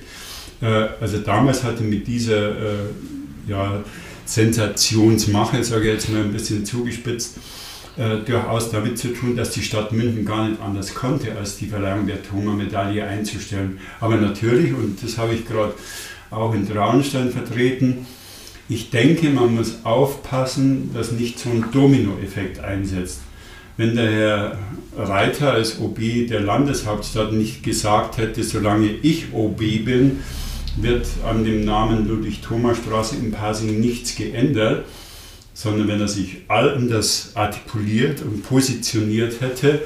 [0.61, 2.75] Äh, also damals hatte mit dieser äh,
[3.47, 3.83] ja,
[4.25, 7.37] Sensationsmache, sage ich jetzt mal ein bisschen zugespitzt,
[7.97, 11.67] äh, durchaus damit zu tun, dass die Stadt München gar nicht anders konnte, als die
[11.67, 13.79] Verleihung der Thoma-Medaille einzustellen.
[13.99, 15.73] Aber natürlich, und das habe ich gerade
[16.29, 18.05] auch in Traunstein vertreten,
[18.71, 23.21] ich denke, man muss aufpassen, dass nicht so ein Dominoeffekt einsetzt.
[23.77, 24.57] Wenn der Herr
[24.95, 30.19] Reiter als OB der Landeshauptstadt nicht gesagt hätte, solange ich OB bin,
[30.81, 34.85] wird an dem Namen Ludwig-Thoma-Straße in Pasing nichts geändert,
[35.53, 39.81] sondern wenn er sich anders artikuliert und positioniert hätte,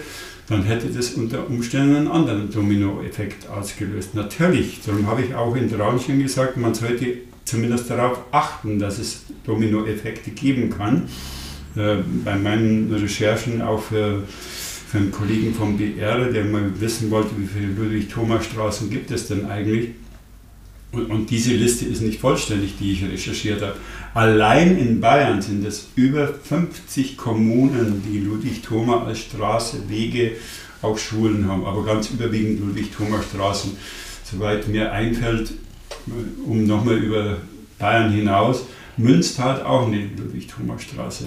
[0.48, 4.14] dann hätte das unter Umständen einen anderen Dominoeffekt ausgelöst.
[4.14, 9.24] Natürlich, darum habe ich auch in Traunchen gesagt, man sollte zumindest darauf achten, dass es
[9.46, 11.08] Dominoeffekte geben kann.
[11.76, 17.32] Äh, bei meinen Recherchen auch für, für einen Kollegen vom BR, der mal wissen wollte,
[17.38, 19.92] wie viele Ludwig-Thomas-Straßen gibt es denn eigentlich,
[20.94, 23.76] und, und, diese Liste ist nicht vollständig, die ich recherchiert habe.
[24.14, 30.34] Allein in Bayern sind es über 50 Kommunen, die Ludwig-Thoma als Straße, Wege,
[30.82, 33.72] auch Schulen haben, aber ganz überwiegend Ludwig-Thoma-Straßen.
[34.24, 35.54] Soweit mir einfällt,
[36.46, 37.38] um nochmal über
[37.80, 38.66] Bayern hinaus,
[38.98, 41.24] Münster hat auch eine Ludwig-Thoma-Straße.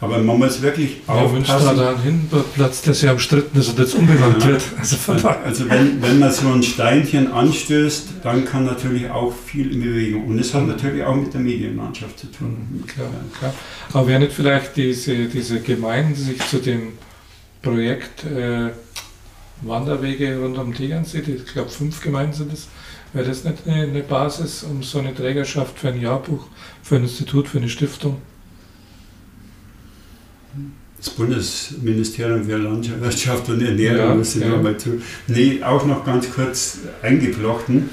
[0.00, 1.34] Aber man muss wirklich Ja, aufpassen.
[1.34, 4.48] Münster hat einen Hinterplatz, der sehr umstritten ist und jetzt umbenannt Ja.
[4.50, 4.62] wird.
[4.78, 5.40] Also daher.
[5.44, 10.26] Also wenn, wenn man so ein Steinchen anstößt, dann kann natürlich auch viel in Bewegung.
[10.28, 12.84] Und es hat natürlich auch mit der Medienlandschaft zu tun.
[12.86, 13.08] Klar,
[13.38, 13.54] klar.
[13.92, 16.92] Aber wäre nicht vielleicht diese, diese Gemeinden, die sich zu dem
[17.62, 18.70] Projekt äh,
[19.62, 22.68] Wanderwege rund um Tegernsee, ich glaube fünf Gemeinden sind es,
[23.12, 26.46] wäre das nicht eine, eine Basis, um so eine Trägerschaft für ein Jahrbuch,
[26.82, 28.18] für ein Institut, für eine Stiftung?
[30.98, 34.48] Das Bundesministerium für Landwirtschaft und Ernährung Ja, muss ich ja.
[34.48, 35.00] noch mal zu.
[35.28, 37.88] Nee, auch noch ganz kurz eingeflochten.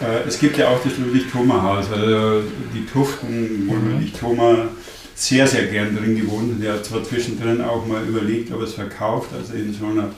[0.00, 1.86] Äh, Es gibt ja auch das Ludwig-Thoma-Haus.
[1.90, 2.42] Also
[2.72, 3.90] die Tuften, wo Mhm.
[3.92, 4.68] Ludwig Thoma
[5.16, 6.62] sehr, sehr gern drin gewohnt hat.
[6.62, 10.10] Der hat zwar zwischendrin auch mal überlegt, ob er es verkauft, also in so einer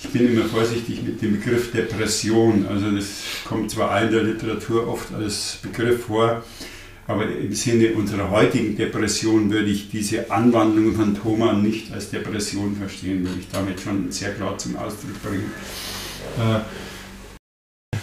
[0.00, 2.66] ich bin immer vorsichtig mit dem Begriff Depression.
[2.68, 3.06] Also das
[3.44, 6.42] kommt zwar in der Literatur oft als Begriff vor,
[7.06, 12.76] aber im Sinne unserer heutigen Depression würde ich diese Anwandlung von Thoma nicht als Depression
[12.76, 15.50] verstehen, würde ich damit schon sehr klar zum Ausdruck bringen.
[16.38, 16.60] Äh,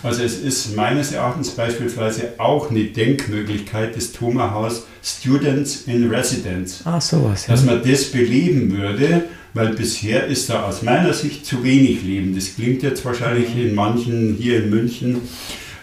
[0.04, 7.00] Also es ist meines Erachtens beispielsweise auch eine Denkmöglichkeit des Thoma-Haus Students in Residence Ah,
[7.02, 7.54] sowas, ja.
[7.54, 12.36] dass man das beleben würde, weil bisher ist da aus meiner Sicht zu wenig Leben.
[12.36, 15.22] Das klingt jetzt wahrscheinlich in manchen hier in München,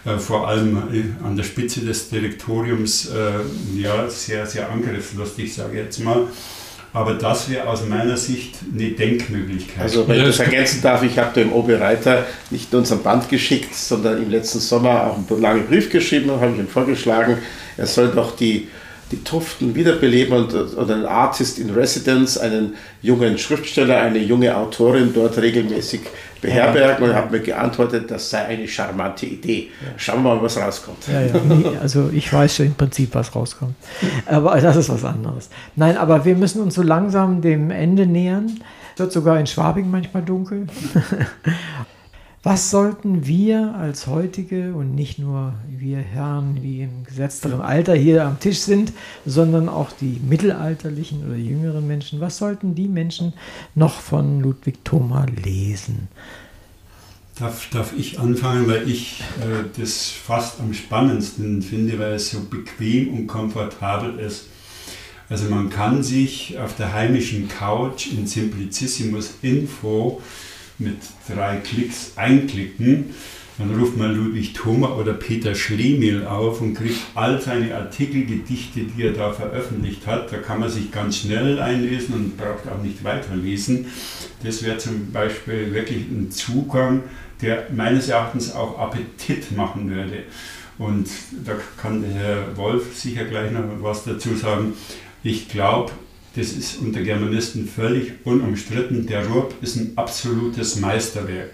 [0.05, 5.79] äh, vor allem äh, an der Spitze des Direktoriums, äh, ja, sehr, sehr angriffslustig, sage
[5.79, 6.29] ich jetzt mal.
[6.93, 9.85] Aber das wäre aus meiner Sicht eine Denkmöglichkeit.
[9.85, 13.31] Also wenn ich das ergänzen darf, ich habe dem Obi Reiter nicht nur unseren Band
[13.31, 17.39] geschickt, sondern im letzten Sommer auch einen langen Brief geschrieben und habe ihm vorgeschlagen,
[17.79, 18.69] er soll doch die,
[19.13, 25.13] die Tuften wiederbeleben und, und einen Artist in Residence, einen jungen Schriftsteller, eine junge Autorin
[25.15, 26.01] dort regelmäßig
[26.41, 29.69] beherbergen und er hat mir geantwortet, das sei eine charmante Idee.
[29.97, 31.07] Schauen wir mal, was rauskommt.
[31.07, 31.35] Ja, ja.
[31.49, 33.77] Nee, also ich weiß schon im Prinzip, was rauskommt.
[34.27, 35.51] Aber das ist was anderes.
[35.77, 38.61] Nein, aber wir müssen uns so langsam dem Ende nähern.
[38.95, 40.67] Es wird sogar in Schwabing manchmal dunkel.
[42.45, 48.27] Was sollten wir als heutige und nicht nur wir Herren, die im gesetzteren Alter hier
[48.27, 48.93] am Tisch sind,
[49.25, 53.33] sondern auch die mittelalterlichen oder jüngeren Menschen, was sollten die Menschen
[53.77, 56.09] noch von Ludwig Thoma lesen?
[57.39, 62.41] Darf, darf ich anfangen, weil ich äh, das fast am spannendsten finde, weil es so
[62.51, 64.47] bequem und komfortabel ist.
[65.29, 70.21] Also man kann sich auf der heimischen Couch in Simplicissimus Info
[70.79, 73.15] mit drei Klicks einklicken.
[73.59, 78.81] Dann ruft man Ludwig Thoma oder Peter Schlemihl auf und kriegt all seine Artikel, Gedichte,
[78.81, 80.33] die er da veröffentlicht hat.
[80.33, 83.87] Da kann man sich ganz schnell einlesen und braucht auch nicht weiterlesen.
[84.43, 87.03] Das wäre zum Beispiel wirklich ein Zugang,
[87.43, 90.25] der meines Erachtens auch Appetit machen würde.
[90.79, 91.09] Und
[91.45, 94.73] da kann der Herr Wolf sicher gleich noch was dazu sagen.
[95.23, 95.93] Ich glaube,
[96.35, 99.07] das ist unter Germanisten völlig unumstritten.
[99.07, 101.51] Der Rupp ist ein absolutes Meisterwerk.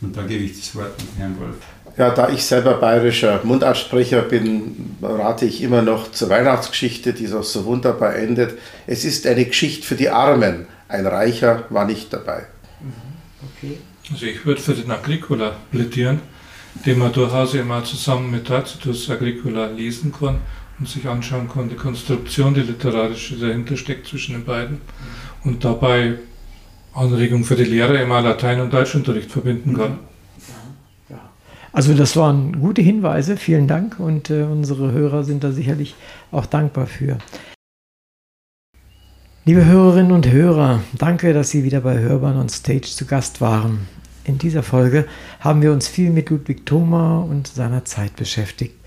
[0.00, 1.56] Und da gebe ich das Wort an Herrn Wolf.
[1.96, 7.42] Ja, da ich selber bayerischer Mundartsprecher bin, rate ich immer noch zur Weihnachtsgeschichte, die so,
[7.42, 8.56] so wunderbar endet.
[8.86, 10.66] Es ist eine Geschichte für die Armen.
[10.88, 12.46] Ein Reicher war nicht dabei.
[13.56, 13.78] Okay.
[14.10, 16.20] Also ich würde für den Agricola plädieren,
[16.86, 20.38] den man durchaus immer zusammen mit Tacitus Agricola lesen kann
[20.80, 24.80] und sich anschauen kann, die Konstruktion, die literarische dahinter steckt zwischen den beiden
[25.44, 26.14] und dabei
[26.94, 29.98] Anregung für die Lehrer immer Latein- und Deutschunterricht verbinden kann.
[31.72, 35.94] Also das waren gute Hinweise, vielen Dank und äh, unsere Hörer sind da sicherlich
[36.32, 37.18] auch dankbar für.
[39.44, 43.86] Liebe Hörerinnen und Hörer, danke, dass Sie wieder bei Hörbahn on Stage zu Gast waren.
[44.24, 45.06] In dieser Folge
[45.38, 48.79] haben wir uns viel mit Ludwig Thoma und seiner Zeit beschäftigt.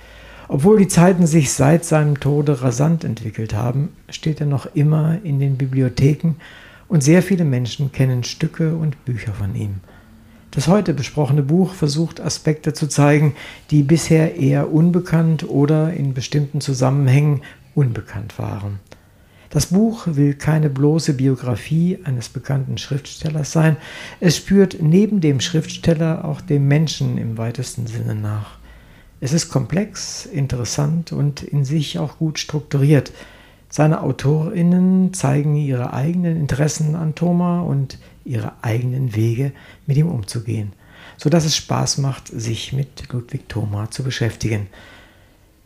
[0.53, 5.39] Obwohl die Zeiten sich seit seinem Tode rasant entwickelt haben, steht er noch immer in
[5.39, 6.35] den Bibliotheken
[6.87, 9.77] und sehr viele Menschen kennen Stücke und Bücher von ihm.
[10.51, 13.33] Das heute besprochene Buch versucht Aspekte zu zeigen,
[13.71, 17.41] die bisher eher unbekannt oder in bestimmten Zusammenhängen
[17.73, 18.79] unbekannt waren.
[19.49, 23.75] Das Buch will keine bloße Biografie eines bekannten Schriftstellers sein,
[24.19, 28.59] es spürt neben dem Schriftsteller auch dem Menschen im weitesten Sinne nach.
[29.23, 33.13] Es ist komplex, interessant und in sich auch gut strukturiert.
[33.69, 39.53] Seine Autorinnen zeigen ihre eigenen Interessen an Thoma und ihre eigenen Wege,
[39.87, 40.73] mit ihm umzugehen,
[41.15, 44.67] sodass es Spaß macht, sich mit Ludwig Thoma zu beschäftigen.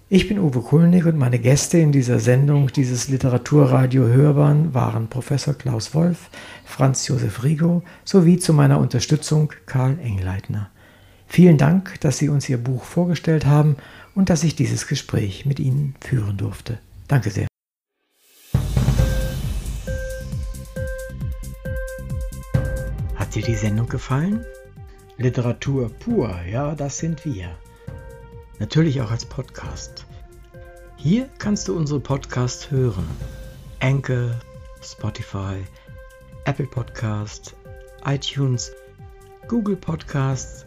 [0.08, 5.56] Ich bin Uwe Kulnig und meine Gäste in dieser Sendung dieses Literaturradio Hörbahn waren Professor
[5.56, 6.30] Klaus Wolf,
[6.64, 10.70] Franz Josef Rigo sowie zu meiner Unterstützung Karl Engleitner.
[11.28, 13.76] Vielen Dank, dass Sie uns Ihr Buch vorgestellt haben
[14.16, 16.80] und dass ich dieses Gespräch mit Ihnen führen durfte.
[17.08, 17.48] Danke sehr.
[23.16, 24.45] Hat dir die Sendung gefallen?
[25.18, 27.58] Literatur pur, ja, das sind wir.
[28.60, 30.06] Natürlich auch als Podcast.
[30.95, 33.08] Hier kannst du unsere Podcasts hören.
[33.80, 34.32] Anchor,
[34.82, 35.58] Spotify,
[36.45, 37.56] Apple Podcast,
[38.06, 38.72] iTunes,
[39.48, 40.66] Google Podcasts,